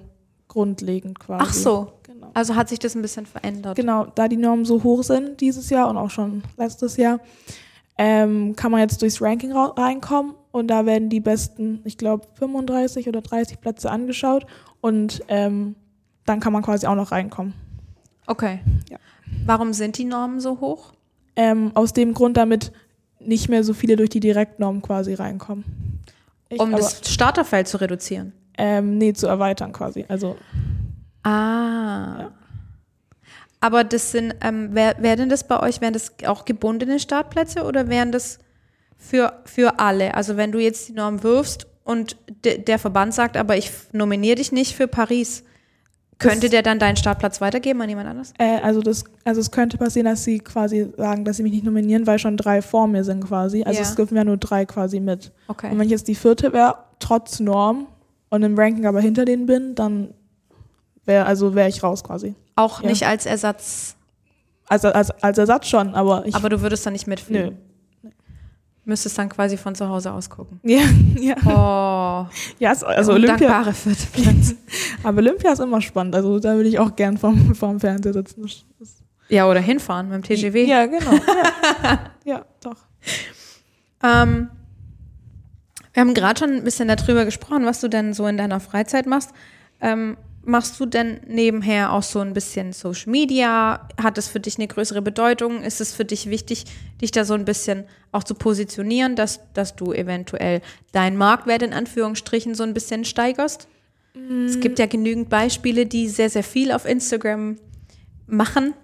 grundlegend 0.48 1.18
quasi. 1.18 1.44
Ach 1.46 1.52
so, 1.52 1.70
Genau. 1.80 1.92
Also 2.34 2.54
hat 2.56 2.68
sich 2.68 2.78
das 2.78 2.94
ein 2.94 3.02
bisschen 3.02 3.26
verändert. 3.26 3.76
Genau, 3.76 4.06
da 4.14 4.28
die 4.28 4.36
Normen 4.36 4.64
so 4.64 4.82
hoch 4.82 5.02
sind 5.02 5.40
dieses 5.40 5.70
Jahr 5.70 5.88
und 5.88 5.96
auch 5.96 6.10
schon 6.10 6.42
letztes 6.56 6.96
Jahr, 6.96 7.20
ähm, 7.98 8.54
kann 8.56 8.70
man 8.70 8.80
jetzt 8.80 9.02
durchs 9.02 9.20
Ranking 9.20 9.52
ra- 9.52 9.74
reinkommen 9.76 10.34
und 10.52 10.68
da 10.68 10.86
werden 10.86 11.08
die 11.10 11.20
besten, 11.20 11.80
ich 11.84 11.98
glaube, 11.98 12.26
35 12.34 13.08
oder 13.08 13.20
30 13.20 13.60
Plätze 13.60 13.90
angeschaut 13.90 14.46
und 14.80 15.22
ähm, 15.28 15.74
dann 16.24 16.40
kann 16.40 16.52
man 16.52 16.62
quasi 16.62 16.86
auch 16.86 16.94
noch 16.94 17.12
reinkommen. 17.12 17.54
Okay. 18.26 18.60
Ja. 18.88 18.98
Warum 19.44 19.72
sind 19.72 19.98
die 19.98 20.04
Normen 20.04 20.40
so 20.40 20.60
hoch? 20.60 20.92
Ähm, 21.36 21.72
aus 21.74 21.92
dem 21.92 22.14
Grund, 22.14 22.36
damit 22.36 22.72
nicht 23.18 23.48
mehr 23.48 23.64
so 23.64 23.74
viele 23.74 23.96
durch 23.96 24.10
die 24.10 24.20
Direktnorm 24.20 24.82
quasi 24.82 25.14
reinkommen. 25.14 25.64
Ich, 26.48 26.58
Um 26.60 26.68
aber, 26.70 26.78
das 26.78 27.02
Starterfeld 27.12 27.68
zu 27.68 27.76
reduzieren. 27.80 28.32
ähm, 28.58 28.98
nee, 28.98 29.12
zu 29.12 29.26
erweitern 29.26 29.72
quasi. 29.72 30.04
Also 30.08 30.36
Ah. 31.22 32.16
Ja. 32.20 32.30
Aber 33.62 33.84
das 33.84 34.10
sind, 34.12 34.34
ähm, 34.40 34.74
wär, 34.74 34.96
werden 35.02 35.28
das 35.28 35.46
bei 35.46 35.60
euch, 35.60 35.80
wären 35.82 35.92
das 35.92 36.12
auch 36.26 36.46
gebundene 36.46 36.98
Startplätze 36.98 37.64
oder 37.64 37.88
wären 37.88 38.10
das 38.10 38.38
für, 38.96 39.34
für 39.44 39.78
alle? 39.78 40.14
Also 40.14 40.36
wenn 40.38 40.50
du 40.50 40.58
jetzt 40.58 40.88
die 40.88 40.92
Norm 40.92 41.22
wirfst 41.22 41.66
und 41.84 42.16
de, 42.44 42.56
der 42.58 42.78
Verband 42.78 43.12
sagt, 43.12 43.36
aber 43.36 43.58
ich 43.58 43.70
nominiere 43.92 44.36
dich 44.36 44.50
nicht 44.50 44.74
für 44.74 44.88
Paris, 44.88 45.44
könnte 46.18 46.42
Das- 46.46 46.50
der 46.50 46.62
dann 46.62 46.78
deinen 46.78 46.96
Startplatz 46.96 47.40
weitergeben 47.42 47.82
an 47.82 47.88
jemand 47.90 48.08
anderes? 48.08 48.32
Äh, 48.38 48.60
also 48.62 48.80
das, 48.80 49.04
also 49.24 49.40
es 49.42 49.50
könnte 49.50 49.76
passieren, 49.76 50.06
dass 50.06 50.24
sie 50.24 50.38
quasi 50.38 50.90
sagen, 50.96 51.26
dass 51.26 51.36
sie 51.36 51.42
mich 51.42 51.52
nicht 51.52 51.64
nominieren, 51.64 52.06
weil 52.06 52.18
schon 52.18 52.38
drei 52.38 52.62
vor 52.62 52.86
mir 52.86 53.04
sind 53.04 53.24
quasi. 53.26 53.62
Also 53.64 53.80
Ja. 53.80 53.86
es 53.86 53.94
dürfen 53.94 54.16
ja 54.16 54.24
nur 54.24 54.36
drei 54.38 54.64
quasi 54.64 55.00
mit. 55.00 55.32
Okay. 55.48 55.70
Und 55.70 55.78
wenn 55.78 55.84
ich 55.86 55.90
jetzt 55.92 56.08
die 56.08 56.14
vierte 56.14 56.52
wäre, 56.54 56.76
trotz 56.98 57.40
Norm 57.40 57.86
und 58.30 58.42
im 58.42 58.58
Ranking 58.58 58.86
aber 58.86 59.00
hinter 59.02 59.24
denen 59.26 59.44
bin, 59.46 59.74
dann 59.74 60.14
wäre 61.10 61.26
also 61.26 61.54
wäre 61.54 61.68
ich 61.68 61.82
raus 61.82 62.02
quasi. 62.02 62.34
Auch 62.56 62.80
Ja. 62.82 62.88
nicht 62.88 63.04
als 63.06 63.26
Ersatz, 63.26 63.96
Also 64.68 64.88
als, 64.88 65.10
als 65.22 65.36
Ersatz 65.36 65.66
schon, 65.68 65.94
aber 65.94 66.24
ich. 66.26 66.34
aber 66.34 66.48
du 66.48 66.62
würdest 66.62 66.86
dann 66.86 66.92
nicht 66.94 67.06
mitfliegen. 67.06 67.58
Nö. 68.02 68.10
Müsstest 68.86 69.18
dann 69.18 69.28
quasi 69.28 69.56
von 69.58 69.74
zu 69.74 69.88
Hause 69.88 70.10
aus 70.12 70.30
gucken. 70.30 70.58
ja, 70.64 70.80
ja. 71.20 71.34
Oh, 71.44 72.26
ja, 72.58 72.72
es- 72.72 72.82
also 72.82 73.12
Olympia, 73.12 73.36
dankbare 73.48 73.74
vierte 73.74 74.06
Platz. 74.12 74.54
aber 75.02 75.18
Olympia 75.18 75.52
ist 75.52 75.58
immer 75.60 75.80
spannend. 75.82 76.14
Also 76.14 76.38
da 76.40 76.54
würde 76.54 76.68
ich 76.68 76.78
auch 76.78 76.96
gern 76.96 77.18
vom, 77.18 77.54
vom 77.54 77.78
Fernseher 77.78 78.14
sitzen. 78.14 78.46
Ja, 79.28 79.48
oder 79.48 79.60
hinfahren 79.60 80.08
mit 80.08 80.16
dem 80.16 80.22
TGW. 80.36 80.64
Ja, 80.66 80.86
genau. 80.86 81.12
Ja, 81.12 81.98
ja 82.24 82.44
doch. 82.62 82.76
Ähm, 84.02 84.48
wir 85.92 86.00
haben 86.00 86.14
gerade 86.14 86.38
schon 86.40 86.50
ein 86.50 86.64
bisschen 86.64 86.88
darüber 86.88 87.24
gesprochen, 87.24 87.66
was 87.66 87.80
du 87.80 87.88
denn 87.88 88.12
so 88.14 88.26
in 88.26 88.36
deiner 88.38 88.60
Freizeit 88.60 89.06
machst. 89.06 89.30
Ähm, 89.80 90.16
machst 90.44 90.78
du 90.80 90.86
denn 90.86 91.20
nebenher 91.26 91.92
auch 91.92 92.02
so 92.02 92.20
ein 92.20 92.32
bisschen 92.32 92.72
Social 92.72 93.10
Media? 93.10 93.88
Hat 94.00 94.18
es 94.18 94.28
für 94.28 94.40
dich 94.40 94.58
eine 94.58 94.68
größere 94.68 95.02
Bedeutung? 95.02 95.62
Ist 95.62 95.80
es 95.80 95.92
für 95.92 96.04
dich 96.04 96.30
wichtig, 96.30 96.64
dich 97.00 97.10
da 97.10 97.24
so 97.24 97.34
ein 97.34 97.44
bisschen 97.44 97.84
auch 98.12 98.24
zu 98.24 98.34
positionieren, 98.34 99.16
dass, 99.16 99.40
dass 99.52 99.76
du 99.76 99.92
eventuell 99.92 100.60
deinen 100.92 101.16
Marktwert 101.16 101.62
in 101.62 101.72
Anführungsstrichen 101.72 102.54
so 102.54 102.62
ein 102.62 102.74
bisschen 102.74 103.04
steigerst? 103.04 103.68
Es 104.46 104.60
gibt 104.60 104.78
ja 104.78 104.86
genügend 104.86 105.28
Beispiele, 105.28 105.86
die 105.86 106.08
sehr, 106.08 106.30
sehr 106.30 106.42
viel 106.42 106.72
auf 106.72 106.84
Instagram 106.84 107.56
machen. 108.26 108.74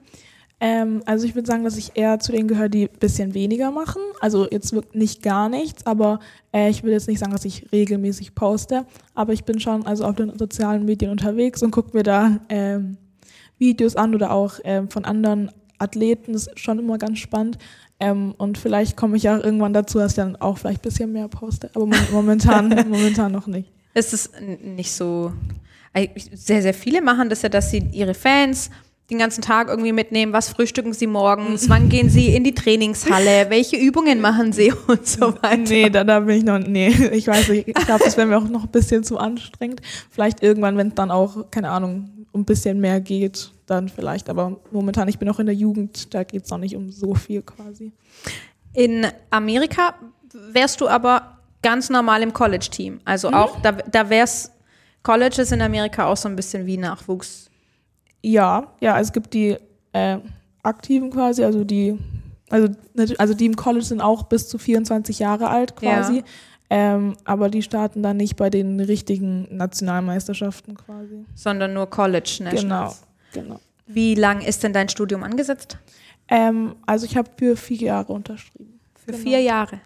Ähm, 0.59 1.03
also 1.05 1.27
ich 1.27 1.35
würde 1.35 1.47
sagen, 1.47 1.64
dass 1.64 1.77
ich 1.77 1.92
eher 1.97 2.19
zu 2.19 2.33
denen 2.33 2.49
gehöre, 2.49 2.71
die 2.71 2.85
ein 2.88 2.99
bisschen 2.99 3.35
weniger 3.35 3.71
machen. 3.71 4.01
Also 4.21 4.49
jetzt 4.51 4.75
nicht 4.95 5.23
gar 5.23 5.49
nichts, 5.51 5.85
aber 5.85 6.21
äh, 6.53 6.71
ich 6.71 6.83
will 6.83 6.92
jetzt 6.92 7.09
nicht 7.09 7.19
sagen, 7.19 7.33
dass 7.33 7.45
ich 7.45 7.71
regelmäßig 7.73 8.35
poste, 8.35 8.87
aber 9.14 9.35
ich 9.35 9.45
bin 9.45 9.61
schon 9.61 9.87
also 9.87 10.05
auf 10.05 10.16
den 10.16 10.38
sozialen 10.38 10.87
Medien 10.87 11.11
unterwegs 11.11 11.62
und 11.62 11.73
gucke 11.73 11.95
mir 11.97 12.03
da 12.05 12.40
ähm, 12.49 12.97
Videos 13.59 13.97
an 13.97 14.14
oder 14.14 14.31
auch 14.33 14.55
ähm, 14.64 14.88
von 14.88 15.05
anderen 15.05 15.51
Athleten. 15.79 16.33
Das 16.33 16.47
ist 16.47 16.59
schon 16.59 16.79
immer 16.79 16.97
ganz 16.97 17.19
spannend. 17.19 17.59
Ähm, 18.01 18.35
und 18.38 18.57
vielleicht 18.57 18.97
komme 18.97 19.16
ich 19.19 19.25
ja 19.25 19.37
irgendwann 19.38 19.73
dazu, 19.75 19.99
dass 19.99 20.12
ich 20.12 20.16
dann 20.16 20.37
auch 20.37 20.57
vielleicht 20.59 20.81
ein 20.81 20.88
bisschen 20.88 21.12
mehr 21.12 21.29
poste, 21.29 21.71
aber 21.75 21.87
mo- 21.87 21.95
momentan, 22.12 22.69
momentan 22.90 23.33
noch 23.33 23.47
nicht. 23.47 23.71
ist 23.95 24.12
es 24.14 24.27
n- 24.29 24.75
nicht 24.75 24.92
so. 24.92 25.33
Sehr, 26.35 26.61
sehr 26.61 26.75
viele 26.75 27.01
machen 27.01 27.31
das 27.31 27.40
ja, 27.40 27.49
dass 27.49 27.71
sie 27.71 27.79
ihre 27.92 28.12
Fans 28.12 28.71
den 29.11 29.19
ganzen 29.19 29.42
Tag 29.42 29.69
irgendwie 29.69 29.92
mitnehmen. 29.92 30.33
Was 30.33 30.49
frühstücken 30.49 30.92
sie 30.92 31.07
morgens? 31.07 31.69
Wann 31.69 31.88
gehen 31.88 32.11
sie 32.11 32.35
in 32.35 32.42
die 32.42 32.55
Trainingshalle? 32.55 33.47
Welche 33.49 33.77
Übungen 33.77 34.21
machen 34.21 34.53
sie 34.53 34.73
und 34.88 35.07
so 35.07 35.35
weiter? 35.42 35.57
Nee, 35.57 35.90
da, 35.90 36.03
da 36.03 36.21
bin 36.21 36.38
ich 36.38 36.45
noch, 36.45 36.59
nee, 36.59 36.88
ich 37.12 37.27
weiß 37.27 37.49
nicht, 37.51 37.69
ich 37.69 37.75
glaube, 37.75 38.03
das 38.05 38.16
wäre 38.16 38.27
mir 38.27 38.38
auch 38.38 38.49
noch 38.49 38.64
ein 38.64 38.71
bisschen 38.71 39.05
zu 39.05 39.19
anstrengend. 39.19 39.81
Vielleicht 40.11 40.42
irgendwann, 40.42 40.77
wenn 40.77 40.88
es 40.88 40.95
dann 40.95 41.11
auch, 41.11 41.51
keine 41.51 41.71
Ahnung, 41.71 42.11
um 42.33 42.40
ein 42.40 42.45
bisschen 42.45 42.81
mehr 42.81 43.01
geht, 43.01 43.53
dann 43.66 43.88
vielleicht, 43.88 44.29
aber 44.29 44.61
momentan, 44.71 45.09
ich 45.09 45.19
bin 45.19 45.29
auch 45.29 45.38
in 45.38 45.47
der 45.47 45.55
Jugend, 45.55 46.12
da 46.14 46.25
geht 46.25 46.45
es 46.45 46.51
noch 46.51 46.59
nicht 46.59 46.77
um 46.77 46.90
so 46.90 47.14
viel 47.14 47.42
quasi. 47.42 47.92
In 48.73 49.07
Amerika 49.31 49.95
wärst 50.53 50.81
du 50.81 50.88
aber 50.88 51.38
ganz 51.62 51.90
normal 51.90 52.23
im 52.23 52.33
College-Team. 52.33 53.01
Also 53.05 53.31
auch, 53.31 53.61
da, 53.61 53.73
da 53.73 54.11
wär's, 54.11 54.53
College 55.03 55.42
ist 55.42 55.53
in 55.53 55.62
Amerika 55.62 56.07
auch 56.07 56.16
so 56.16 56.29
ein 56.29 56.37
bisschen 56.37 56.66
wie 56.66 56.77
Nachwuchs. 56.77 57.51
Ja, 58.28 58.72
ja, 58.80 58.98
es 58.98 59.12
gibt 59.12 59.34
die 59.34 59.56
äh, 59.92 60.18
Aktiven 60.64 61.10
quasi, 61.10 61.44
also 61.44 61.62
die, 61.62 61.96
also, 62.50 62.68
also 63.18 63.35
die 63.35 63.46
im 63.46 63.54
College 63.56 63.85
sind 63.85 64.00
auch 64.00 64.24
bis 64.24 64.48
zu 64.48 64.58
24 64.58 65.20
Jahre 65.20 65.48
alt 65.48 65.77
quasi, 65.77 66.16
Ja. 66.16 66.22
ähm, 66.70 67.16
aber 67.24 67.48
die 67.50 67.62
starten 67.62 68.02
dann 68.02 68.16
nicht 68.16 68.35
bei 68.37 68.50
den 68.50 68.81
richtigen 68.81 69.46
Nationalmeisterschaften 69.56 70.77
quasi. 70.77 71.24
sondern 71.37 71.72
nur 71.74 71.88
College 71.88 72.37
Genau, 72.38 72.50
Nationals. 72.50 73.02
genau. 73.33 73.60
Wie 73.87 74.16
lang 74.16 74.40
ist 74.40 74.64
denn 74.64 74.72
dein 74.72 74.88
Studium 74.88 75.22
angesetzt? 75.22 75.79
Ähm, 76.29 76.74
also 76.85 77.06
ich 77.06 77.16
habe 77.16 77.31
für 77.37 77.54
vier 77.56 77.79
Jahre 77.79 78.12
unterschrieben. 78.12 78.81
Für 78.96 79.12
Genau. 79.12 79.22
vier 79.22 79.40
Jahre. 79.40 79.79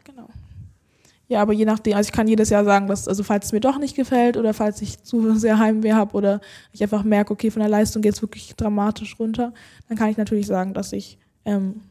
Ja, 1.31 1.41
aber 1.43 1.53
je 1.53 1.65
nachdem, 1.65 1.95
also 1.95 2.09
ich 2.09 2.13
kann 2.13 2.27
jedes 2.27 2.51
Jahr 2.51 2.65
sagen, 2.65 2.89
dass, 2.89 3.07
also 3.07 3.23
falls 3.23 3.47
es 3.47 3.53
mir 3.53 3.61
doch 3.61 3.79
nicht 3.79 3.95
gefällt 3.95 4.37
oder 4.37 4.53
falls 4.53 4.83
ich 4.83 5.01
zu 5.05 5.33
sehr 5.39 5.61
Heimweh 5.61 5.93
habe 5.93 6.17
oder 6.17 6.41
ich 6.73 6.83
einfach 6.83 7.05
merke, 7.05 7.33
okay, 7.33 7.53
von 7.53 7.61
der 7.61 7.69
Leistung 7.69 8.03
geht 8.03 8.15
es 8.15 8.21
wirklich 8.21 8.57
dramatisch 8.57 9.17
runter, 9.17 9.55
dann 9.89 9.97
kann 9.97 10.11
ich 10.11 10.17
natürlich 10.17 10.49
sagen, 10.49 10.75
dass 10.75 10.93
ich 10.93 11.19
ähm, 11.45 11.83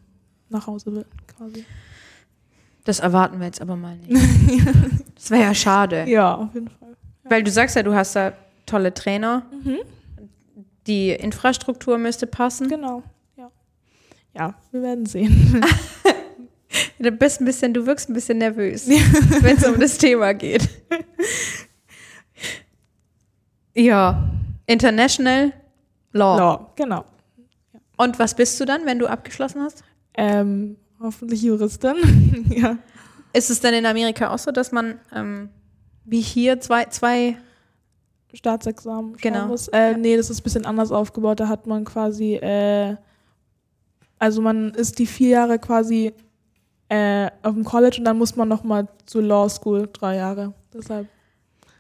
nach 0.49 0.67
Hause 0.67 0.93
will, 0.93 1.05
quasi. 1.37 1.63
Das 2.83 2.99
erwarten 2.99 3.39
wir 3.39 3.45
jetzt 3.45 3.61
aber 3.61 3.77
mal 3.77 3.95
nicht. 3.97 4.11
Das 5.15 5.31
wäre 5.31 5.43
ja 5.43 5.53
schade. 5.53 6.05
Ja, 6.07 6.35
auf 6.35 6.53
jeden 6.53 6.69
Fall. 6.69 6.95
Weil 7.23 7.43
du 7.43 7.51
sagst 7.51 7.75
ja, 7.75 7.83
du 7.83 7.93
hast 7.93 8.15
da 8.15 8.33
tolle 8.65 8.93
Trainer. 8.93 9.45
Die 10.87 11.11
Infrastruktur 11.11 11.97
müsste 11.97 12.25
passen. 12.25 12.69
Genau, 12.69 13.03
ja. 13.37 13.51
Ja, 14.33 14.53
wir 14.71 14.81
werden 14.81 15.05
sehen. 15.05 15.61
Du 16.99 17.11
bist 17.11 17.41
ein 17.41 17.45
bisschen, 17.45 17.73
du 17.73 17.85
wirkst 17.85 18.09
ein 18.09 18.13
bisschen 18.13 18.37
nervös, 18.37 18.87
wenn 19.41 19.57
es 19.57 19.65
um 19.65 19.79
das 19.79 19.97
Thema 19.97 20.33
geht. 20.33 20.67
Ja, 23.75 24.29
International 24.65 25.53
Law. 26.11 26.37
Ja, 26.37 26.69
genau. 26.75 27.05
Und 27.97 28.17
was 28.19 28.33
bist 28.35 28.59
du 28.59 28.65
dann, 28.65 28.85
wenn 28.85 28.99
du 28.99 29.07
abgeschlossen 29.07 29.61
hast? 29.61 29.83
Ähm, 30.15 30.75
hoffentlich 30.99 31.41
Juristin. 31.43 31.95
ja. 32.49 32.77
Ist 33.31 33.49
es 33.49 33.59
denn 33.61 33.73
in 33.75 33.85
Amerika 33.85 34.33
auch 34.33 34.39
so, 34.39 34.51
dass 34.51 34.71
man 34.71 34.99
ähm, 35.13 35.49
Wie 36.03 36.19
hier 36.21 36.59
zwei, 36.59 36.85
zwei 36.85 37.37
Staatsexamen 38.33 39.17
Genau. 39.17 39.47
muss. 39.47 39.67
Äh, 39.69 39.95
nee, 39.97 40.17
das 40.17 40.29
ist 40.29 40.41
ein 40.41 40.43
bisschen 40.43 40.65
anders 40.65 40.91
aufgebaut. 40.91 41.39
Da 41.39 41.47
hat 41.47 41.67
man 41.67 41.85
quasi, 41.85 42.35
äh, 42.35 42.95
also 44.17 44.41
man 44.41 44.71
ist 44.73 44.97
die 44.99 45.05
vier 45.05 45.29
Jahre 45.29 45.59
quasi 45.59 46.13
äh, 46.89 47.29
auf 47.43 47.53
dem 47.53 47.63
College 47.63 47.97
und 47.99 48.05
dann 48.05 48.17
muss 48.17 48.35
man 48.35 48.47
nochmal 48.47 48.87
zur 49.05 49.21
Law 49.21 49.47
School 49.49 49.89
drei 49.93 50.17
Jahre. 50.17 50.53
Deshalb. 50.73 51.07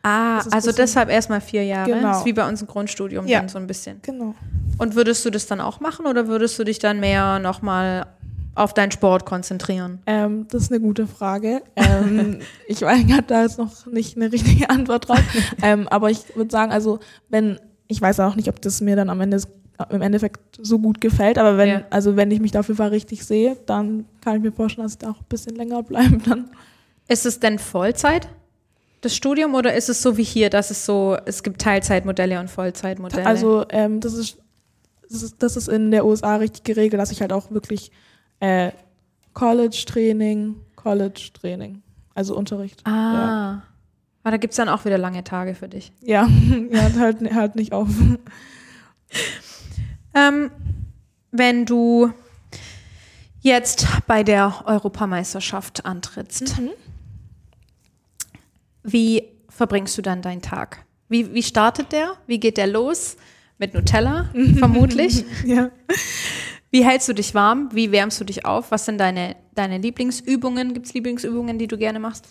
Ah, 0.03 0.39
also 0.51 0.71
deshalb 0.71 1.09
erstmal 1.09 1.41
vier 1.41 1.65
Jahre. 1.65 1.91
Genau. 1.91 2.09
Das 2.09 2.19
ist 2.19 2.25
wie 2.25 2.33
bei 2.33 2.47
uns 2.47 2.61
im 2.61 2.67
Grundstudium 2.67 3.27
Ja. 3.27 3.39
dann 3.39 3.49
so 3.49 3.57
ein 3.57 3.67
bisschen. 3.67 3.99
Genau. 4.01 4.33
Und 4.77 4.95
würdest 4.95 5.25
du 5.25 5.29
das 5.29 5.45
dann 5.45 5.59
auch 5.59 5.81
machen 5.81 6.05
oder 6.05 6.27
würdest 6.27 6.57
du 6.57 6.63
dich 6.63 6.79
dann 6.79 6.99
mehr 7.01 7.39
nochmal 7.39 8.05
auf 8.55 8.73
deinen 8.73 8.91
Sport 8.91 9.25
konzentrieren? 9.25 9.99
Ähm, 10.05 10.47
das 10.49 10.63
ist 10.63 10.71
eine 10.71 10.79
gute 10.79 11.05
Frage. 11.05 11.61
Ähm, 11.75 12.39
ich 12.67 12.81
weiß, 12.81 12.99
ich 13.05 13.11
habe 13.11 13.23
da 13.23 13.41
jetzt 13.41 13.57
noch 13.57 13.85
nicht 13.87 14.15
eine 14.15 14.31
richtige 14.31 14.69
Antwort 14.69 15.09
drauf. 15.09 15.21
ähm, 15.61 15.87
aber 15.89 16.09
ich 16.11 16.35
würde 16.35 16.51
sagen, 16.51 16.71
also 16.71 16.99
wenn, 17.27 17.59
ich 17.87 18.01
weiß 18.01 18.19
auch 18.21 18.35
nicht, 18.35 18.47
ob 18.47 18.61
das 18.61 18.79
mir 18.79 18.95
dann 18.95 19.09
am 19.09 19.19
Ende 19.19 19.41
im 19.89 20.01
Endeffekt 20.01 20.39
so 20.61 20.79
gut 20.79 20.99
gefällt, 21.01 21.37
aber 21.37 21.57
wenn, 21.57 21.69
Ja. 21.69 21.81
also 21.89 22.15
wenn 22.15 22.31
ich 22.31 22.39
mich 22.39 22.51
da 22.51 22.59
auf 22.61 22.67
jeden 22.67 22.77
Fall 22.77 22.89
richtig 22.89 23.25
sehe, 23.25 23.57
dann 23.65 24.05
kann 24.21 24.37
ich 24.37 24.41
mir 24.43 24.51
vorstellen, 24.51 24.85
dass 24.85 24.93
ich 24.93 24.99
da 24.99 25.11
auch 25.11 25.19
ein 25.19 25.25
bisschen 25.29 25.55
länger 25.55 25.83
bleibe 25.83 26.17
dann. 26.17 26.49
Ist 27.07 27.25
es 27.25 27.39
denn 27.39 27.57
Vollzeit, 27.59 28.27
das 29.01 29.15
Studium, 29.15 29.55
oder 29.55 29.73
ist 29.73 29.87
es 29.89 30.01
so 30.01 30.17
wie 30.17 30.23
hier, 30.23 30.49
dass 30.49 30.69
es 30.71 30.85
so, 30.85 31.17
es 31.25 31.41
gibt 31.43 31.61
Teilzeitmodelle 31.61 32.39
und 32.39 32.49
Vollzeitmodelle? 32.49 33.25
Also 33.25 33.65
ähm, 33.69 33.99
das 34.01 34.13
ist 34.13 34.37
das 35.11 35.23
ist, 35.23 35.35
das 35.41 35.57
ist 35.57 35.67
in 35.69 35.89
der 35.89 36.05
USA 36.05 36.35
richtig 36.35 36.63
geregelt, 36.65 37.01
dass 37.01 37.09
ich 37.11 37.21
halt 37.21 37.33
auch 37.33 37.49
wirklich 37.49 37.91
äh, 38.41 38.71
College-Training, 39.33 40.55
College-Training, 40.75 41.81
also 42.13 42.35
Unterricht. 42.35 42.85
ah. 42.85 42.91
Ja. 42.91 43.63
Aber 44.21 44.31
da 44.31 44.37
gibt 44.37 44.51
es 44.51 44.57
dann 44.57 44.67
auch 44.69 44.83
wieder 44.85 44.97
lange 44.97 45.23
Tage 45.23 45.55
für 45.55 45.69
dich. 45.69 45.93
Ja, 46.01 46.27
ja 46.71 46.89
halt, 46.99 47.33
halt 47.33 47.55
nicht 47.55 47.71
auf. 47.73 47.87
Ähm, 50.19 50.51
wenn 51.31 51.65
du 51.65 52.11
jetzt 53.41 53.87
bei 54.07 54.23
der 54.23 54.63
Europameisterschaft 54.65 55.85
antrittst, 55.85 56.55
wie 58.83 59.23
verbringst 59.49 59.97
du 59.97 60.01
dann 60.01 60.21
deinen 60.21 60.41
Tag? 60.41 60.85
Wie, 61.07 61.33
wie 61.33 61.43
startet 61.43 61.91
der? 61.91 62.13
Wie 62.27 62.39
geht 62.39 62.57
der 62.57 62.67
los? 62.67 63.17
Mit 63.57 63.73
Nutella, 63.73 64.29
vermutlich. 64.57 65.25
ja. 65.45 65.69
Wie 66.71 66.85
hältst 66.85 67.09
du 67.09 67.13
dich 67.13 67.33
warm? 67.33 67.69
Wie 67.73 67.91
wärmst 67.91 68.21
du 68.21 68.23
dich 68.23 68.45
auf? 68.45 68.71
Was 68.71 68.85
sind 68.85 68.99
deine, 68.99 69.35
deine 69.55 69.79
Lieblingsübungen? 69.79 70.73
Gibt 70.73 70.85
es 70.85 70.93
Lieblingsübungen, 70.93 71.57
die 71.57 71.67
du 71.67 71.77
gerne 71.77 71.99
machst? 71.99 72.27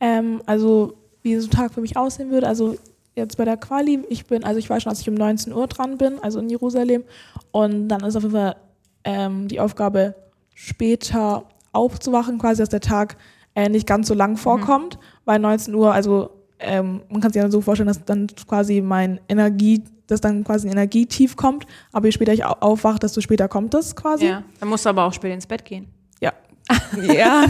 Ähm, 0.00 0.42
also 0.46 0.96
wie 1.22 1.36
so 1.36 1.48
ein 1.48 1.50
Tag 1.50 1.74
für 1.74 1.80
mich 1.80 1.96
aussehen 1.96 2.30
würde, 2.30 2.46
also 2.46 2.78
jetzt 3.16 3.36
bei 3.36 3.44
der 3.44 3.56
Quali, 3.56 4.04
ich 4.08 4.26
bin, 4.26 4.44
also 4.44 4.58
ich 4.58 4.68
weiß 4.70 4.82
schon, 4.82 4.90
dass 4.90 5.00
ich 5.00 5.08
um 5.08 5.14
19 5.14 5.52
Uhr 5.52 5.66
dran 5.66 5.98
bin, 5.98 6.18
also 6.22 6.38
in 6.40 6.48
Jerusalem. 6.48 7.04
Und 7.52 7.88
dann 7.88 8.02
ist 8.04 8.16
auf 8.16 8.22
jeden 8.22 8.34
Fall 8.34 8.56
ähm, 9.04 9.48
die 9.48 9.60
Aufgabe, 9.60 10.14
später 10.54 11.44
aufzuwachen, 11.72 12.38
quasi, 12.38 12.60
dass 12.62 12.68
der 12.68 12.80
Tag 12.80 13.16
äh, 13.54 13.68
nicht 13.68 13.86
ganz 13.86 14.08
so 14.08 14.14
lang 14.14 14.36
vorkommt, 14.36 14.98
weil 15.24 15.38
19 15.38 15.74
Uhr, 15.74 15.92
also 15.92 16.30
ähm, 16.58 17.00
man 17.08 17.20
kann 17.20 17.32
sich 17.32 17.40
ja 17.42 17.50
so 17.50 17.60
vorstellen, 17.60 17.88
dass 17.88 18.04
dann 18.04 18.26
quasi 18.46 18.80
mein 18.82 19.20
Energie, 19.28 19.82
dass 20.06 20.20
dann 20.20 20.44
quasi 20.44 20.68
ein 20.68 20.72
Energietief 20.72 21.36
kommt, 21.36 21.66
aber 21.92 22.06
je 22.06 22.12
später 22.12 22.32
ich 22.32 22.44
au- 22.44 22.56
aufwache, 22.60 22.98
desto 22.98 23.20
später 23.20 23.48
kommt 23.48 23.72
das 23.74 23.96
quasi. 23.96 24.26
Ja. 24.26 24.42
Dann 24.58 24.68
musst 24.68 24.84
du 24.84 24.90
aber 24.90 25.04
auch 25.04 25.12
spät 25.12 25.32
ins 25.32 25.46
Bett 25.46 25.64
gehen. 25.64 25.86
Ja. 26.20 26.32
ja, 27.14 27.46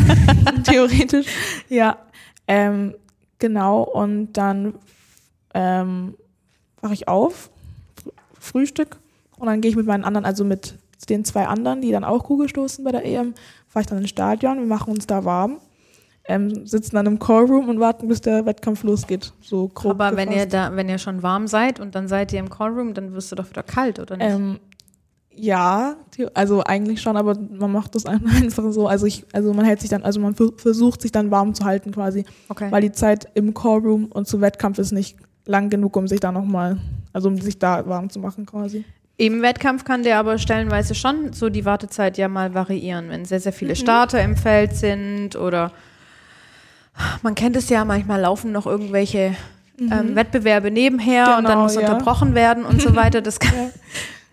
theoretisch. 0.65 1.27
Ja. 1.69 1.99
Ähm, 2.47 2.95
genau. 3.39 3.83
Und 3.83 4.33
dann 4.35 4.75
ähm, 5.55 6.15
wache 6.81 6.95
ich 6.95 7.09
auf, 7.09 7.51
Fr- 8.03 8.13
Frühstück 8.39 8.97
und 9.39 9.47
dann 9.47 9.61
gehe 9.61 9.71
ich 9.71 9.77
mit 9.77 9.87
meinen 9.87 10.05
anderen, 10.05 10.25
also 10.25 10.45
mit 10.45 10.79
den 11.09 11.25
zwei 11.25 11.47
anderen, 11.47 11.81
die 11.81 11.91
dann 11.91 12.05
auch 12.05 12.25
Kugel 12.25 12.49
stoßen 12.49 12.85
bei 12.85 12.93
der 12.93 13.05
EM, 13.05 13.35
fahre 13.69 13.83
ich 13.83 13.87
dann 13.87 13.99
ins 13.99 14.11
Stadion, 14.11 14.59
wir 14.59 14.67
machen 14.67 14.93
uns 14.93 15.07
da 15.07 15.25
warm, 15.25 15.59
ähm, 16.25 16.67
sitzen 16.67 16.97
dann 16.97 17.07
im 17.07 17.19
Callroom 17.19 17.69
und 17.69 17.81
warten, 17.81 18.07
bis 18.07 18.21
der 18.21 18.45
Wettkampf 18.47 18.83
losgeht. 18.85 19.33
So 19.41 19.69
grob 19.69 19.93
aber 20.01 20.17
wenn 20.17 20.31
ihr 20.31 20.47
da, 20.47 20.77
wenn 20.77 20.89
ihr 20.89 20.99
schon 20.99 21.23
warm 21.23 21.47
seid 21.47 21.81
und 21.81 21.95
dann 21.95 22.07
seid 22.07 22.33
ihr 22.33 22.39
im 22.39 22.51
Callroom, 22.51 22.95
dann 22.95 23.13
wirst 23.15 23.33
du 23.33 23.37
doch 23.37 23.49
wieder 23.49 23.63
kalt, 23.63 23.99
oder 23.99 24.17
nicht? 24.17 24.29
Ähm, 24.31 24.59
ja, 25.33 25.97
also 26.35 26.63
eigentlich 26.65 27.01
schon, 27.01 27.17
aber 27.17 27.37
man 27.39 27.73
macht 27.73 27.95
das 27.95 28.05
einfach 28.07 28.71
so. 28.73 28.87
Also 28.87 29.07
ich, 29.07 29.25
also 29.33 29.55
man 29.55 29.65
hält 29.65 29.81
sich 29.81 29.89
dann, 29.89 30.03
also 30.03 30.21
man 30.21 30.35
ver- 30.35 30.53
versucht 30.57 31.01
sich 31.01 31.13
dann 31.13 31.31
warm 31.31 31.55
zu 31.55 31.65
halten 31.65 31.93
quasi, 31.93 32.25
okay. 32.49 32.71
weil 32.71 32.83
die 32.83 32.93
Zeit 32.93 33.27
im 33.35 33.55
Callroom 33.55 34.07
und 34.07 34.29
zum 34.29 34.43
Wettkampf 34.43 34.79
ist 34.79 34.93
nicht 34.93 35.17
lang 35.51 35.69
genug, 35.69 35.97
um 35.97 36.07
sich 36.09 36.21
da 36.21 36.31
nochmal, 36.33 36.79
also 37.13 37.29
um 37.29 37.41
sich 37.41 37.59
da 37.59 37.87
warm 37.87 38.09
zu 38.09 38.19
machen 38.21 38.47
quasi. 38.47 38.85
Im 39.17 39.43
Wettkampf 39.43 39.85
kann 39.85 40.03
der 40.03 40.19
aber 40.19 40.39
stellenweise 40.39 40.95
schon 40.95 41.33
so 41.35 41.51
die 41.51 41.65
Wartezeit 41.67 42.17
ja 42.17 42.29
mal 42.29 42.55
variieren, 42.55 43.11
wenn 43.11 43.25
sehr, 43.27 43.41
sehr 43.41 43.53
Mhm. 43.53 43.57
viele 43.57 43.77
Starter 43.77 44.23
im 44.23 44.37
Feld 44.37 44.75
sind 44.75 45.37
oder 45.37 45.73
man 47.23 47.35
kennt 47.35 47.57
es 47.57 47.69
ja, 47.69 47.85
manchmal 47.85 48.21
laufen 48.21 48.53
noch 48.53 48.67
irgendwelche 48.67 49.35
ähm, 49.79 50.15
Wettbewerbe 50.15 50.71
nebenher 50.71 51.37
und 51.39 51.45
dann 51.45 51.45
Mhm. 51.45 51.47
Genau, 51.49 51.63
muss 51.63 51.75
ja. 51.75 51.81
unterbrochen 51.81 52.35
werden 52.35 52.65
und 52.65 52.81
so 52.83 52.95
weiter. 52.95 53.23
Das 53.23 53.39
kann, 53.41 53.71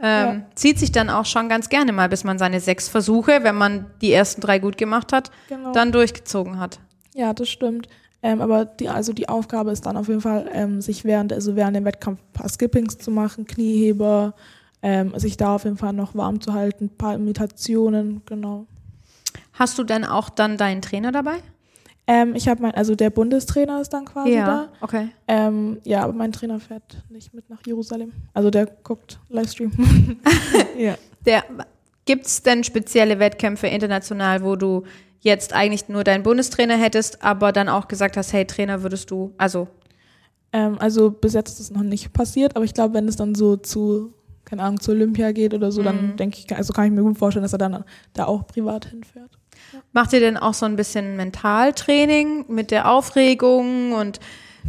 Ja. 0.02 0.32
ähm, 0.32 0.44
zieht 0.56 0.78
sich 0.78 0.92
dann 0.92 1.10
auch 1.10 1.26
schon 1.26 1.48
ganz 1.50 1.70
gerne 1.70 1.94
mal, 1.94 2.10
bis 2.10 2.24
man 2.26 2.38
seine 2.38 2.60
sechs 2.60 2.90
Versuche, 2.90 3.40
wenn 3.44 3.56
man 3.56 3.86
die 4.02 4.12
ersten 4.12 4.42
drei 4.42 4.60
gut 4.60 4.78
gemacht 4.78 5.14
hat, 5.14 5.32
Genau. 5.48 5.72
dann 5.72 5.92
durchgezogen 5.94 6.60
hat. 6.60 6.80
Ja, 7.14 7.34
das 7.34 7.50
stimmt. 7.50 7.88
Ähm, 8.24 8.42
aber 8.42 8.66
die, 8.66 8.90
also 8.90 9.14
die 9.14 9.30
Aufgabe 9.30 9.72
ist 9.72 9.86
dann 9.86 9.98
auf 9.98 10.08
jeden 10.08 10.22
Fall, 10.22 10.50
ähm, 10.52 10.82
sich 10.82 11.06
während, 11.06 11.32
also 11.32 11.56
während 11.56 11.76
dem 11.76 11.86
Wettkampf 11.86 12.20
ein 12.20 12.34
paar 12.34 12.50
Skippings 12.50 12.98
zu 12.98 13.12
machen, 13.12 13.46
Knieheber, 13.46 14.34
ähm, 14.82 15.18
sich 15.18 15.38
da 15.38 15.56
auf 15.56 15.66
jeden 15.66 15.78
Fall 15.78 15.94
noch 15.94 16.16
warm 16.16 16.42
zu 16.42 16.54
halten, 16.54 16.86
ein 16.86 16.98
paar 16.98 17.16
Imitationen, 17.16 18.22
genau. 18.26 18.66
Hast 19.54 19.78
du 19.78 19.84
denn 19.84 20.04
auch 20.04 20.30
dann 20.30 20.58
deinen 20.58 20.82
Trainer 20.82 21.12
dabei? 21.12 21.38
Ähm, 22.08 22.36
ich 22.36 22.48
habe 22.48 22.62
mein, 22.62 22.74
also 22.74 22.96
der 22.96 23.10
Bundestrainer 23.10 23.82
ist 23.82 23.90
dann 23.90 24.06
quasi 24.06 24.36
da. 24.36 24.70
okay. 24.82 25.10
Ähm, 25.28 25.80
ja, 25.84 26.04
aber 26.04 26.14
mein 26.14 26.32
Trainer 26.32 26.60
fährt 26.60 27.04
nicht 27.10 27.34
mit 27.34 27.50
nach 27.50 27.60
Jerusalem. 27.66 28.14
Also 28.34 28.50
der 28.50 28.66
guckt 28.66 29.20
Livestream. 29.30 29.72
ja. 30.78 30.96
Der, 31.26 31.44
gibt's 32.08 32.42
denn 32.42 32.64
spezielle 32.64 33.20
Wettkämpfe 33.20 33.68
international, 33.68 34.44
wo 34.44 34.56
du 34.56 34.84
jetzt 35.20 35.54
eigentlich 35.54 35.90
nur 35.90 36.04
deinen 36.04 36.24
Bundestrainer 36.24 36.78
hättest, 36.78 37.24
aber 37.24 37.52
dann 37.52 37.70
auch 37.70 37.88
gesagt 37.88 38.18
hast, 38.18 38.34
hey 38.34 38.46
Trainer, 38.46 38.84
würdest 38.84 39.12
du, 39.12 39.34
also 39.38 39.68
Ähm, 40.54 40.78
also 40.80 41.12
bis 41.12 41.34
jetzt 41.34 41.52
ist 41.52 41.60
es 41.60 41.72
noch 41.72 41.84
nicht 41.84 42.14
passiert, 42.14 42.56
aber 42.56 42.64
ich 42.64 42.74
glaube, 42.74 42.94
wenn 42.94 43.08
es 43.10 43.18
dann 43.18 43.36
so 43.36 43.58
zu, 43.58 44.14
keine 44.46 44.64
Ahnung, 44.64 44.80
zu 44.80 44.92
Olympia 44.92 45.34
geht 45.34 45.54
oder 45.54 45.74
so, 45.74 45.84
dann 45.84 46.16
denke 46.16 46.38
ich, 46.40 46.56
also 46.56 46.72
kann 46.72 46.86
ich 46.86 46.92
mir 46.92 47.04
gut 47.04 47.18
vorstellen, 47.18 47.44
dass 47.44 47.52
er 47.52 47.58
dann 47.60 47.84
da 48.14 48.26
auch 48.26 48.48
privat 48.48 48.86
hinfährt. 48.86 49.38
macht 49.92 50.14
ihr 50.14 50.20
denn 50.22 50.38
auch 50.38 50.54
so 50.54 50.66
ein 50.66 50.78
bisschen 50.78 51.18
Mentaltraining 51.18 52.46
mit 52.48 52.72
der 52.72 52.90
Aufregung 52.90 53.92
und 53.92 54.20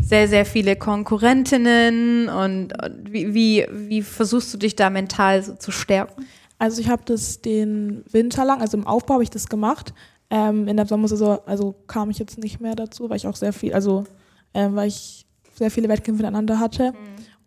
sehr, 0.01 0.28
sehr 0.28 0.44
viele 0.44 0.76
Konkurrentinnen 0.76 2.28
und, 2.28 2.72
und 2.82 3.12
wie, 3.12 3.34
wie, 3.34 3.66
wie 3.70 4.03
versuchst 4.03 4.53
du 4.55 4.59
dich 4.59 4.76
da 4.76 4.90
mental 4.90 5.42
so 5.42 5.55
zu 5.55 5.70
stärken? 5.70 6.26
Also 6.59 6.80
ich 6.80 6.88
habe 6.88 7.03
das 7.05 7.40
den 7.40 8.05
Winter 8.11 8.44
lang, 8.44 8.61
also 8.61 8.76
im 8.76 8.86
Aufbau 8.86 9.14
habe 9.14 9.22
ich 9.22 9.30
das 9.30 9.49
gemacht. 9.49 9.94
Ähm, 10.31 10.68
in 10.68 10.76
der 10.76 10.87
Sommersaison, 10.87 11.39
also 11.47 11.74
kam 11.87 12.11
ich 12.11 12.18
jetzt 12.18 12.39
nicht 12.39 12.61
mehr 12.61 12.74
dazu, 12.74 13.09
weil 13.09 13.16
ich 13.16 13.26
auch 13.26 13.37
sehr 13.37 13.53
viel, 13.53 13.72
also 13.72 14.05
ähm, 14.53 14.74
weil 14.76 14.89
ich 14.89 15.26
sehr 15.55 15.70
viele 15.70 15.89
Wettkämpfe 15.89 16.22
miteinander 16.22 16.59
hatte. 16.59 16.93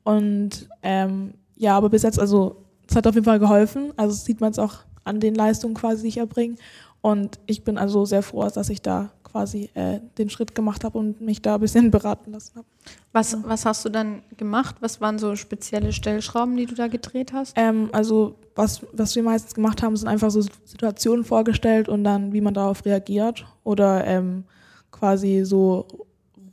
Und 0.04 0.68
ähm, 0.82 1.34
ja, 1.56 1.78
aber 1.78 1.90
bis 1.90 2.04
jetzt, 2.04 2.20
also 2.20 2.66
es 2.88 2.96
hat 2.96 3.08
auf 3.08 3.16
jeden 3.16 3.26
Fall 3.26 3.40
geholfen. 3.40 3.94
Also 3.98 4.14
das 4.16 4.26
sieht 4.26 4.42
man 4.42 4.50
jetzt 4.50 4.60
auch 4.60 4.80
an 5.04 5.20
den 5.20 5.36
Leistungen 5.36 5.76
quasi, 5.76 6.04
die 6.04 6.08
ich 6.10 6.18
erbringe. 6.18 6.56
Und 7.02 7.40
ich 7.46 7.64
bin 7.64 7.78
also 7.78 8.06
sehr 8.06 8.24
froh, 8.24 8.48
dass 8.50 8.70
ich 8.70 8.82
da 8.82 9.12
quasi 9.32 9.70
äh, 9.74 10.00
den 10.18 10.30
Schritt 10.30 10.54
gemacht 10.56 10.84
habe 10.84 10.98
und 10.98 11.22
mich 11.22 11.42
da 11.42 11.56
ein 11.56 11.62
bisschen 11.62 11.92
beraten 11.92 12.32
lassen 12.32 12.56
habe. 12.58 12.68
Was, 13.14 13.38
was 13.44 13.66
hast 13.66 13.86
du 13.86 13.90
dann 13.90 14.24
gemacht? 14.38 14.76
Was 14.80 15.02
waren 15.02 15.20
so 15.20 15.36
spezielle 15.36 15.94
Stellschrauben, 15.94 16.56
die 16.58 16.66
du 16.66 16.76
da 16.76 16.88
gedreht 16.88 17.34
hast? 17.34 17.54
Ähm, 17.58 17.90
also 17.92 18.36
was, 18.56 18.82
was 18.94 19.16
wir 19.16 19.24
meistens 19.24 19.54
gemacht 19.54 19.82
haben, 19.84 19.96
sind 19.96 20.08
einfach 20.08 20.32
so 20.32 20.42
Situationen 20.66 21.24
vorgestellt 21.26 21.90
und 21.90 22.04
dann, 22.04 22.34
wie 22.34 22.42
man 22.42 22.54
darauf 22.54 22.86
reagiert. 22.86 23.46
Oder 23.64 24.06
ähm, 24.06 24.44
quasi 24.92 25.44
so 25.46 25.86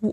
Ru 0.02 0.12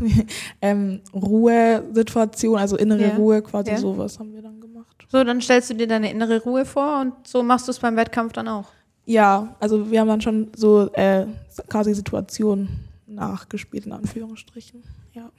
ähm, 0.62 1.00
Ruhesituation, 1.12 2.58
also 2.58 2.76
innere 2.76 3.08
Ja. 3.08 3.16
Ruhe, 3.16 3.42
quasi 3.42 3.70
Ja. 3.70 3.78
sowas 3.78 4.18
haben 4.18 4.32
wir 4.34 4.42
dann 4.42 4.60
gemacht. 4.60 5.06
So, 5.10 5.24
dann 5.24 5.40
stellst 5.40 5.70
du 5.70 5.74
dir 5.74 5.86
deine 5.86 6.10
innere 6.10 6.42
Ruhe 6.42 6.64
vor 6.64 7.00
und 7.00 7.14
so 7.26 7.42
machst 7.42 7.66
du 7.66 7.72
es 7.72 7.78
beim 7.78 7.96
Wettkampf 7.96 8.32
dann 8.32 8.46
auch. 8.48 8.66
Ja, 9.08 9.56
also 9.58 9.90
wir 9.90 10.00
haben 10.00 10.08
dann 10.08 10.20
schon 10.20 10.48
so 10.54 10.92
äh, 10.92 11.24
quasi 11.70 11.94
Situationen 11.94 12.68
nachgespielt, 13.06 13.86
in 13.86 13.92
Anführungsstrichen. 13.92 14.82
Ja. 15.14 15.30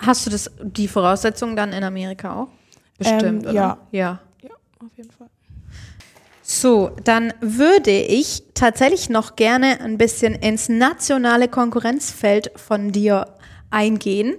Hast 0.00 0.26
du 0.26 0.30
das, 0.30 0.50
die 0.60 0.88
Voraussetzungen 0.88 1.54
dann 1.54 1.72
in 1.72 1.84
Amerika 1.84 2.34
auch? 2.34 2.48
Bestimmt, 2.98 3.22
Ähm, 3.24 3.38
oder? 3.42 3.52
ja. 3.52 3.78
Ja. 3.92 4.20
ja, 4.42 4.50
auf 4.80 4.96
jeden 4.96 5.12
Fall. 5.12 5.28
So, 6.42 6.90
dann 7.04 7.32
würde 7.40 7.92
ich 7.92 8.42
tatsächlich 8.52 9.08
noch 9.10 9.36
gerne 9.36 9.80
ein 9.80 9.96
bisschen 9.96 10.34
ins 10.34 10.68
nationale 10.68 11.46
Konkurrenzfeld 11.46 12.50
von 12.56 12.90
dir 12.90 13.26
eingehen. 13.70 14.34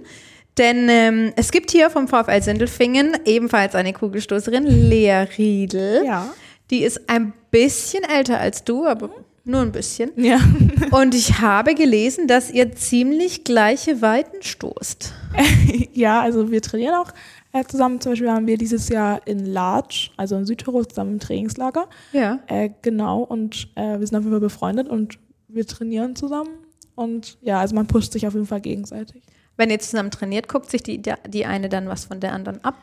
Denn 0.58 0.90
ähm, 0.90 1.32
es 1.36 1.50
gibt 1.50 1.70
hier 1.70 1.88
vom 1.88 2.08
VfL 2.08 2.42
Sindelfingen 2.42 3.16
ebenfalls 3.24 3.74
eine 3.74 3.94
Kugelstoßerin, 3.94 4.66
Lea 4.66 5.24
Riedel. 5.38 6.04
Ja. 6.04 6.28
Die 6.70 6.82
ist 6.82 7.08
ein 7.08 7.32
bisschen 7.50 8.04
älter 8.04 8.38
als 8.38 8.64
du, 8.64 8.86
aber 8.86 9.10
nur 9.44 9.62
ein 9.62 9.72
bisschen. 9.72 10.12
Ja. 10.16 10.38
Und 10.90 11.14
ich 11.14 11.40
habe 11.40 11.74
gelesen, 11.74 12.28
dass 12.28 12.50
ihr 12.50 12.74
ziemlich 12.74 13.44
gleiche 13.44 14.02
Weiten 14.02 14.42
stoßt. 14.42 15.12
ja, 15.92 16.20
also 16.20 16.50
wir 16.50 16.62
trainieren 16.62 16.94
auch 16.94 17.12
äh, 17.52 17.64
zusammen. 17.64 18.00
Zum 18.00 18.12
Beispiel 18.12 18.28
waren 18.28 18.46
wir 18.46 18.56
dieses 18.56 18.88
Jahr 18.88 19.26
in 19.26 19.46
Larch, 19.46 20.12
also 20.16 20.36
in 20.36 20.46
Südtirol, 20.46 20.86
zusammen 20.86 21.14
im 21.14 21.20
Trainingslager. 21.20 21.88
Ja. 22.12 22.40
Äh, 22.46 22.70
genau, 22.82 23.22
und 23.22 23.68
äh, 23.74 23.98
wir 23.98 24.06
sind 24.06 24.16
auf 24.16 24.22
jeden 24.22 24.32
Fall 24.32 24.40
befreundet 24.40 24.88
und 24.88 25.18
wir 25.48 25.66
trainieren 25.66 26.14
zusammen. 26.14 26.50
Und 26.94 27.38
ja, 27.40 27.60
also 27.60 27.74
man 27.74 27.86
pusht 27.86 28.12
sich 28.12 28.26
auf 28.26 28.34
jeden 28.34 28.46
Fall 28.46 28.60
gegenseitig. 28.60 29.22
Wenn 29.56 29.70
ihr 29.70 29.78
zusammen 29.78 30.10
trainiert, 30.10 30.48
guckt 30.48 30.70
sich 30.70 30.82
die, 30.82 31.02
die 31.02 31.46
eine 31.46 31.68
dann 31.68 31.88
was 31.88 32.04
von 32.04 32.20
der 32.20 32.32
anderen 32.32 32.62
ab? 32.64 32.76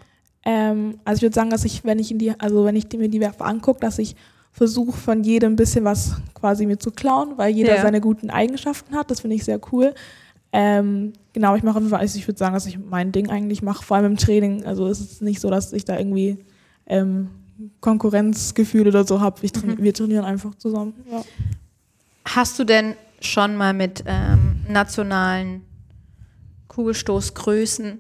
Ähm, 0.50 0.98
also 1.04 1.18
ich 1.18 1.24
würde 1.24 1.36
sagen, 1.36 1.50
dass 1.50 1.66
ich, 1.66 1.84
wenn 1.84 2.00
ich 2.00 2.10
in 2.10 2.20
die, 2.20 2.32
also 2.40 2.64
wenn 2.64 2.78
ich 2.78 2.86
mir 2.94 3.10
die 3.10 3.20
Werfe 3.20 3.44
angucke, 3.44 3.82
dass 3.82 4.00
ich 4.00 4.16
versuche 4.54 4.98
von 4.98 5.22
jedem 5.26 5.54
ein 5.54 5.56
bisschen 5.58 5.84
was 5.84 6.16
quasi 6.34 6.66
mir 6.66 6.80
zu 6.80 6.90
klauen, 6.92 7.38
weil 7.38 7.54
jeder 7.54 7.76
Ja. 7.76 7.82
seine 7.82 8.00
guten 8.00 8.30
Eigenschaften 8.30 8.96
hat. 8.96 9.12
Das 9.12 9.20
finde 9.20 9.36
ich 9.36 9.44
sehr 9.44 9.60
cool. 9.74 9.94
Ähm, 10.54 11.12
genau, 11.34 11.56
ich 11.58 11.64
mache 11.64 11.80
also 11.98 12.18
ich 12.18 12.26
würde 12.30 12.40
sagen, 12.40 12.54
dass 12.54 12.66
ich 12.66 12.80
mein 12.80 13.12
Ding 13.12 13.30
eigentlich 13.30 13.62
mache, 13.62 13.84
vor 13.84 13.98
allem 13.98 14.14
im 14.14 14.18
Training. 14.18 14.64
Also 14.66 14.88
es 14.88 15.02
ist 15.02 15.22
nicht 15.22 15.42
so, 15.42 15.50
dass 15.50 15.74
ich 15.74 15.84
da 15.84 15.98
irgendwie 15.98 16.38
ähm, 16.86 17.28
Konkurrenzgefühl 17.82 18.88
oder 18.88 19.06
so 19.06 19.20
habe. 19.20 19.46
Traini 19.46 19.78
Wir 19.80 19.94
trainieren 19.94 20.24
einfach 20.24 20.56
zusammen. 20.56 20.94
Ja. 21.12 21.24
Hast 22.24 22.58
du 22.58 22.64
denn 22.64 22.96
schon 23.20 23.58
mal 23.58 23.74
mit 23.74 24.06
ähm, 24.08 24.62
nationalen 24.70 25.64
Kugelstoßgrößen 26.70 28.00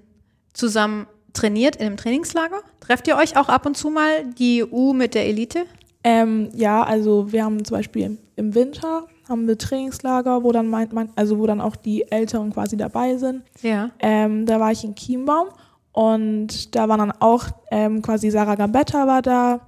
zusammen 0.53 1.07
trainiert 1.38 1.75
in 1.77 1.88
einem 1.88 1.97
Trainingslager? 1.97 2.61
Trefft 2.79 3.07
ihr 3.07 3.15
euch 3.17 3.38
auch 3.38 3.49
ab 3.49 3.65
und 3.65 3.77
zu 3.77 3.89
mal 3.89 4.25
die 4.38 4.63
U 4.63 4.93
mit 4.93 5.13
der 5.13 5.25
Elite? 5.25 5.65
Ähm, 6.03 6.49
ja, 6.53 6.83
also 6.83 7.31
wir 7.31 7.43
haben 7.43 7.63
zum 7.65 7.77
Beispiel 7.77 8.17
im, 8.35 8.55
Winter 8.55 9.07
haben 9.27 9.47
wir 9.47 9.57
Trainingslager, 9.57 10.43
wo 10.43 10.51
dann 10.51 10.69
mein, 10.69 10.88
mein, 10.93 11.09
also 11.15 11.38
wo 11.38 11.45
dann 11.47 11.59
auch 11.59 11.75
die 11.75 12.09
Älteren 12.11 12.53
quasi 12.53 12.77
dabei 12.77 13.17
sind. 13.17 13.43
Ja. 13.61 13.89
Ähm, 13.99 14.45
da 14.45 14.59
war 14.59 14.71
ich 14.71 14.83
in 14.83 14.95
Chiembaum 14.95 15.49
und 15.91 16.75
da 16.75 16.88
war 16.88 16.97
dann 16.97 17.11
auch 17.11 17.45
ähm, 17.71 18.01
quasi 18.01 18.29
Sarah 18.29 18.55
Gambetta 18.55 19.07
war 19.07 19.21
da. 19.21 19.59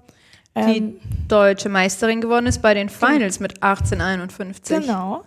Die 0.56 0.78
Ähm, 0.78 1.00
deutsche 1.28 1.70
Meisterin 1.70 2.22
geworden 2.22 2.46
ist 2.46 2.62
bei 2.62 2.74
den 2.74 2.90
Finals 2.90 3.40
mit 3.40 3.62
1851. 3.62 4.82
genau. 4.82 5.24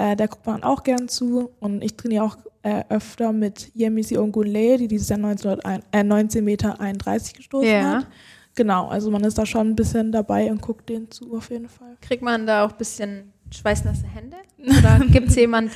Äh, 0.00 0.16
da 0.16 0.26
guckt 0.26 0.46
man 0.46 0.62
auch 0.62 0.82
gern 0.82 1.08
zu 1.08 1.50
und 1.60 1.84
ich 1.84 1.94
trainiere 1.94 2.24
auch 2.24 2.38
äh, 2.62 2.84
öfter 2.88 3.32
mit 3.32 3.70
Yemisi 3.74 4.16
Ongunle, 4.16 4.78
die 4.78 4.88
dieses 4.88 5.10
Jahr 5.10 5.18
1901 5.18 5.84
äh, 5.92 6.02
19 6.02 6.42
Meter 6.42 6.80
31 6.80 7.34
gestoßen 7.34 7.68
Ja. 7.70 7.98
hat. 7.98 8.06
Genau, 8.54 8.88
also 8.88 9.10
man 9.10 9.22
ist 9.24 9.36
da 9.36 9.44
schon 9.44 9.68
ein 9.68 9.76
bisschen 9.76 10.10
dabei 10.10 10.50
und 10.50 10.62
guckt 10.62 10.88
denen 10.88 11.10
zu 11.10 11.36
auf 11.36 11.50
jeden 11.50 11.68
Fall. 11.68 11.96
Kriegt 12.00 12.22
man 12.22 12.46
da 12.46 12.64
auch 12.64 12.72
ein 12.72 12.78
bisschen 12.78 13.32
schweißnasse 13.50 14.06
Hände? 14.06 14.36
Oder 14.78 15.04
gibt 15.06 15.28
es 15.28 15.36
jemand, 15.36 15.70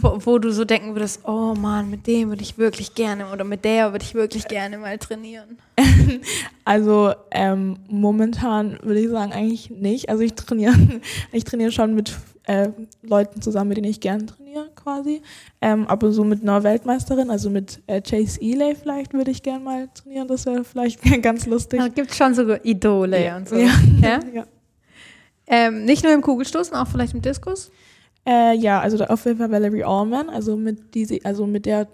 wo, 0.00 0.18
wo 0.24 0.38
du 0.38 0.50
so 0.50 0.64
denken 0.64 0.94
würdest, 0.94 1.20
oh 1.26 1.54
Mann, 1.54 1.90
mit 1.90 2.06
dem 2.06 2.30
würde 2.30 2.42
ich 2.42 2.56
wirklich 2.58 2.94
gerne 2.94 3.26
oder 3.32 3.44
mit 3.44 3.64
der 3.64 3.92
würde 3.92 4.04
ich 4.04 4.14
wirklich 4.14 4.46
gerne 4.48 4.78
mal 4.78 4.96
trainieren? 4.98 5.58
Also 6.64 7.12
ähm, 7.32 7.76
momentan 7.88 8.78
würde 8.82 9.00
ich 9.00 9.08
sagen 9.08 9.32
eigentlich 9.32 9.70
nicht. 9.70 10.08
Also 10.08 10.22
ich 10.22 10.34
trainiere, 10.34 10.74
ich 11.32 11.42
trainiere 11.42 11.72
schon 11.72 11.94
mit 11.94 12.16
äh, 12.44 12.68
Leuten 13.02 13.40
zusammen, 13.40 13.68
mit 13.68 13.76
denen 13.78 13.88
ich 13.90 14.00
gerne 14.00 14.26
trainiere 14.26 14.68
quasi. 14.74 15.22
Ähm, 15.60 15.86
aber 15.86 16.12
so 16.12 16.24
mit 16.24 16.42
einer 16.42 16.62
Weltmeisterin, 16.62 17.30
also 17.30 17.50
mit 17.50 17.80
äh, 17.86 18.00
Chase 18.00 18.40
Ely 18.40 18.74
vielleicht 18.74 19.12
würde 19.14 19.30
ich 19.30 19.42
gerne 19.42 19.64
mal 19.64 19.88
trainieren. 19.94 20.28
Das 20.28 20.46
wäre 20.46 20.64
vielleicht 20.64 21.00
ganz 21.22 21.46
lustig. 21.46 21.80
Da 21.80 21.88
gibt 21.88 22.10
es 22.10 22.16
schon 22.16 22.34
so 22.34 22.54
Idole 22.62 23.24
Ja. 23.24 23.36
und 23.36 23.48
so. 23.48 23.56
Ja. 23.56 23.70
Ja? 24.00 24.20
ja. 24.34 24.46
Ähm, 25.46 25.84
nicht 25.84 26.02
nur 26.04 26.12
im 26.12 26.22
Kugelstoßen, 26.22 26.74
auch 26.74 26.86
vielleicht 26.88 27.14
im 27.14 27.22
Diskus? 27.22 27.70
Äh, 28.26 28.56
ja, 28.56 28.80
also 28.80 29.04
auf 29.04 29.24
jeden 29.24 29.38
Fall 29.38 29.50
Valerie 29.50 29.84
Allman, 29.84 30.28
also 30.30 30.56
mit 30.56 30.94
die, 30.94 31.24
also 31.24 31.46
mit 31.46 31.66
der, 31.66 31.88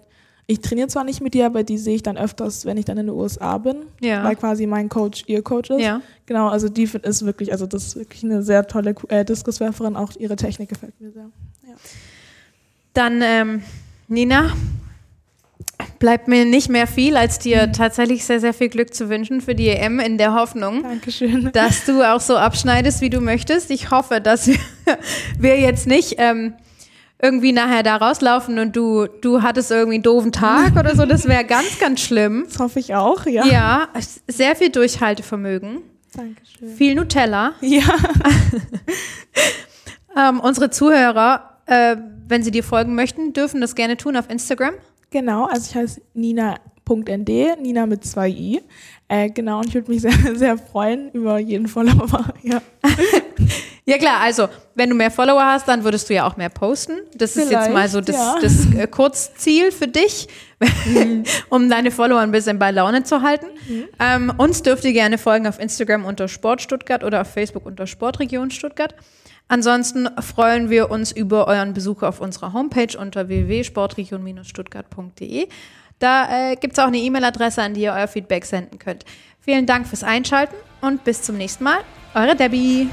ich 0.51 0.61
trainiere 0.61 0.87
zwar 0.87 1.03
nicht 1.03 1.21
mit 1.21 1.35
ihr, 1.35 1.45
aber 1.45 1.63
die 1.63 1.77
sehe 1.77 1.93
ich 1.95 2.01
dann 2.01 2.17
öfters, 2.17 2.65
wenn 2.65 2.75
ich 2.77 2.85
dann 2.85 2.97
in 2.97 3.05
den 3.05 3.15
USA 3.15 3.59
bin, 3.59 3.83
Ja. 4.01 4.23
weil 4.23 4.35
quasi 4.35 4.65
mein 4.65 4.89
Coach 4.89 5.23
ihr 5.27 5.43
Coach 5.43 5.69
ist. 5.69 5.79
Ja. 5.79 6.01
Genau, 6.25 6.47
also 6.49 6.69
die 6.69 6.83
ist 7.03 7.23
wirklich, 7.23 7.51
also 7.51 7.67
das 7.67 7.83
ist 7.85 7.95
wirklich 7.97 8.23
eine 8.23 8.41
sehr 8.41 8.65
tolle 8.65 8.95
äh, 9.09 9.23
Diskuswerferin, 9.23 9.95
auch 9.95 10.11
ihre 10.17 10.35
Technik 10.35 10.69
gefällt 10.69 10.99
mir 10.99 11.11
sehr. 11.11 11.29
Dann, 12.93 13.21
ähm, 13.23 13.61
Nina, 14.07 14.51
bleibt 15.99 16.27
mir 16.27 16.45
nicht 16.45 16.67
mehr 16.69 16.87
viel, 16.87 17.15
als 17.15 17.37
dir 17.37 17.71
tatsächlich 17.71 18.25
sehr, 18.25 18.39
sehr 18.39 18.53
viel 18.55 18.69
Glück 18.69 18.93
zu 18.93 19.07
wünschen 19.09 19.41
für 19.41 19.53
die 19.53 19.67
EM 19.67 19.99
in 19.99 20.17
der 20.17 20.33
Hoffnung, 20.33 20.81
Dankeschön. 20.81 21.51
dass 21.53 21.85
du 21.85 22.01
auch 22.01 22.21
so 22.21 22.37
abschneidest, 22.37 23.01
wie 23.01 23.11
du 23.11 23.21
möchtest. 23.21 23.69
Ich 23.69 23.91
hoffe, 23.91 24.19
dass 24.19 24.47
wir, 24.47 24.57
wir 25.39 25.59
jetzt 25.59 25.85
nicht 25.85 26.15
ähm, 26.17 26.53
irgendwie 27.21 27.51
nachher 27.51 27.83
da 27.83 27.97
rauslaufen 27.97 28.59
und 28.59 28.75
du, 28.75 29.07
du 29.07 29.41
hattest 29.41 29.71
irgendwie 29.71 29.95
einen 29.95 30.03
doofen 30.03 30.31
Tag 30.31 30.77
oder 30.77 30.95
so. 30.95 31.05
Das 31.05 31.27
wäre 31.27 31.43
ganz, 31.47 31.79
ganz 31.79 31.99
schlimm. 31.99 32.45
Das 32.47 32.59
hoffe 32.59 32.79
ich 32.79 32.95
auch, 32.95 33.25
ja. 33.25 33.45
Ja, 33.45 33.87
sehr 34.27 34.55
viel 34.55 34.69
Durchhaltevermögen, 34.69 35.81
Dankeschön. 36.15 36.69
viel 36.75 36.95
Nutella. 36.95 37.53
Ja, 37.61 37.83
Ähm, 40.17 40.39
unsere 40.39 40.69
Zuhörer, 40.69 41.57
äh, 41.65 41.95
wenn 42.27 42.43
sie 42.43 42.51
dir 42.51 42.63
folgen 42.63 42.95
möchten, 42.95 43.33
dürfen 43.33 43.61
das 43.61 43.75
gerne 43.75 43.95
tun 43.97 44.17
auf 44.17 44.29
Instagram. 44.29 44.73
genau, 45.11 45.45
also 45.45 45.67
ich 45.69 45.75
heiße 45.75 46.01
Nina.nd, 46.13 47.29
Nina 47.61 47.85
mit 47.85 48.03
zwei 48.05 48.29
i. 48.29 48.61
Äh, 49.07 49.29
genau, 49.29 49.59
und 49.59 49.67
ich 49.67 49.75
würde 49.75 49.91
mich 49.91 50.01
sehr, 50.01 50.13
sehr 50.35 50.57
freuen 50.57 51.11
über 51.11 51.37
jeden 51.39 51.67
Follower. 51.67 52.33
Ja. 52.43 52.61
Ja 53.89 53.97
klar, 53.97 54.21
also 54.21 54.47
wenn 54.75 54.89
du 54.89 54.95
mehr 54.95 55.09
Follower 55.09 55.43
hast, 55.43 55.67
dann 55.67 55.83
würdest 55.83 56.07
du 56.09 56.13
ja 56.13 56.27
auch 56.27 56.37
mehr 56.37 56.49
posten. 56.49 56.93
Das 57.15 57.31
ist 57.31 57.49
jetzt 57.49 57.49
Vielleicht, 57.49 57.73
mal 57.73 57.89
so 57.89 58.01
das, 58.01 58.15
ja. 58.15 58.37
das 58.39 58.71
äh, 58.75 58.85
Kurzziel 58.85 59.71
für 59.71 59.87
dich, 59.87 60.27
um 61.49 61.67
deine 61.69 61.89
Follower 61.89 62.19
ein 62.19 62.29
bisschen 62.31 62.59
bei 62.59 62.69
Laune 62.69 63.01
zu 63.03 63.23
halten. 63.23 63.47
Ähm, 63.99 64.31
uns 64.37 64.61
dürft 64.61 64.85
ihr 64.85 64.93
gerne 64.93 65.17
folgen 65.17 65.47
auf 65.47 65.59
Instagram 65.59 66.05
unter 66.05 66.27
Sport 66.27 66.61
Stuttgart 66.61 67.03
oder 67.03 67.21
auf 67.21 67.33
Facebook 67.33 67.65
unter 67.65 67.87
Sportregion 67.87 68.51
Stuttgart. 68.51 68.93
Ansonsten 69.47 70.07
freuen 70.21 70.69
wir 70.69 70.91
uns 70.91 71.11
über 71.11 71.47
euren 71.47 71.73
Besuch 71.73 72.03
auf 72.03 72.21
unserer 72.21 72.53
Homepage 72.53 72.95
unter 72.95 73.27
www.sportregion-stuttgart.de. 73.27 75.47
Da 75.97 76.51
äh, 76.51 76.55
gibt 76.57 76.73
es 76.73 76.79
auch 76.79 76.87
eine 76.87 76.99
E-Mail-Adresse, 76.99 77.63
an 77.63 77.73
die 77.73 77.81
ihr 77.81 77.93
euer 77.93 78.07
Feedback 78.07 78.45
senden 78.45 78.77
könnt. 78.77 79.03
Vielen 79.39 79.65
Dank 79.65 79.87
fürs 79.87 80.03
Einschalten 80.03 80.53
und 80.81 81.03
bis 81.03 81.23
zum 81.23 81.37
nächsten 81.37 81.63
Mal. 81.63 81.79
Eure 82.13 82.35
Debbie. 82.35 82.87